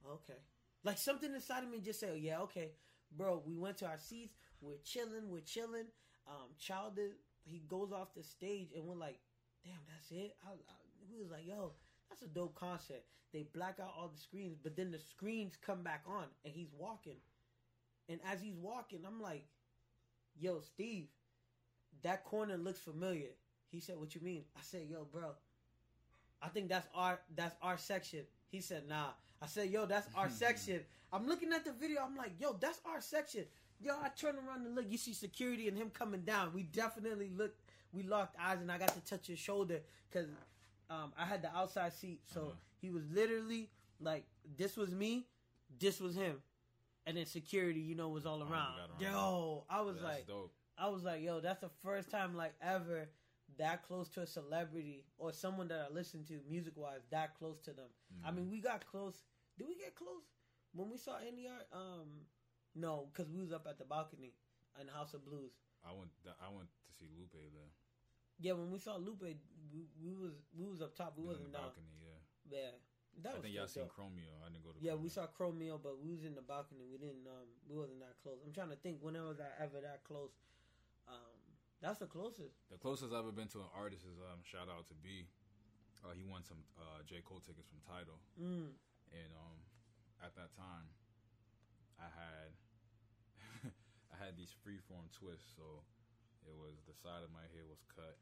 "Okay." 0.06 0.38
Like 0.82 0.98
something 0.98 1.32
inside 1.34 1.64
of 1.64 1.70
me 1.70 1.80
just 1.80 2.00
said, 2.00 2.18
"Yeah, 2.20 2.40
okay, 2.42 2.76
bro." 3.10 3.38
We 3.38 3.56
went 3.56 3.78
to 3.78 3.86
our 3.86 3.98
seats. 3.98 4.36
We're 4.60 4.78
chilling. 4.78 5.30
We're 5.30 5.40
chilling. 5.40 5.86
Um, 6.26 6.54
Childish, 6.58 7.12
he 7.44 7.60
goes 7.60 7.92
off 7.92 8.14
the 8.14 8.22
stage, 8.22 8.72
and 8.74 8.84
we're 8.86 8.96
like, 8.96 9.20
"Damn, 9.64 9.80
that's 9.86 10.10
it." 10.10 10.36
I, 10.44 10.52
I, 10.52 10.74
we 11.10 11.18
was 11.20 11.30
like, 11.30 11.46
"Yo." 11.46 11.74
That's 12.08 12.22
a 12.22 12.28
dope 12.28 12.54
concept. 12.54 13.04
They 13.32 13.42
black 13.52 13.80
out 13.80 13.92
all 13.98 14.08
the 14.08 14.20
screens, 14.20 14.58
but 14.62 14.76
then 14.76 14.92
the 14.92 14.98
screens 14.98 15.54
come 15.60 15.82
back 15.82 16.04
on, 16.06 16.26
and 16.44 16.54
he's 16.54 16.72
walking. 16.78 17.16
And 18.08 18.20
as 18.30 18.40
he's 18.40 18.56
walking, 18.56 19.00
I'm 19.04 19.20
like, 19.20 19.44
"Yo, 20.38 20.60
Steve, 20.60 21.08
that 22.02 22.24
corner 22.24 22.56
looks 22.56 22.78
familiar." 22.78 23.30
He 23.70 23.80
said, 23.80 23.98
"What 23.98 24.14
you 24.14 24.20
mean?" 24.20 24.44
I 24.56 24.60
said, 24.62 24.86
"Yo, 24.88 25.04
bro, 25.04 25.34
I 26.40 26.48
think 26.48 26.68
that's 26.68 26.86
our 26.94 27.20
that's 27.34 27.56
our 27.60 27.76
section." 27.76 28.24
He 28.50 28.60
said, 28.60 28.88
"Nah." 28.88 29.10
I 29.42 29.46
said, 29.46 29.70
"Yo, 29.70 29.86
that's 29.86 30.08
our 30.14 30.30
section." 30.44 30.84
I'm 31.12 31.26
looking 31.26 31.52
at 31.52 31.64
the 31.64 31.72
video. 31.72 32.02
I'm 32.02 32.16
like, 32.16 32.40
"Yo, 32.40 32.52
that's 32.52 32.80
our 32.86 33.00
section." 33.00 33.46
Yo, 33.80 33.94
I 34.00 34.10
turn 34.10 34.36
around 34.36 34.64
and 34.64 34.76
look. 34.76 34.86
You 34.88 34.96
see 34.96 35.12
security 35.12 35.66
and 35.66 35.76
him 35.76 35.90
coming 35.90 36.22
down. 36.22 36.52
We 36.54 36.62
definitely 36.62 37.30
looked. 37.30 37.60
We 37.92 38.04
locked 38.04 38.36
eyes, 38.40 38.60
and 38.60 38.70
I 38.70 38.78
got 38.78 38.94
to 38.94 39.00
touch 39.00 39.26
his 39.26 39.38
shoulder 39.38 39.80
because 40.08 40.28
um, 40.90 41.12
I 41.16 41.24
had 41.24 41.42
the 41.42 41.54
outside 41.56 41.92
seat. 41.92 42.20
So 42.26 42.40
Uh-huh. 42.48 42.54
he 42.80 42.90
was 42.90 43.04
literally 43.10 43.70
like, 44.00 44.26
"This 44.56 44.76
was 44.76 44.94
me. 44.94 45.26
This 45.78 46.00
was 46.00 46.14
him." 46.14 46.42
And 47.06 47.16
then 47.16 47.26
security, 47.26 47.80
you 47.80 47.94
know, 47.94 48.08
was 48.08 48.24
all 48.26 48.42
Oh, 48.42 48.50
around. 48.50 48.78
around. 48.78 49.00
Yo, 49.00 49.64
I 49.68 49.80
was 49.82 49.96
That's 49.96 50.04
like, 50.04 50.26
dope. 50.26 50.54
I 50.78 50.88
was 50.88 51.02
like, 51.04 51.22
yo, 51.22 51.40
that's 51.40 51.60
the 51.60 51.68
first 51.82 52.10
time 52.10 52.34
like 52.34 52.54
ever 52.60 53.08
that 53.58 53.82
close 53.82 54.08
to 54.10 54.22
a 54.22 54.26
celebrity 54.26 55.04
or 55.18 55.32
someone 55.32 55.68
that 55.68 55.86
I 55.88 55.92
listen 55.92 56.24
to 56.24 56.40
music 56.48 56.76
wise 56.76 57.02
that 57.10 57.34
close 57.38 57.60
to 57.60 57.72
them. 57.74 57.90
I 58.24 58.30
Mhm. 58.30 58.36
mean, 58.36 58.50
we 58.50 58.60
got 58.60 58.86
close. 58.86 59.22
Did 59.58 59.68
we 59.68 59.76
get 59.76 59.94
close 59.94 60.24
when 60.72 60.88
we 60.90 60.96
saw 60.96 61.18
NER? 61.18 61.66
Um, 61.72 62.26
no, 62.74 63.06
because 63.12 63.30
we 63.30 63.40
was 63.42 63.52
up 63.52 63.66
at 63.66 63.78
the 63.78 63.84
balcony. 63.84 64.34
in 64.80 64.88
House 64.88 65.14
of 65.14 65.24
Blues. 65.24 65.52
I 65.84 65.92
went. 65.92 66.10
I 66.40 66.48
went 66.48 66.68
to 66.86 66.92
see 66.92 67.06
Lupe 67.16 67.30
there. 67.32 67.70
Yeah, 68.40 68.52
when 68.52 68.70
we 68.70 68.78
saw 68.78 68.96
Lupe, 68.96 69.22
we, 69.22 69.86
we 70.02 70.12
was 70.14 70.32
we 70.56 70.66
was 70.66 70.82
up 70.82 70.94
top. 70.96 71.14
We 71.16 71.24
wasn't 71.24 71.52
the 71.52 71.58
down. 71.58 71.70
balcony. 71.70 71.94
Yeah. 72.02 72.20
Yeah, 72.50 72.70
that 73.22 73.30
I 73.30 73.34
was 73.38 73.42
think 73.42 73.54
y'all 73.54 73.68
seen. 73.70 73.88
Chromeo. 73.88 74.34
I 74.44 74.50
didn't 74.52 74.64
go 74.66 74.70
to. 74.74 74.78
Yeah, 74.82 74.94
we 74.94 75.08
saw 75.08 75.26
Chromeo, 75.30 75.78
but 75.80 76.02
we 76.02 76.12
was 76.12 76.24
in 76.24 76.34
the 76.34 76.42
balcony. 76.44 76.84
We 76.90 76.98
didn't. 76.98 77.24
Um, 77.26 77.48
we 77.70 77.78
wasn't 77.78 78.00
that 78.00 78.18
close. 78.22 78.38
I'm 78.44 78.52
trying 78.52 78.70
to 78.74 78.76
think. 78.82 78.98
Whenever 79.00 79.32
I 79.38 79.62
ever 79.62 79.80
that 79.80 80.02
close, 80.04 80.34
um, 81.08 81.38
that's 81.80 81.98
the 82.02 82.10
closest. 82.10 82.58
The 82.70 82.78
closest 82.78 83.12
I've 83.14 83.24
ever 83.24 83.32
been 83.32 83.48
to 83.56 83.62
an 83.64 83.70
artist 83.72 84.04
is 84.04 84.18
um, 84.18 84.42
shout 84.44 84.68
out 84.68 84.86
to 84.92 84.94
B. 84.98 85.30
Uh, 86.04 86.12
he 86.12 86.26
won 86.26 86.44
some 86.44 86.60
uh, 86.76 87.00
J 87.08 87.24
Cole 87.24 87.40
tickets 87.40 87.70
from 87.70 87.80
Tidal, 87.86 88.20
Mm. 88.36 88.76
and 89.14 89.30
um, 89.40 89.56
at 90.20 90.36
that 90.36 90.52
time, 90.52 90.84
I 91.96 92.10
had 92.12 92.50
I 94.12 94.16
had 94.20 94.36
these 94.36 94.52
freeform 94.52 95.08
twists. 95.16 95.48
So 95.56 95.80
it 96.48 96.56
was 96.56 96.80
the 96.84 96.96
side 96.96 97.24
of 97.24 97.32
my 97.32 97.44
hair 97.52 97.64
was 97.66 97.80
cut, 97.90 98.16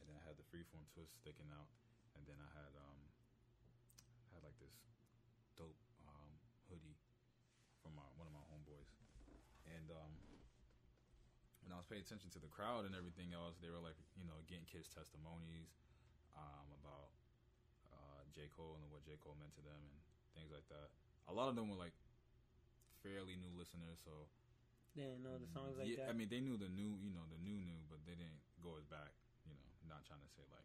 and 0.00 0.06
then 0.08 0.16
I 0.18 0.22
had 0.26 0.38
the 0.38 0.46
freeform 0.48 0.86
twist 0.94 1.14
sticking 1.18 1.50
out, 1.52 1.70
and 2.14 2.22
then 2.26 2.38
I 2.38 2.50
had 2.54 2.72
um 2.78 3.00
had 4.34 4.42
like 4.46 4.56
this 4.62 4.74
dope 5.58 5.78
um, 6.06 6.30
hoodie 6.70 6.98
from 7.82 7.96
my, 7.96 8.06
one 8.18 8.28
of 8.28 8.34
my 8.34 8.44
homeboys, 8.50 8.90
and 9.66 9.90
um 9.90 10.12
when 11.66 11.74
I 11.74 11.82
was 11.82 11.90
paying 11.90 12.06
attention 12.06 12.30
to 12.30 12.38
the 12.38 12.46
crowd 12.46 12.86
and 12.86 12.94
everything 12.94 13.34
else, 13.34 13.58
they 13.58 13.66
were 13.66 13.82
like, 13.82 13.98
you 14.14 14.22
know, 14.22 14.38
getting 14.46 14.62
kids' 14.70 14.86
testimonies 14.86 15.74
um, 16.38 16.70
about 16.78 17.10
uh, 17.90 18.22
J. 18.30 18.46
Cole 18.54 18.78
and 18.78 18.86
what 18.86 19.02
J. 19.02 19.18
Cole 19.18 19.34
meant 19.34 19.50
to 19.58 19.64
them 19.66 19.82
and 19.82 19.98
things 20.38 20.54
like 20.54 20.62
that. 20.70 20.94
A 21.26 21.34
lot 21.34 21.50
of 21.50 21.58
them 21.58 21.66
were 21.66 21.74
like 21.74 21.90
fairly 23.02 23.34
new 23.34 23.50
listeners, 23.58 23.98
so 23.98 24.30
They 24.96 25.04
didn't 25.04 25.28
know 25.28 25.36
the 25.36 25.44
songs 25.52 25.76
like 25.76 25.92
yeah, 25.92 26.08
that. 26.08 26.08
I 26.08 26.16
mean, 26.16 26.32
they 26.32 26.40
knew 26.40 26.56
the 26.56 26.72
new, 26.72 26.96
you 27.04 27.12
know, 27.12 27.20
the 27.28 27.36
new 27.44 27.60
new, 27.60 27.84
but 27.92 28.00
they 28.08 28.16
didn't 28.16 28.40
go 28.64 28.80
as 28.80 28.88
back. 28.88 29.12
You 29.44 29.52
know, 29.52 29.68
not 29.92 30.08
trying 30.08 30.24
to 30.24 30.30
say 30.32 30.40
like 30.48 30.64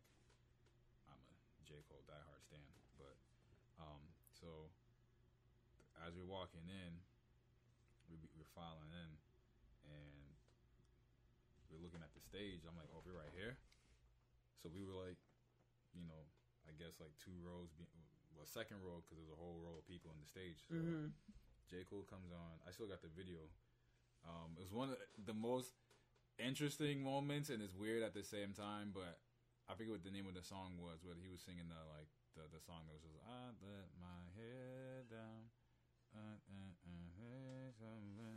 I'm 1.11 1.19
a 1.19 1.63
J. 1.67 1.83
Cole 1.91 1.99
diehard 2.07 2.39
stan, 2.47 2.63
but 2.95 3.19
um, 3.75 3.99
so 4.31 4.71
as 6.07 6.15
we're 6.15 6.31
walking 6.31 6.63
in, 6.63 6.95
we, 8.07 8.23
we're 8.39 8.47
filing 8.55 8.87
in, 8.95 9.11
and 9.91 10.15
we're 11.67 11.83
looking 11.83 11.99
at 11.99 12.15
the 12.15 12.23
stage. 12.23 12.63
I'm 12.63 12.79
like, 12.79 12.87
oh, 12.95 13.03
we're 13.03 13.19
right 13.19 13.35
here. 13.35 13.59
So 14.63 14.71
we 14.71 14.87
were 14.87 14.95
like, 14.95 15.19
you 15.91 16.07
know, 16.07 16.23
I 16.69 16.71
guess 16.79 17.03
like 17.03 17.11
two 17.19 17.35
rows, 17.43 17.67
be, 17.75 17.83
well, 18.31 18.47
second 18.47 18.79
row 18.79 19.03
because 19.03 19.19
there's 19.19 19.33
a 19.33 19.39
whole 19.39 19.59
row 19.59 19.75
of 19.75 19.83
people 19.91 20.15
in 20.15 20.23
the 20.23 20.29
stage. 20.31 20.63
So 20.71 20.79
hmm 20.79 21.11
J. 21.67 21.83
Cole 21.87 22.07
comes 22.07 22.31
on. 22.31 22.59
I 22.67 22.71
still 22.71 22.87
got 22.87 23.03
the 23.03 23.11
video. 23.11 23.47
Um, 24.27 24.57
it 24.57 24.61
was 24.61 24.73
one 24.73 24.89
of 24.89 24.97
the 25.25 25.33
most 25.33 25.73
interesting 26.37 27.01
moments, 27.03 27.49
and 27.49 27.61
it's 27.61 27.75
weird 27.75 28.03
at 28.03 28.13
the 28.13 28.23
same 28.23 28.53
time. 28.53 28.93
But 28.93 29.17
I 29.69 29.73
forget 29.73 29.91
what 29.91 30.05
the 30.05 30.13
name 30.13 30.27
of 30.29 30.35
the 30.37 30.45
song 30.45 30.77
was, 30.81 31.01
but 31.01 31.17
he 31.17 31.29
was 31.29 31.41
singing 31.41 31.69
the 31.69 31.81
like 31.89 32.09
the, 32.37 32.45
the 32.49 32.61
song 32.61 32.85
that 32.87 32.93
was 32.93 33.05
just 33.05 33.17
"I 33.25 33.53
let 33.61 33.89
my 33.97 34.21
head 34.37 35.09
down." 35.09 35.49
Uh, 36.11 36.37
uh, 36.37 36.71
uh. 36.85 37.11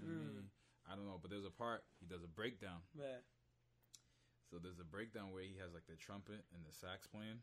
Mm. 0.05 0.47
I 0.85 0.93
don't 0.93 1.09
know, 1.09 1.17
but 1.17 1.33
there's 1.33 1.49
a 1.49 1.55
part 1.55 1.83
he 1.99 2.07
does 2.07 2.23
a 2.23 2.31
breakdown. 2.31 2.85
Yeah. 2.93 3.25
So 4.47 4.61
there's 4.61 4.79
a 4.79 4.87
breakdown 4.87 5.33
where 5.33 5.43
he 5.43 5.57
has 5.59 5.73
like 5.73 5.89
the 5.89 5.97
trumpet 5.97 6.45
and 6.53 6.63
the 6.63 6.71
sax 6.71 7.09
playing, 7.09 7.41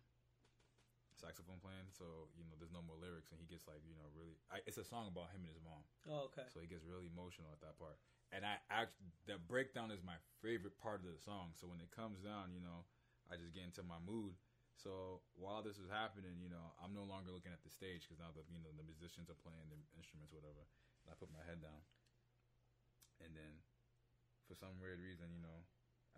saxophone 1.18 1.58
playing. 1.60 1.90
So 1.92 2.30
you 2.38 2.46
know, 2.46 2.56
there's 2.62 2.72
no 2.72 2.86
more 2.86 2.96
lyrics, 2.96 3.34
and 3.34 3.42
he 3.42 3.50
gets 3.50 3.66
like 3.66 3.82
you 3.84 3.98
know 3.98 4.08
really. 4.14 4.38
I, 4.54 4.62
it's 4.70 4.78
a 4.78 4.86
song 4.86 5.10
about 5.10 5.34
him 5.34 5.44
and 5.44 5.52
his 5.52 5.60
mom. 5.60 5.84
Oh, 6.06 6.30
okay. 6.32 6.48
So 6.54 6.62
he 6.62 6.70
gets 6.70 6.86
really 6.86 7.10
emotional 7.10 7.50
at 7.52 7.60
that 7.66 7.76
part. 7.82 7.98
And 8.32 8.48
I 8.48 8.56
act 8.72 8.96
the 9.28 9.36
breakdown 9.38 9.92
is 9.92 10.00
my 10.04 10.16
favorite 10.40 10.80
part 10.80 11.04
of 11.04 11.12
the 11.12 11.20
song. 11.20 11.52
So 11.56 11.68
when 11.68 11.84
it 11.84 11.92
comes 11.92 12.24
down, 12.24 12.56
you 12.56 12.64
know, 12.64 12.88
I 13.28 13.36
just 13.36 13.52
get 13.52 13.68
into 13.68 13.84
my 13.84 14.00
mood. 14.00 14.36
So 14.80 15.22
while 15.36 15.62
this 15.62 15.78
was 15.78 15.92
happening, 15.92 16.40
you 16.40 16.48
know, 16.50 16.74
I'm 16.80 16.96
no 16.96 17.04
longer 17.06 17.30
looking 17.30 17.52
at 17.54 17.62
the 17.62 17.70
stage 17.70 18.08
because 18.08 18.18
now 18.24 18.32
the 18.34 18.42
you 18.50 18.64
know 18.64 18.72
the 18.74 18.88
musicians 18.88 19.28
are 19.30 19.38
playing 19.44 19.68
the 19.68 19.78
instruments, 20.00 20.32
whatever. 20.34 20.64
And 21.06 21.12
I 21.12 21.20
put 21.20 21.30
my 21.30 21.44
head 21.44 21.60
down, 21.62 21.82
and 23.22 23.36
then 23.36 23.62
for 24.48 24.56
some 24.56 24.80
weird 24.82 25.00
reason, 25.00 25.32
you 25.32 25.42
know, 25.44 25.64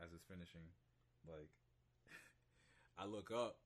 as 0.02 0.14
it's 0.14 0.26
finishing, 0.26 0.66
like 1.28 1.50
I 3.02 3.06
look 3.06 3.32
up. 3.32 3.60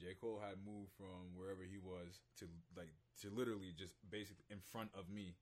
J. 0.00 0.16
Cole 0.16 0.40
had 0.40 0.56
moved 0.64 0.96
from 0.96 1.36
wherever 1.36 1.62
he 1.62 1.76
was 1.76 2.24
to 2.40 2.48
like 2.76 2.92
to 3.20 3.28
literally 3.28 3.76
just 3.76 3.92
basically 4.08 4.48
in 4.48 4.58
front 4.72 4.88
of 4.96 5.12
me 5.12 5.36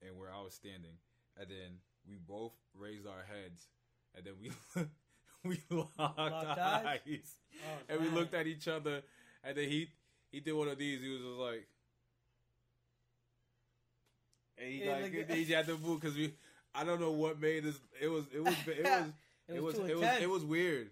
and 0.00 0.16
where 0.16 0.32
I 0.32 0.40
was 0.42 0.54
standing. 0.54 0.96
And 1.38 1.48
then 1.48 1.78
we 2.08 2.16
both 2.18 2.52
raised 2.78 3.06
our 3.06 3.24
heads 3.26 3.66
and 4.14 4.24
then 4.24 4.34
we 4.40 4.50
we 5.48 5.58
locked, 5.70 5.98
Locked 5.98 6.58
eyes. 6.58 7.00
eyes? 7.06 7.34
Oh, 7.64 7.78
and 7.88 8.00
we 8.00 8.08
looked 8.08 8.34
at 8.34 8.46
each 8.46 8.68
other 8.68 9.02
and 9.44 9.56
then 9.56 9.68
he 9.68 9.88
he 10.30 10.40
did 10.40 10.52
one 10.52 10.68
of 10.68 10.78
these, 10.78 11.00
he 11.00 11.08
was 11.08 11.20
just 11.20 11.38
like 11.38 11.66
and 14.58 14.68
he 14.68 14.84
Yeah, 14.84 14.92
like, 14.94 15.02
like- 15.14 15.30
he 15.30 15.44
had 15.52 15.66
to 15.66 15.76
move 15.78 16.00
because 16.00 16.16
we 16.16 16.34
I 16.74 16.84
don't 16.84 17.00
know 17.00 17.10
what 17.12 17.40
made 17.40 17.66
us 17.66 17.78
it 18.00 18.08
was 18.08 18.24
it 18.34 18.42
was 18.42 18.54
it 18.66 18.84
was 18.84 19.12
It 19.48 19.54
it 19.56 19.62
was 19.62 19.74
was 19.76 19.86
too 19.86 19.92
it 19.92 19.98
was 19.98 20.22
it 20.22 20.30
was 20.30 20.44
weird. 20.44 20.90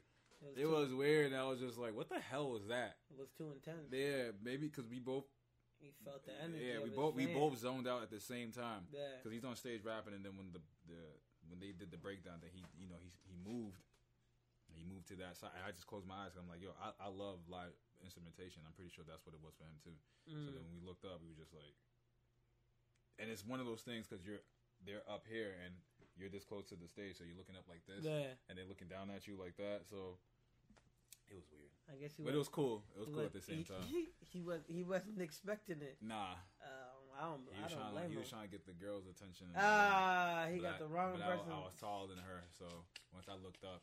It 0.57 0.62
too- 0.62 0.70
was 0.70 0.93
weird, 0.95 1.32
and 1.32 1.36
I 1.41 1.45
was 1.45 1.61
just 1.61 1.76
like, 1.76 1.95
"What 1.95 2.09
the 2.09 2.18
hell 2.18 2.49
was 2.51 2.62
that?" 2.68 2.97
It 3.11 3.18
was 3.18 3.28
too 3.36 3.53
intense. 3.53 3.93
Yeah, 3.93 4.30
maybe 4.43 4.68
because 4.68 4.86
we 4.91 4.99
both, 4.99 5.24
He 5.81 5.91
felt 6.05 6.22
the 6.28 6.37
energy. 6.37 6.61
yeah, 6.68 6.78
we 6.85 6.93
both, 6.93 7.16
we 7.16 7.24
both 7.26 7.57
zoned 7.57 7.89
out 7.89 8.05
at 8.05 8.12
the 8.12 8.20
same 8.20 8.53
time 8.53 8.85
Yeah. 8.93 9.16
because 9.16 9.33
he's 9.33 9.45
on 9.49 9.57
stage 9.57 9.81
rapping, 9.83 10.12
and 10.12 10.20
then 10.24 10.37
when 10.37 10.53
the, 10.53 10.61
the 10.87 11.01
when 11.49 11.57
they 11.59 11.72
did 11.72 11.89
the 11.91 11.97
breakdown, 11.99 12.39
that 12.45 12.53
he, 12.53 12.61
you 12.76 12.87
know, 12.87 13.01
he 13.01 13.09
he 13.24 13.35
moved, 13.41 13.81
he 14.76 14.85
moved 14.85 15.09
to 15.09 15.16
that 15.24 15.41
side. 15.41 15.51
I 15.64 15.72
just 15.72 15.89
closed 15.89 16.05
my 16.07 16.28
eyes. 16.28 16.37
I'm 16.37 16.47
like, 16.47 16.61
yo, 16.61 16.76
I, 16.78 16.93
I 17.01 17.09
love 17.09 17.41
live 17.49 17.72
instrumentation. 18.05 18.61
I'm 18.68 18.76
pretty 18.76 18.93
sure 18.93 19.09
that's 19.09 19.24
what 19.24 19.33
it 19.33 19.41
was 19.41 19.57
for 19.57 19.64
him 19.64 19.81
too. 19.81 19.97
So 20.28 20.37
Mm. 20.37 20.53
then 20.53 20.62
when 20.68 20.76
we 20.76 20.85
looked 20.85 21.03
up, 21.09 21.18
we 21.24 21.33
were 21.33 21.41
just 21.41 21.57
like, 21.57 21.74
and 23.18 23.33
it's 23.33 23.43
one 23.43 23.59
of 23.59 23.64
those 23.66 23.81
things 23.83 24.05
because 24.07 24.20
you're 24.22 24.45
they're 24.85 25.05
up 25.09 25.24
here 25.28 25.57
and 25.64 25.72
you're 26.20 26.28
this 26.28 26.45
close 26.45 26.68
to 26.68 26.76
the 26.76 26.89
stage, 26.93 27.16
so 27.16 27.24
you're 27.24 27.37
looking 27.41 27.57
up 27.57 27.64
like 27.72 27.81
this, 27.89 28.05
Yeah. 28.05 28.37
and 28.49 28.55
they're 28.61 28.68
looking 28.68 28.89
down 28.93 29.09
at 29.09 29.24
you 29.26 29.35
like 29.41 29.57
that. 29.57 29.89
So 29.89 30.20
it 31.33 31.35
was 31.41 31.49
weird. 31.49 31.69
I 31.91 31.97
guess 32.01 32.14
he 32.16 32.22
But 32.22 32.34
it 32.34 32.38
was 32.38 32.49
cool. 32.49 32.84
It 32.95 33.01
was 33.01 33.09
cool 33.09 33.16
was- 33.24 33.26
at 33.26 33.32
the 33.32 33.41
same 33.41 33.59
he, 33.59 33.64
time. 33.64 33.82
He, 33.91 34.09
he 34.20 34.41
was 34.43 34.61
he 34.68 34.82
wasn't 34.82 35.20
expecting 35.20 35.80
it. 35.82 35.97
Nah, 36.01 36.38
Um, 36.62 37.03
I 37.18 37.22
don't. 37.26 37.43
he 37.51 37.59
I 37.61 37.64
was 37.64 37.72
don't 37.72 37.80
trying. 37.82 37.93
blame 37.93 38.11
he 38.11 38.16
was 38.16 38.28
trying 38.30 38.47
to 38.47 38.53
get 38.53 38.64
the 38.66 38.72
girl's 38.72 39.07
attention. 39.07 39.47
ah, 39.57 40.47
he 40.53 40.59
got 40.59 40.78
But 40.78 40.86
the 40.86 40.88
wrong 40.95 41.12
but 41.18 41.22
I, 41.22 41.36
person. 41.36 41.53
I 41.53 41.59
was 41.59 41.74
taller 41.80 42.07
than 42.09 42.18
her, 42.18 42.41
so 42.59 42.66
once 43.12 43.26
I 43.28 43.34
looked 43.43 43.64
up, 43.64 43.82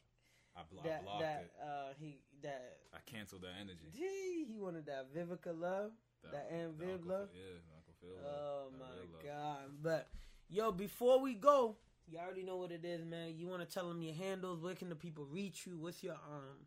I, 0.55 0.61
blo- 0.71 0.81
I 0.83 0.87
that 0.87 1.03
blocked 1.03 1.21
that 1.21 1.41
it. 1.41 1.51
uh 1.61 1.93
he 1.99 2.17
that 2.41 2.77
I 2.93 2.97
canceled 3.05 3.41
that 3.43 3.55
energy. 3.59 3.91
gee, 3.93 4.45
he 4.47 4.57
wanted 4.57 4.85
that 4.87 5.13
Vivica 5.13 5.53
love. 5.59 5.91
That 6.31 6.49
Aunt 6.51 6.73
Viv 6.79 7.05
love? 7.05 7.29
Yeah, 7.33 7.59
Uncle 7.75 7.93
Phil. 8.01 8.09
Oh 8.25 8.67
that 8.71 8.79
my 8.79 9.29
god! 9.29 9.59
But 9.81 10.09
yo, 10.49 10.71
before 10.71 11.21
we 11.21 11.35
go, 11.35 11.77
you 12.07 12.17
already 12.17 12.43
know 12.43 12.57
what 12.57 12.71
it 12.71 12.83
is, 12.83 13.05
man. 13.05 13.33
You 13.37 13.47
want 13.47 13.61
to 13.61 13.67
tell 13.71 13.87
them 13.87 14.01
your 14.01 14.15
handles? 14.15 14.59
Where 14.61 14.75
can 14.75 14.89
the 14.89 14.95
people 14.95 15.25
reach 15.25 15.65
you? 15.67 15.77
What's 15.77 16.03
your 16.03 16.13
um? 16.15 16.65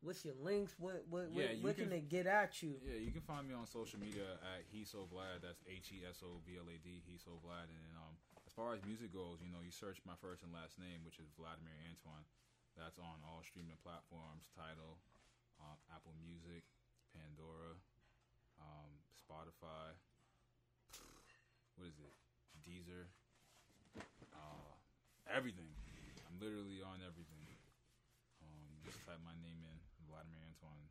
What's 0.00 0.24
your 0.24 0.32
links? 0.40 0.72
What 0.80 1.04
what 1.12 1.28
Yeah, 1.28 1.52
you 1.52 1.60
where 1.60 1.76
can, 1.76 1.92
can- 1.92 1.92
they 1.92 2.00
get 2.00 2.24
at 2.26 2.56
you? 2.64 2.80
Yeah, 2.80 2.96
you 2.96 3.12
can 3.12 3.20
find 3.20 3.44
me 3.44 3.52
on 3.52 3.68
social 3.68 4.00
media 4.00 4.40
at 4.40 4.64
He 4.72 4.84
So 4.88 5.04
Vlad. 5.12 5.44
That's 5.44 5.60
H 5.68 5.92
E 5.92 6.00
S 6.08 6.24
O 6.24 6.40
V 6.48 6.56
L 6.56 6.64
A 6.68 6.76
D. 6.80 7.04
He 7.04 7.20
So 7.20 7.36
Vlad. 7.44 7.68
And 7.68 7.76
then, 7.84 7.96
um, 8.00 8.16
as 8.48 8.52
far 8.56 8.72
as 8.72 8.80
music 8.88 9.12
goes, 9.12 9.44
you 9.44 9.52
know, 9.52 9.60
you 9.60 9.68
search 9.70 10.00
my 10.08 10.16
first 10.24 10.40
and 10.40 10.50
last 10.56 10.80
name, 10.80 11.04
which 11.04 11.20
is 11.20 11.28
Vladimir 11.36 11.76
Antoine. 11.84 12.24
That's 12.80 12.96
on 12.96 13.20
all 13.28 13.44
streaming 13.44 13.76
platforms: 13.84 14.48
Tidal, 14.56 14.96
um, 15.60 15.76
Apple 15.92 16.16
Music, 16.16 16.64
Pandora, 17.12 17.76
um, 18.56 18.90
Spotify. 19.12 19.92
What 21.76 21.92
is 21.92 22.00
it? 22.00 22.12
Deezer. 22.64 23.04
Uh, 24.32 24.72
everything. 25.28 25.68
I'm 26.24 26.40
literally 26.40 26.80
on 26.80 27.04
everything. 27.04 27.44
Um, 28.40 28.72
just 28.84 29.00
type 29.04 29.20
my 29.24 29.36
name 29.44 29.59
Antoine, 30.60 30.88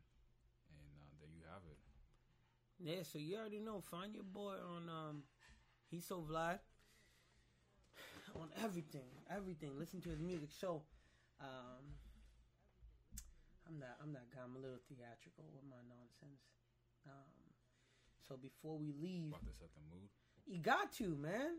and 0.70 0.90
uh, 0.98 1.10
there 1.20 1.30
you 1.30 1.42
have 1.46 1.62
it. 1.70 1.78
Yeah, 2.78 3.02
so 3.04 3.18
you 3.18 3.36
already 3.36 3.60
know. 3.60 3.80
Find 3.80 4.14
your 4.14 4.24
boy 4.24 4.54
on 4.58 4.88
um, 4.88 5.22
he's 5.90 6.06
so 6.06 6.24
Vlad 6.28 6.58
on 8.34 8.48
everything, 8.62 9.08
everything. 9.30 9.70
Listen 9.78 10.00
to 10.02 10.10
his 10.10 10.20
music. 10.20 10.50
So, 10.52 10.82
um, 11.40 11.84
I'm 13.66 13.78
not, 13.78 13.96
I'm 14.02 14.12
not 14.12 14.22
guy. 14.34 14.40
I'm 14.44 14.56
a 14.56 14.58
little 14.58 14.80
theatrical 14.88 15.44
with 15.54 15.64
my 15.68 15.82
nonsense. 15.88 16.42
Um, 17.06 17.54
so 18.26 18.36
before 18.36 18.78
we 18.78 18.92
leave, 19.00 19.28
About 19.28 19.46
to 19.46 19.52
set 19.58 19.70
the 19.74 19.82
mood. 19.90 20.08
you 20.46 20.58
got 20.58 20.92
to 20.94 21.16
man. 21.16 21.58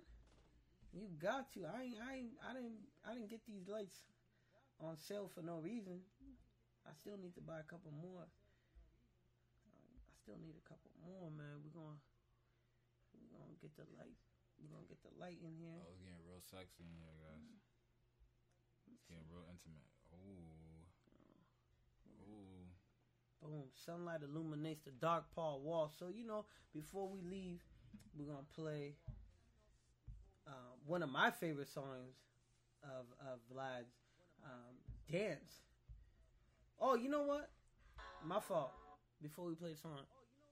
You 0.94 1.08
got 1.22 1.52
to. 1.54 1.66
I, 1.66 1.92
I, 2.04 2.16
I 2.50 2.54
didn't, 2.54 2.80
I 3.08 3.14
didn't 3.14 3.30
get 3.30 3.46
these 3.46 3.68
lights 3.68 4.04
on 4.80 4.98
sale 4.98 5.30
for 5.34 5.42
no 5.42 5.60
reason. 5.64 6.00
I 6.92 6.94
still 7.00 7.16
need 7.16 7.32
to 7.40 7.44
buy 7.44 7.64
a 7.64 7.68
couple 7.72 7.96
more. 7.96 8.28
I 8.28 10.14
still 10.20 10.36
need 10.44 10.60
a 10.60 10.66
couple 10.68 10.92
more, 11.00 11.32
man. 11.32 11.64
We're 11.64 11.72
gonna, 11.72 11.96
we're 13.16 13.40
gonna 13.40 13.56
get 13.64 13.72
the 13.80 13.88
light. 13.96 14.20
We're 14.60 14.76
gonna 14.76 14.92
get 14.92 15.00
the 15.00 15.16
light 15.16 15.40
in 15.40 15.56
here. 15.56 15.80
Oh, 15.80 15.88
it's 15.96 16.04
getting 16.04 16.20
real 16.28 16.44
sexy 16.44 16.84
in 16.84 17.00
here, 17.00 17.16
guys. 17.24 17.48
Getting 19.08 19.24
real 19.32 19.48
intimate. 19.48 19.88
Ooh. 20.20 20.84
Ooh. 22.28 22.68
Boom. 23.40 23.72
Sunlight 23.74 24.22
illuminates 24.28 24.84
the 24.84 24.92
dark 24.92 25.32
Paul 25.34 25.64
wall. 25.64 25.92
So, 25.98 26.12
you 26.12 26.28
know, 26.28 26.46
before 26.76 27.08
we 27.08 27.24
leave, 27.24 27.64
we're 28.18 28.28
going 28.28 28.46
to 28.46 28.54
play 28.54 28.96
uh, 30.48 30.76
one 30.86 31.04
of 31.04 31.10
my 31.10 31.32
favorite 31.32 31.70
songs 31.70 32.20
of, 32.84 33.08
of 33.20 33.40
Vlad's 33.52 33.96
um, 34.44 34.76
Dance. 35.12 35.64
Oh, 36.82 36.96
you 36.98 37.10
know 37.10 37.22
what? 37.22 37.50
My 38.26 38.40
fault. 38.42 38.74
Before 39.22 39.46
we 39.46 39.54
play 39.54 39.70
the 39.70 39.78
song, 39.78 40.02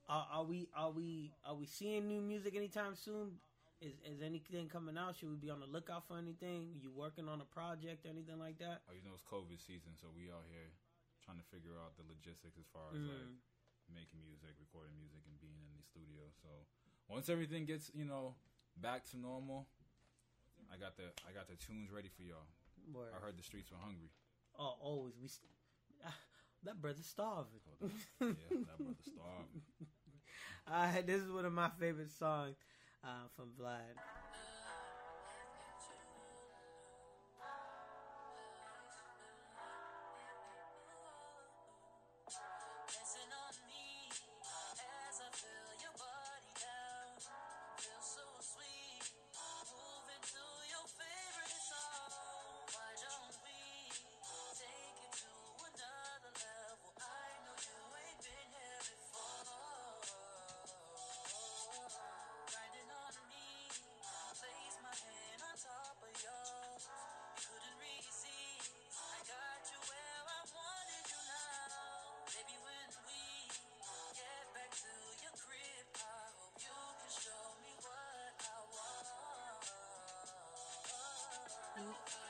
are, 0.05 0.27
are 0.29 0.45
we 0.45 0.69
are 0.77 0.93
we 0.93 1.33
are 1.41 1.57
we 1.57 1.65
seeing 1.65 2.05
new 2.05 2.21
music 2.21 2.53
anytime 2.53 2.93
soon? 2.93 3.41
Is 3.81 3.97
is 4.05 4.21
anything 4.21 4.69
coming 4.69 4.93
out? 4.93 5.17
Should 5.17 5.33
we 5.33 5.41
be 5.41 5.49
on 5.49 5.57
the 5.57 5.65
lookout 5.65 6.05
for 6.05 6.21
anything? 6.21 6.69
Are 6.77 6.81
You 6.85 6.93
working 6.93 7.25
on 7.25 7.41
a 7.41 7.49
project 7.49 8.05
or 8.05 8.13
anything 8.13 8.37
like 8.37 8.61
that? 8.61 8.85
Oh, 8.85 8.93
you 8.93 9.01
know 9.01 9.17
it's 9.17 9.25
COVID 9.25 9.57
season, 9.57 9.97
so 9.97 10.13
we 10.13 10.29
out 10.29 10.45
here 10.53 10.69
trying 11.25 11.41
to 11.41 11.47
figure 11.49 11.73
out 11.81 11.97
the 11.97 12.05
logistics 12.05 12.61
as 12.61 12.69
far 12.69 12.93
as 12.93 13.01
Mm. 13.01 13.09
like 13.09 13.33
making 13.89 14.21
music, 14.21 14.53
recording 14.61 14.93
music, 15.01 15.25
and 15.25 15.33
being 15.41 15.57
in 15.65 15.73
the 15.73 15.81
studio. 15.81 16.29
So 16.45 16.49
once 17.09 17.25
everything 17.25 17.65
gets 17.65 17.89
you 17.97 18.05
know 18.05 18.37
back 18.77 19.01
to 19.09 19.17
normal, 19.17 19.65
I 20.69 20.77
got 20.77 20.93
the 20.93 21.09
I 21.25 21.33
got 21.33 21.49
the 21.49 21.57
tunes 21.57 21.89
ready 21.89 22.09
for 22.13 22.21
y'all. 22.21 22.45
Word. 22.93 23.09
I 23.13 23.17
heard 23.17 23.33
the 23.33 23.41
streets 23.45 23.73
were 23.73 23.81
hungry. 23.81 24.13
Oh, 24.61 24.77
always 24.77 25.17
we. 25.17 25.29
That 26.63 26.81
brother's 26.81 27.05
starving. 27.05 27.61
So 27.63 27.71
that, 27.79 28.35
yeah, 28.35 28.57
that 28.67 28.77
brother 28.77 28.99
starving. 29.01 29.63
Uh, 30.71 31.01
this 31.03 31.21
is 31.21 31.31
one 31.31 31.45
of 31.45 31.53
my 31.53 31.69
favorite 31.79 32.11
songs 32.11 32.55
uh, 33.03 33.25
from 33.35 33.49
Vlad. 33.59 33.97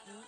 Fire, 0.10 0.26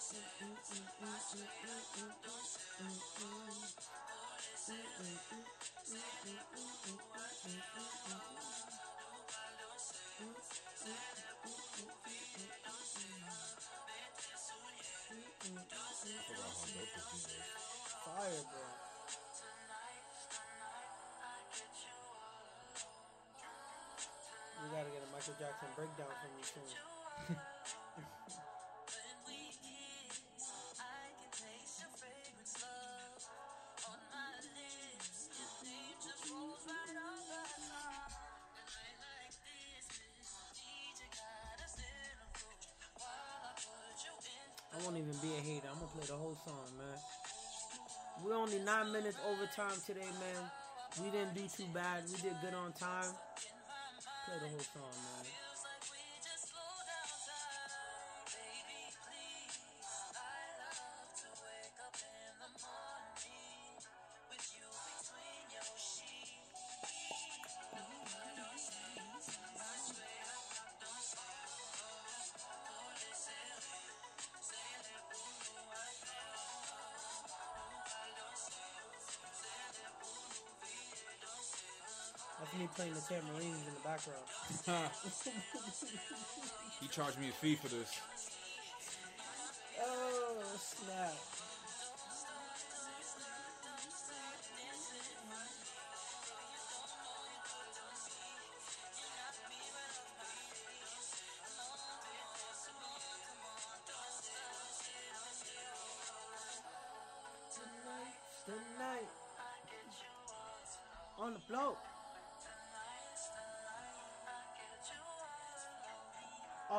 bro. 18.52 18.62
We 24.62 24.70
gotta 24.70 24.90
get 24.90 25.02
a 25.02 25.10
Michael 25.12 25.34
Jackson 25.40 25.70
breakdown 25.76 26.14
from 26.22 26.30
you 26.38 26.46
soon. 26.46 26.70
song, 46.46 46.78
man. 46.78 46.98
We're 48.24 48.36
only 48.36 48.60
nine 48.60 48.92
minutes 48.92 49.18
overtime 49.30 49.78
today, 49.86 50.10
man. 50.20 50.44
We 51.04 51.10
didn't 51.12 51.36
do 51.36 51.48
too 51.48 51.70
bad. 51.74 52.04
We 52.08 52.16
did 52.22 52.34
good 52.42 52.54
on 52.54 52.74
time. 52.74 53.14
Play 54.26 54.38
the 54.42 54.50
whole 54.50 54.60
song, 54.60 54.92
man. 54.92 55.41
Playing 82.92 82.96
the 82.96 83.14
tambourines 83.14 83.68
in 83.68 83.74
the 83.74 83.80
background. 83.84 84.26
He 86.80 86.88
charged 86.88 87.20
me 87.20 87.30
a 87.30 87.32
fee 87.32 87.56
for 87.56 87.68
this. 87.68 88.00
Oh 89.82 90.38
snap! 90.58 91.41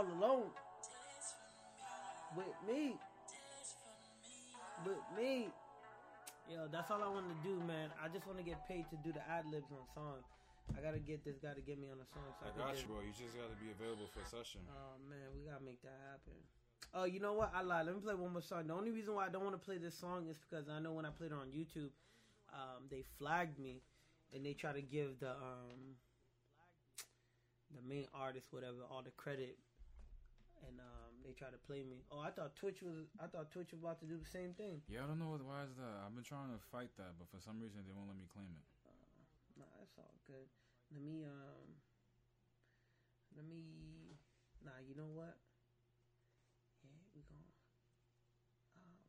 All 0.03 0.11
alone 0.19 0.51
with 2.35 2.59
me. 2.67 2.99
With 4.83 5.05
me. 5.15 5.47
Yo, 6.51 6.67
that's 6.73 6.91
all 6.91 6.99
I 7.03 7.07
want 7.07 7.31
to 7.31 7.39
do, 7.47 7.55
man. 7.71 7.87
I 8.03 8.09
just 8.09 8.27
want 8.27 8.39
to 8.39 8.45
get 8.45 8.67
paid 8.67 8.91
to 8.91 8.97
do 9.07 9.13
the 9.13 9.23
ad 9.31 9.47
libs 9.47 9.71
on 9.71 9.87
songs. 9.95 10.27
I 10.77 10.83
gotta 10.83 10.99
get 10.99 11.25
this 11.25 11.39
guy 11.39 11.55
to 11.55 11.61
get 11.61 11.79
me 11.79 11.87
on 11.87 12.03
a 12.03 12.09
song. 12.11 12.27
So 12.35 12.47
I, 12.47 12.51
I 12.51 12.67
got 12.67 12.83
you, 12.83 12.91
bro. 12.91 12.99
You 12.99 13.15
just 13.15 13.39
gotta 13.39 13.55
be 13.63 13.71
available 13.71 14.11
for 14.11 14.27
a 14.27 14.27
session. 14.27 14.67
Oh 14.67 14.99
man, 15.07 15.31
we 15.39 15.47
gotta 15.47 15.63
make 15.63 15.79
that 15.83 15.95
happen. 16.11 16.35
Oh, 16.95 17.05
you 17.05 17.21
know 17.21 17.35
what? 17.35 17.53
I 17.55 17.63
lied. 17.63 17.87
Let 17.87 17.95
me 17.95 18.03
play 18.03 18.15
one 18.15 18.33
more 18.33 18.43
song. 18.43 18.67
The 18.67 18.75
only 18.75 18.91
reason 18.91 19.15
why 19.15 19.27
I 19.27 19.31
don't 19.31 19.45
want 19.47 19.55
to 19.55 19.63
play 19.63 19.79
this 19.79 19.95
song 19.95 20.27
is 20.27 20.39
because 20.43 20.67
I 20.67 20.83
know 20.83 20.99
when 20.99 21.07
I 21.07 21.15
played 21.15 21.31
it 21.31 21.39
on 21.39 21.55
YouTube, 21.55 21.95
um, 22.51 22.91
they 22.91 23.05
flagged 23.19 23.59
me, 23.63 23.83
and 24.35 24.43
they 24.43 24.55
try 24.55 24.73
to 24.73 24.83
give 24.83 25.23
the 25.23 25.31
um, 25.31 25.95
the 27.71 27.83
main 27.87 28.07
artist 28.15 28.51
whatever 28.51 28.83
all 28.91 29.03
the 29.03 29.15
credit, 29.15 29.59
and 30.67 30.79
um, 30.79 31.13
they 31.27 31.33
try 31.35 31.51
to 31.51 31.61
play 31.67 31.83
me. 31.83 32.03
Oh, 32.11 32.21
I 32.23 32.31
thought 32.31 32.55
Twitch 32.57 32.83
was. 32.83 33.11
I 33.19 33.27
thought 33.27 33.51
Twitch 33.51 33.71
was 33.75 33.81
about 33.83 33.99
to 34.01 34.09
do 34.09 34.17
the 34.19 34.29
same 34.29 34.55
thing. 34.55 34.83
Yeah, 34.87 35.05
I 35.05 35.07
don't 35.11 35.19
know 35.19 35.35
what, 35.35 35.43
why 35.43 35.67
is 35.67 35.75
that. 35.79 35.95
I've 36.03 36.15
been 36.15 36.27
trying 36.27 36.51
to 36.51 36.61
fight 36.71 36.91
that, 36.99 37.19
but 37.19 37.27
for 37.31 37.43
some 37.43 37.59
reason 37.59 37.83
they 37.83 37.95
won't 37.95 38.09
let 38.11 38.19
me 38.19 38.27
claim 38.31 38.51
it. 38.51 38.67
Nah, 39.59 39.69
that's 39.79 39.97
all 39.99 40.17
good. 40.27 40.49
Let 40.95 41.03
me 41.03 41.25
um. 41.27 41.77
Let 43.37 43.47
me. 43.49 44.17
Nah, 44.65 44.79
you 44.85 44.95
know 44.95 45.11
what? 45.11 45.35
Yeah, 46.85 47.01
we 47.15 47.23
going 47.27 47.49
Um, 48.77 49.03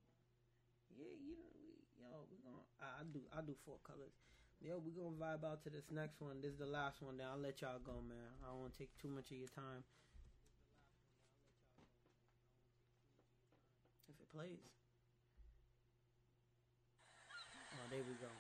yeah, 0.90 1.14
you 1.20 1.36
know, 1.38 1.52
we, 1.60 1.84
yo, 2.00 2.26
we 2.32 2.38
gonna. 2.42 2.64
I, 2.82 3.02
I 3.02 3.04
do. 3.12 3.22
I 3.36 3.42
do 3.44 3.54
four 3.66 3.78
colors. 3.84 4.16
Yo, 4.64 4.80
we 4.80 4.96
gonna 4.96 5.12
vibe 5.20 5.44
out 5.44 5.60
to 5.64 5.70
this 5.70 5.92
next 5.92 6.22
one. 6.22 6.40
This 6.40 6.56
is 6.56 6.60
the 6.60 6.66
last 6.66 7.02
one. 7.02 7.18
Then 7.20 7.28
I'll 7.28 7.38
let 7.42 7.60
y'all 7.60 7.84
go, 7.84 8.00
man. 8.00 8.32
I 8.40 8.48
don't 8.48 8.64
want 8.64 8.72
to 8.72 8.80
take 8.80 8.96
too 8.96 9.12
much 9.12 9.28
of 9.32 9.38
your 9.38 9.52
time. 9.52 9.84
If 14.08 14.16
it 14.23 14.23
plays. 14.34 14.66
Oh, 17.78 17.86
there 17.92 18.02
we 18.02 18.18
go. 18.18 18.34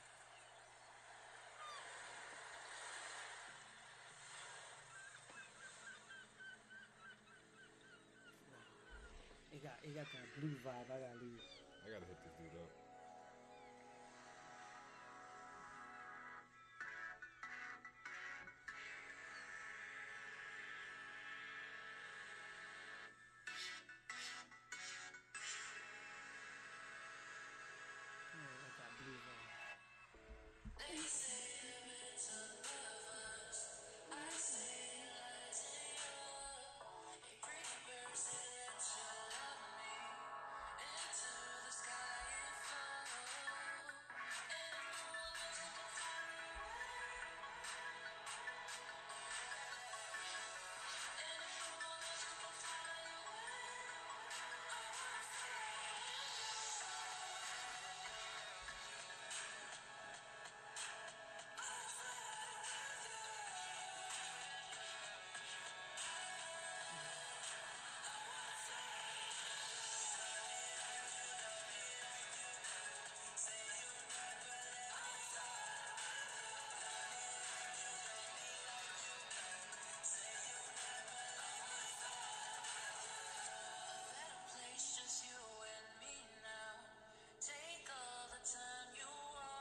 It 9.54 9.62
got 9.62 9.78
it 9.86 9.94
got 9.94 10.10
that 10.10 10.26
blue 10.42 10.58
vibe. 10.66 10.90
I 10.90 10.98
gotta 10.98 11.22
leave. 11.22 11.38
I 11.86 11.94
gotta 11.94 12.06
hit 12.10 12.18
this 12.26 12.34
dude 12.42 12.58
up. 12.58 12.83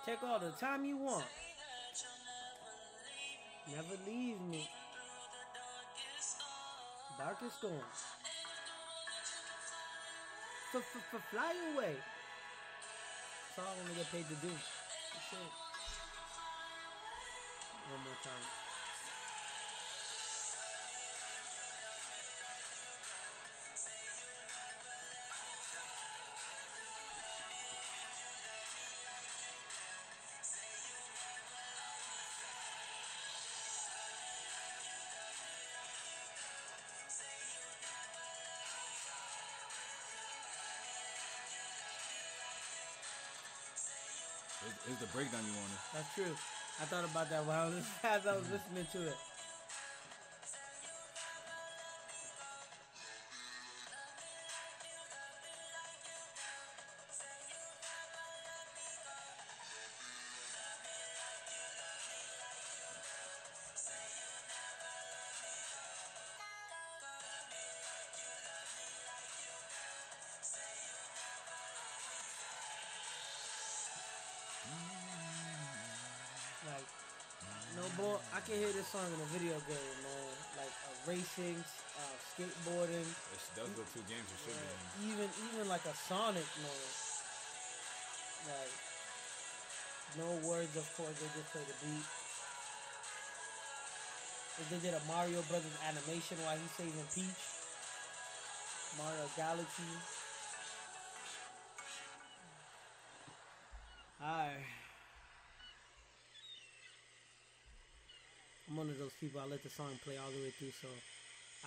Take 0.05 0.23
all 0.25 0.41
the 0.41 0.51
time 0.51 0.85
you 0.85 0.97
want. 0.97 1.25
Never 3.71 3.95
leave 4.05 4.41
me. 4.41 4.69
Darkest 5.87 6.39
storm. 6.39 7.15
Darkest 7.19 7.59
storm. 7.59 7.73
And 7.73 8.35
if 8.35 8.59
the 8.67 8.75
world 8.83 9.07
that 9.07 9.23
you 9.31 9.47
can 9.47 9.63
fly 9.71 9.95
away. 9.95 10.75
F- 10.75 11.15
f- 11.15 11.31
fly 11.31 11.55
away. 11.71 11.95
That's 13.55 13.59
all 13.63 13.71
I 13.71 13.79
want 13.79 13.91
to 13.91 13.95
get 13.95 14.11
paid 14.11 14.27
to 14.27 14.35
do. 14.43 14.51
One 17.91 18.03
more 18.03 18.19
time. 18.25 18.62
It's, 44.89 45.01
the 45.01 45.07
breakdown 45.07 45.41
you 45.47 45.55
wanted. 45.55 45.79
That's 45.95 46.15
true. 46.15 46.35
I 46.81 46.85
thought 46.87 47.05
about 47.05 47.31
that 47.31 47.47
while 47.47 47.67
I 47.67 47.75
was, 47.75 47.87
as 48.03 48.27
I 48.27 48.35
was 48.35 48.51
listening 48.51 48.87
to 48.93 49.09
it. 49.09 49.17
Can 78.53 78.61
hear 78.69 78.77
this 78.77 78.93
song 78.93 79.09
in 79.09 79.17
a 79.17 79.31
video 79.33 79.57
game, 79.65 79.97
man. 80.05 80.33
Like 80.61 80.77
uh, 80.85 80.93
racing, 81.09 81.57
uh, 81.57 82.17
skateboarding, 82.21 83.09
It's, 83.33 83.49
those 83.57 83.65
are 83.65 83.81
the 83.81 83.89
two 83.97 84.05
games 84.05 84.29
you 84.29 84.39
should 84.45 84.61
be 84.61 85.09
in. 85.09 85.17
even 85.17 85.29
even 85.49 85.65
like 85.73 85.81
a 85.89 85.97
Sonic, 85.97 86.45
man. 86.61 86.85
Like, 88.45 88.77
no 90.21 90.29
words, 90.45 90.77
of 90.77 90.85
course. 91.01 91.17
They 91.17 91.33
just 91.33 91.49
play 91.49 91.65
the 91.65 91.77
beat. 91.81 92.09
If 94.61 94.67
they 94.69 94.81
did 94.85 95.01
a 95.01 95.03
Mario 95.09 95.41
Brothers 95.49 95.73
animation 95.89 96.37
while 96.45 96.61
he's 96.61 96.77
saving 96.77 97.09
Peach, 97.17 97.41
Mario 99.01 99.33
Galaxy. 99.33 99.97
Alright. 104.21 104.82
I'm 108.73 108.81
one 108.81 108.89
of 108.89 108.97
those 108.97 109.13
people. 109.21 109.37
I 109.37 109.45
let 109.45 109.61
the 109.61 109.69
song 109.69 109.93
play 110.01 110.17
all 110.17 110.33
the 110.33 110.41
way 110.41 110.49
through 110.57 110.73
so 110.81 110.89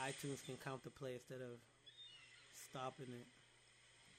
iTunes 0.02 0.42
can 0.42 0.58
count 0.58 0.82
the 0.82 0.90
play 0.90 1.14
instead 1.14 1.38
of 1.38 1.62
stopping 2.50 3.14
it. 3.14 3.30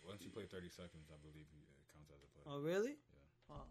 Once 0.06 0.22
you 0.22 0.30
play 0.30 0.46
30 0.46 0.70
seconds, 0.70 1.10
I 1.10 1.18
believe 1.18 1.50
it 1.50 1.66
counts 1.90 2.14
as 2.14 2.22
a 2.22 2.30
play. 2.30 2.46
Oh, 2.46 2.62
really? 2.62 2.94
Yeah. 2.94 3.58
Oh, 3.58 3.66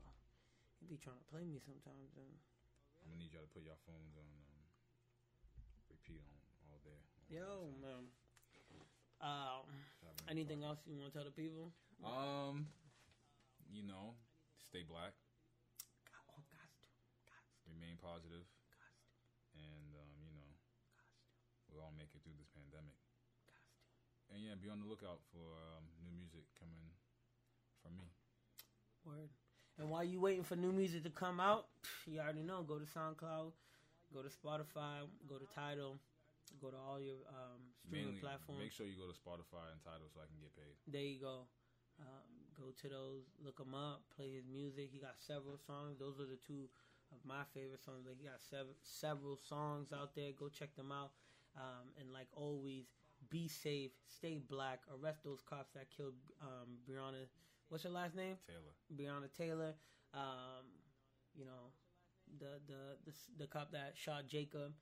you 0.84 0.92
be 0.92 1.00
trying 1.00 1.16
to 1.16 1.28
play 1.32 1.48
me 1.48 1.64
sometimes. 1.64 2.12
Then. 2.12 2.28
I'm 2.28 3.16
gonna 3.16 3.24
need 3.24 3.32
y'all 3.32 3.48
to 3.48 3.54
put 3.56 3.64
your 3.64 3.80
phones 3.88 4.20
on 4.20 4.28
um, 4.28 4.60
repeat 5.88 6.20
on 6.20 6.36
all 6.68 6.84
day. 6.84 7.00
on 7.00 7.24
Yo, 7.32 7.40
all 7.40 7.72
the 7.72 7.88
time. 7.88 7.88
man. 7.88 8.04
Um, 9.24 9.64
anything 10.28 10.68
else 10.68 10.84
you 10.84 11.00
want 11.00 11.16
to 11.16 11.16
tell 11.16 11.24
the 11.24 11.32
people? 11.32 11.72
Um, 12.04 12.68
you 13.72 13.88
know, 13.88 14.20
stay 14.60 14.84
black, 14.84 15.16
God, 16.12 16.36
oh, 16.36 16.44
to, 16.44 17.72
remain 17.72 17.96
positive, 17.96 18.44
to, 18.44 18.66
gots 18.76 19.00
to, 19.08 19.16
and 19.56 19.96
um, 19.96 20.12
you 20.20 20.36
know, 20.36 20.52
gots 20.52 21.85
to, 21.96 22.04
make 22.04 22.12
it 22.12 22.20
through 22.24 22.36
this 22.36 22.52
pandemic. 22.52 23.00
And 24.34 24.44
yeah, 24.44 24.60
be 24.60 24.68
on 24.68 24.84
the 24.84 24.90
lookout 24.90 25.24
for 25.32 25.56
um, 25.56 25.88
new 26.04 26.12
music 26.12 26.44
coming 26.60 26.92
from 27.80 27.96
me. 27.96 28.12
Word. 29.08 29.32
And 29.80 29.88
while 29.88 30.04
you 30.04 30.20
waiting 30.20 30.44
for 30.44 30.56
new 30.56 30.72
music 30.72 31.04
to 31.04 31.14
come 31.14 31.40
out, 31.40 31.68
you 32.08 32.20
already 32.20 32.44
know. 32.44 32.64
Go 32.64 32.80
to 32.80 32.88
SoundCloud, 32.88 33.52
go 34.12 34.20
to 34.24 34.32
Spotify, 34.32 35.08
go 35.28 35.38
to 35.38 35.48
Tidal, 35.54 36.00
go 36.60 36.72
to 36.72 36.80
all 36.80 37.00
your 37.00 37.20
um, 37.28 37.60
streaming 37.86 38.16
Mainly, 38.16 38.24
platforms. 38.24 38.60
make 38.60 38.72
sure 38.72 38.88
you 38.88 38.96
go 38.98 39.08
to 39.08 39.16
Spotify 39.16 39.72
and 39.72 39.80
Tidal 39.84 40.08
so 40.12 40.20
I 40.24 40.28
can 40.28 40.40
get 40.40 40.56
paid. 40.56 40.76
There 40.88 41.04
you 41.06 41.20
go. 41.20 41.48
Um, 42.00 42.28
go 42.56 42.72
to 42.72 42.88
those, 42.90 43.24
look 43.44 43.60
him 43.60 43.76
up, 43.76 44.04
play 44.16 44.32
his 44.32 44.48
music. 44.48 44.90
He 44.92 45.00
got 45.00 45.16
several 45.20 45.60
songs. 45.60 46.00
Those 46.00 46.20
are 46.20 46.28
the 46.28 46.40
two 46.40 46.68
of 47.12 47.20
my 47.24 47.44
favorite 47.54 47.84
songs. 47.84 48.08
Like 48.08 48.18
he 48.20 48.26
got 48.26 48.42
sev- 48.42 48.80
several 48.84 49.38
songs 49.38 49.92
out 49.94 50.16
there. 50.16 50.32
Go 50.32 50.50
check 50.50 50.76
them 50.76 50.92
out. 50.92 51.12
Um, 51.58 51.88
and 52.00 52.12
like 52.12 52.28
always, 52.36 52.86
be 53.30 53.48
safe, 53.48 53.92
stay 54.08 54.40
black, 54.50 54.82
arrest 54.92 55.24
those 55.24 55.42
cops 55.42 55.72
that 55.74 55.88
killed 55.96 56.14
um, 56.42 56.78
Breonna. 56.90 57.26
What's 57.70 57.84
your 57.84 57.94
last 57.94 58.16
name? 58.16 58.36
Taylor, 58.48 58.74
Breonna 58.94 59.34
Taylor. 59.38 59.74
Um, 60.14 60.66
you 61.34 61.46
know, 61.46 61.72
the 62.40 62.60
the 62.68 62.98
the 63.06 63.14
the 63.40 63.48
cop 63.48 63.72
that 63.72 63.94
shot 63.96 64.28
Jacob. 64.28 64.74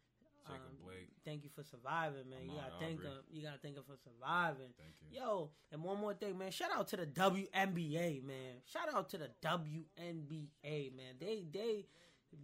Jacob 0.46 0.62
Um, 0.62 0.86
Blake. 0.86 1.08
Thank 1.24 1.44
you 1.46 1.50
for 1.56 1.64
surviving, 1.64 2.30
man. 2.30 2.40
you 2.44 2.52
gotta 2.58 2.74
thank 2.80 3.02
him. 3.02 3.12
You 3.32 3.44
gotta 3.44 3.60
thank 3.60 3.78
him 3.78 3.84
for 3.88 3.96
surviving. 3.96 4.74
Thank 4.78 4.96
you. 5.02 5.20
Yo, 5.22 5.52
and 5.72 5.82
one 5.84 6.00
more 6.02 6.14
thing, 6.14 6.38
man. 6.38 6.52
Shout 6.52 6.70
out 6.76 6.88
to 6.90 6.98
the 6.98 7.06
WNBA, 7.06 8.24
man. 8.26 8.60
Shout 8.66 8.94
out 8.94 9.08
to 9.10 9.18
the 9.20 9.30
WNBA, 9.42 10.96
man. 10.96 11.16
They 11.20 11.46
they 11.52 11.86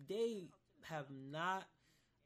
they 0.07 0.47
have 0.83 1.05
not 1.11 1.67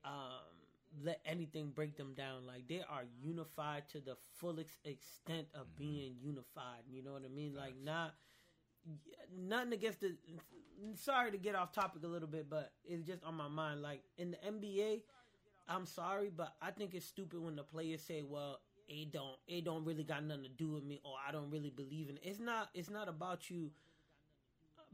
um, 0.06 0.53
let 1.02 1.22
anything 1.26 1.72
break 1.74 1.98
them 1.98 2.14
down. 2.14 2.46
Like 2.46 2.68
they 2.68 2.82
are 2.90 3.04
unified 3.22 3.90
to 3.90 4.00
the 4.00 4.16
full 4.36 4.60
ex- 4.60 4.78
extent 4.84 5.48
of 5.54 5.68
mm-hmm. 5.68 5.80
being 5.80 6.16
unified. 6.22 6.84
You 6.90 7.04
know 7.04 7.14
what 7.14 7.24
I 7.26 7.34
mean? 7.34 7.56
Like 7.56 7.76
not 7.84 8.14
nothing 9.38 9.74
against 9.74 10.02
the. 10.02 10.16
Sorry 10.96 11.32
to 11.32 11.38
get 11.38 11.56
off 11.56 11.72
topic 11.72 12.04
a 12.04 12.08
little 12.08 12.28
bit, 12.28 12.50
but 12.50 12.74
it's 12.84 13.06
just 13.08 13.24
on 13.24 13.36
my 13.36 13.48
mind. 13.48 13.82
Like 13.82 14.02
in 14.18 14.32
the 14.32 14.38
NBA, 14.38 15.02
I'm 15.68 15.86
sorry, 15.86 16.30
but 16.36 16.56
I 16.62 16.72
think 16.72 16.94
it's 16.94 17.06
stupid 17.06 17.40
when 17.42 17.56
the 17.56 17.64
players 17.64 18.02
say, 18.02 18.22
"Well, 18.22 18.60
it 18.88 19.12
don't 19.12 19.38
it 19.48 19.66
don't 19.66 19.86
really 19.86 20.04
got 20.04 20.24
nothing 20.24 20.44
to 20.44 20.50
do 20.50 20.70
with 20.70 20.84
me 20.84 21.00
or 21.04 21.16
I 21.28 21.32
don't 21.32 21.50
really 21.50 21.70
believe 21.70 22.10
in 22.10 22.18
it. 22.18 22.24
It's 22.24 22.40
not 22.40 22.70
it's 22.74 22.90
not 22.90 23.08
about 23.08 23.50
you 23.50 23.72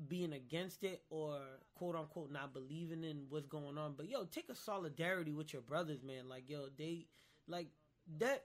being 0.07 0.33
against 0.33 0.83
it 0.83 1.01
or 1.09 1.39
quote 1.75 1.95
unquote 1.95 2.31
not 2.31 2.53
believing 2.53 3.03
in 3.03 3.23
what's 3.29 3.47
going 3.47 3.77
on. 3.77 3.93
But 3.97 4.09
yo, 4.09 4.25
take 4.25 4.49
a 4.49 4.55
solidarity 4.55 5.33
with 5.33 5.53
your 5.53 5.61
brothers, 5.61 6.03
man. 6.03 6.29
Like 6.29 6.49
yo, 6.49 6.67
they 6.77 7.07
like 7.47 7.67
that 8.19 8.43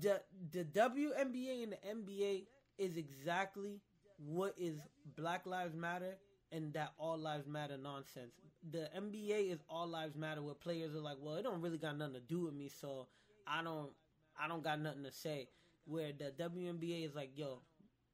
the 0.00 0.20
the 0.52 0.64
WNBA 0.64 1.62
and 1.62 1.72
the 1.72 1.76
NBA 1.88 2.46
is 2.78 2.96
exactly 2.96 3.80
what 4.18 4.54
is 4.58 4.78
Black 5.16 5.46
Lives 5.46 5.74
Matter 5.74 6.16
and 6.52 6.72
that 6.74 6.92
all 6.98 7.18
lives 7.18 7.46
matter 7.46 7.76
nonsense. 7.76 8.34
The 8.70 8.88
NBA 8.96 9.52
is 9.52 9.60
all 9.68 9.86
lives 9.88 10.14
matter 10.14 10.42
where 10.42 10.54
players 10.54 10.94
are 10.94 11.00
like, 11.00 11.16
well, 11.20 11.34
it 11.34 11.42
don't 11.42 11.60
really 11.60 11.78
got 11.78 11.96
nothing 11.98 12.14
to 12.14 12.20
do 12.20 12.40
with 12.40 12.54
me, 12.54 12.68
so 12.68 13.08
I 13.46 13.62
don't 13.62 13.90
I 14.38 14.48
don't 14.48 14.62
got 14.62 14.80
nothing 14.80 15.04
to 15.04 15.12
say. 15.12 15.48
Where 15.86 16.12
the 16.12 16.32
WNBA 16.38 17.04
is 17.04 17.14
like, 17.14 17.32
yo, 17.36 17.60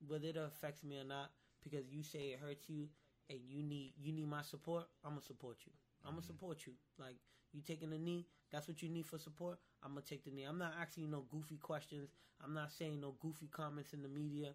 whether 0.06 0.28
it 0.28 0.36
affects 0.36 0.82
me 0.82 0.98
or 0.98 1.04
not, 1.04 1.30
because 1.62 1.84
you 1.90 2.02
say 2.02 2.34
it 2.34 2.40
hurts 2.40 2.68
you 2.68 2.88
and 3.28 3.38
you 3.46 3.62
need 3.62 3.92
you 4.00 4.12
need 4.12 4.28
my 4.28 4.42
support, 4.42 4.84
I'm 5.04 5.12
gonna 5.12 5.22
support 5.22 5.58
you. 5.66 5.72
I'm 6.04 6.12
gonna 6.12 6.22
mm-hmm. 6.22 6.26
support 6.26 6.66
you. 6.66 6.72
Like 6.98 7.16
you 7.52 7.62
taking 7.62 7.92
a 7.92 7.98
knee, 7.98 8.26
that's 8.50 8.68
what 8.68 8.82
you 8.82 8.88
need 8.88 9.06
for 9.06 9.18
support. 9.18 9.58
I'm 9.82 9.90
gonna 9.90 10.02
take 10.02 10.24
the 10.24 10.30
knee. 10.30 10.44
I'm 10.44 10.58
not 10.58 10.74
asking 10.80 11.04
you 11.04 11.10
no 11.10 11.24
goofy 11.30 11.56
questions. 11.56 12.10
I'm 12.42 12.54
not 12.54 12.72
saying 12.72 13.00
no 13.00 13.14
goofy 13.20 13.48
comments 13.50 13.92
in 13.92 14.02
the 14.02 14.08
media. 14.08 14.50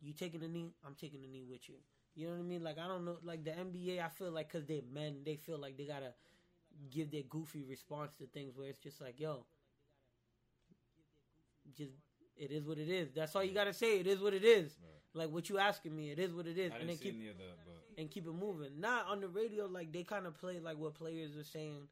You 0.00 0.12
taking 0.12 0.40
the 0.40 0.48
knee, 0.48 0.72
I'm 0.86 0.94
taking 0.94 1.22
the 1.22 1.28
knee 1.28 1.44
with 1.48 1.68
you. 1.68 1.76
You 2.14 2.26
know 2.26 2.32
what 2.32 2.40
I 2.40 2.44
mean? 2.44 2.62
Like 2.64 2.78
I 2.78 2.88
don't 2.88 3.04
know, 3.04 3.18
like 3.22 3.44
the 3.44 3.50
NBA. 3.50 4.04
I 4.04 4.08
feel 4.08 4.30
like 4.30 4.52
because 4.52 4.66
they're 4.66 4.82
men, 4.92 5.18
they 5.24 5.36
feel 5.36 5.58
like 5.58 5.76
they 5.76 5.84
gotta 5.84 6.14
give 6.90 7.10
their 7.10 7.22
goofy 7.28 7.62
response 7.62 8.12
to 8.18 8.26
things 8.26 8.56
where 8.56 8.68
it's 8.68 8.78
just 8.78 9.00
like, 9.00 9.18
yo, 9.18 9.44
just 11.76 11.92
it 12.38 12.50
is 12.50 12.64
what 12.64 12.78
it 12.78 12.88
is. 12.88 13.08
That's 13.14 13.34
all 13.34 13.44
you 13.44 13.52
gotta 13.52 13.72
say. 13.74 13.98
It 13.98 14.06
is 14.06 14.20
what 14.20 14.34
it 14.34 14.44
is. 14.44 14.76
Like 15.14 15.30
what 15.30 15.48
you 15.48 15.58
asking 15.58 15.96
me, 15.96 16.10
it 16.10 16.18
is 16.18 16.32
what 16.32 16.46
it 16.46 16.58
is, 16.58 16.72
I 16.72 16.78
and 16.78 16.88
then 16.88 16.96
keep 16.96 17.18
that, 17.38 18.00
and 18.00 18.10
keep 18.10 18.26
it 18.26 18.32
moving. 18.32 18.78
Not 18.78 19.06
on 19.06 19.20
the 19.20 19.28
radio, 19.28 19.66
like 19.66 19.92
they 19.92 20.04
kind 20.04 20.26
of 20.26 20.38
play 20.38 20.60
like 20.60 20.78
what 20.78 20.94
players 20.94 21.36
are 21.36 21.44
saying, 21.44 21.88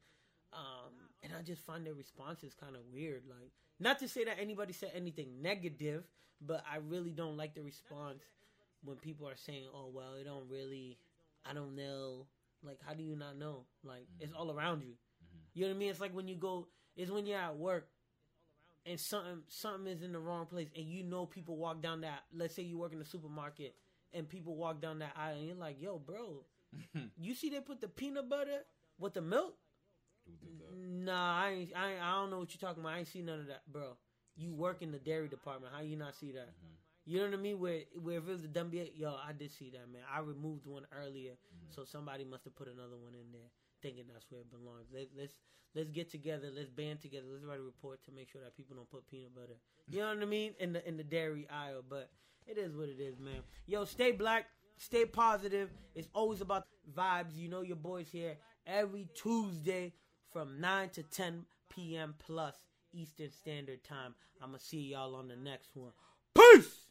um, 0.53 0.93
and 1.23 1.33
I 1.37 1.41
just 1.41 1.61
find 1.65 1.85
their 1.85 1.95
responses 1.95 2.53
kind 2.53 2.75
of 2.75 2.81
weird. 2.93 3.23
Like, 3.27 3.51
not 3.79 3.99
to 3.99 4.07
say 4.07 4.23
that 4.25 4.37
anybody 4.39 4.71
said 4.71 4.91
anything 4.95 5.41
negative, 5.41 6.03
but 6.39 6.63
I 6.71 6.77
really 6.77 7.11
don't 7.11 7.37
like 7.37 7.55
the 7.55 7.63
response 7.63 8.23
when 8.83 8.97
people 8.97 9.27
are 9.27 9.35
saying, 9.35 9.65
"Oh 9.73 9.89
well, 9.91 10.13
it 10.13 10.23
don't 10.23 10.47
really, 10.49 10.97
I 11.43 11.53
don't 11.53 11.75
know." 11.75 12.27
Like, 12.63 12.79
how 12.85 12.93
do 12.93 13.03
you 13.03 13.15
not 13.15 13.37
know? 13.37 13.65
Like, 13.83 14.07
it's 14.19 14.33
all 14.33 14.51
around 14.51 14.83
you. 14.83 14.93
You 15.53 15.63
know 15.63 15.69
what 15.69 15.75
I 15.75 15.79
mean? 15.79 15.89
It's 15.89 15.99
like 15.99 16.15
when 16.15 16.27
you 16.27 16.35
go, 16.35 16.67
it's 16.95 17.11
when 17.11 17.25
you're 17.25 17.39
at 17.39 17.57
work 17.57 17.89
and 18.87 18.99
something 18.99 19.41
something 19.47 19.91
is 19.91 20.01
in 20.01 20.13
the 20.13 20.19
wrong 20.19 20.45
place 20.45 20.69
and 20.75 20.85
you 20.85 21.03
know 21.03 21.25
people 21.25 21.57
walk 21.57 21.81
down 21.81 22.01
that 22.01 22.23
let's 22.33 22.55
say 22.55 22.63
you 22.63 22.77
work 22.77 22.93
in 22.93 22.99
the 22.99 23.05
supermarket 23.05 23.75
and 24.13 24.27
people 24.29 24.55
walk 24.55 24.81
down 24.81 24.99
that 24.99 25.11
aisle 25.15 25.35
and 25.35 25.45
you're 25.45 25.55
like 25.55 25.81
yo 25.81 25.99
bro 25.99 26.43
you 27.17 27.33
see 27.33 27.49
they 27.49 27.59
put 27.59 27.81
the 27.81 27.87
peanut 27.87 28.29
butter 28.29 28.63
with 28.99 29.13
the 29.13 29.21
milk? 29.21 29.55
Who 30.25 30.33
did 30.45 30.59
that? 30.59 31.05
nah 31.05 31.43
I 31.43 31.49
ain't, 31.49 31.71
I 31.75 31.91
ain't, 31.93 32.01
I 32.01 32.11
don't 32.15 32.29
know 32.29 32.39
what 32.39 32.53
you're 32.53 32.67
talking 32.67 32.83
about. 32.83 32.95
I 32.95 32.99
ain't 32.99 33.07
see 33.07 33.21
none 33.21 33.39
of 33.39 33.47
that 33.47 33.61
bro. 33.71 33.97
You 34.35 34.53
work 34.53 34.81
in 34.81 34.91
the 34.91 34.99
dairy 34.99 35.27
department. 35.27 35.73
How 35.73 35.81
you 35.81 35.95
not 35.95 36.15
see 36.15 36.31
that? 36.33 36.49
Mm-hmm. 36.49 36.73
You 37.05 37.19
know 37.19 37.25
what 37.25 37.39
I 37.39 37.41
mean? 37.41 37.59
Where 37.59 37.79
where 38.01 38.17
if 38.17 38.27
it 38.27 38.31
was 38.31 38.41
the 38.41 38.47
WNBA 38.49 38.91
yo 38.95 39.15
I 39.15 39.31
did 39.31 39.51
see 39.51 39.69
that 39.71 39.91
man. 39.91 40.01
I 40.13 40.19
removed 40.19 40.65
one 40.65 40.85
earlier 40.91 41.31
mm-hmm. 41.31 41.71
so 41.73 41.85
somebody 41.85 42.25
must 42.25 42.43
have 42.43 42.55
put 42.55 42.67
another 42.67 42.97
one 42.97 43.13
in 43.13 43.31
there 43.31 43.49
thinking 43.81 44.05
that's 44.11 44.25
where 44.29 44.41
it 44.41 44.51
belongs. 44.51 44.87
Let, 44.93 45.07
let's 45.17 45.33
let's 45.75 45.89
get 45.89 46.09
together. 46.09 46.49
Let's 46.55 46.69
band 46.69 47.01
together. 47.01 47.25
Let's 47.31 47.45
write 47.45 47.59
a 47.59 47.63
report 47.63 48.03
to 48.05 48.11
make 48.11 48.29
sure 48.29 48.41
that 48.41 48.55
people 48.55 48.75
don't 48.75 48.89
put 48.89 49.07
peanut 49.07 49.35
butter. 49.35 49.57
You 49.89 49.99
know 49.99 50.09
what 50.09 50.21
I 50.21 50.25
mean? 50.25 50.53
In 50.59 50.73
the 50.73 50.87
in 50.87 50.97
the 50.97 51.03
dairy 51.03 51.47
aisle 51.49 51.83
but 51.87 52.09
it 52.45 52.57
is 52.57 52.75
what 52.75 52.89
it 52.89 52.99
is 52.99 53.19
man. 53.19 53.41
Yo 53.65 53.85
stay 53.85 54.11
black 54.11 54.45
stay 54.77 55.05
positive. 55.05 55.69
It's 55.95 56.07
always 56.13 56.41
about 56.41 56.67
vibes. 56.95 57.35
You 57.35 57.49
know 57.49 57.61
your 57.61 57.75
boys 57.75 58.07
here 58.11 58.37
every 58.65 59.07
Tuesday 59.15 59.93
from 60.31 60.59
9 60.59 60.89
to 60.89 61.03
10 61.03 61.45
p.m. 61.69 62.15
plus 62.19 62.55
Eastern 62.93 63.31
Standard 63.31 63.83
Time. 63.83 64.13
I'm 64.41 64.49
gonna 64.49 64.59
see 64.59 64.91
y'all 64.91 65.15
on 65.15 65.27
the 65.27 65.35
next 65.35 65.75
one. 65.75 65.91
Peace 66.35 66.85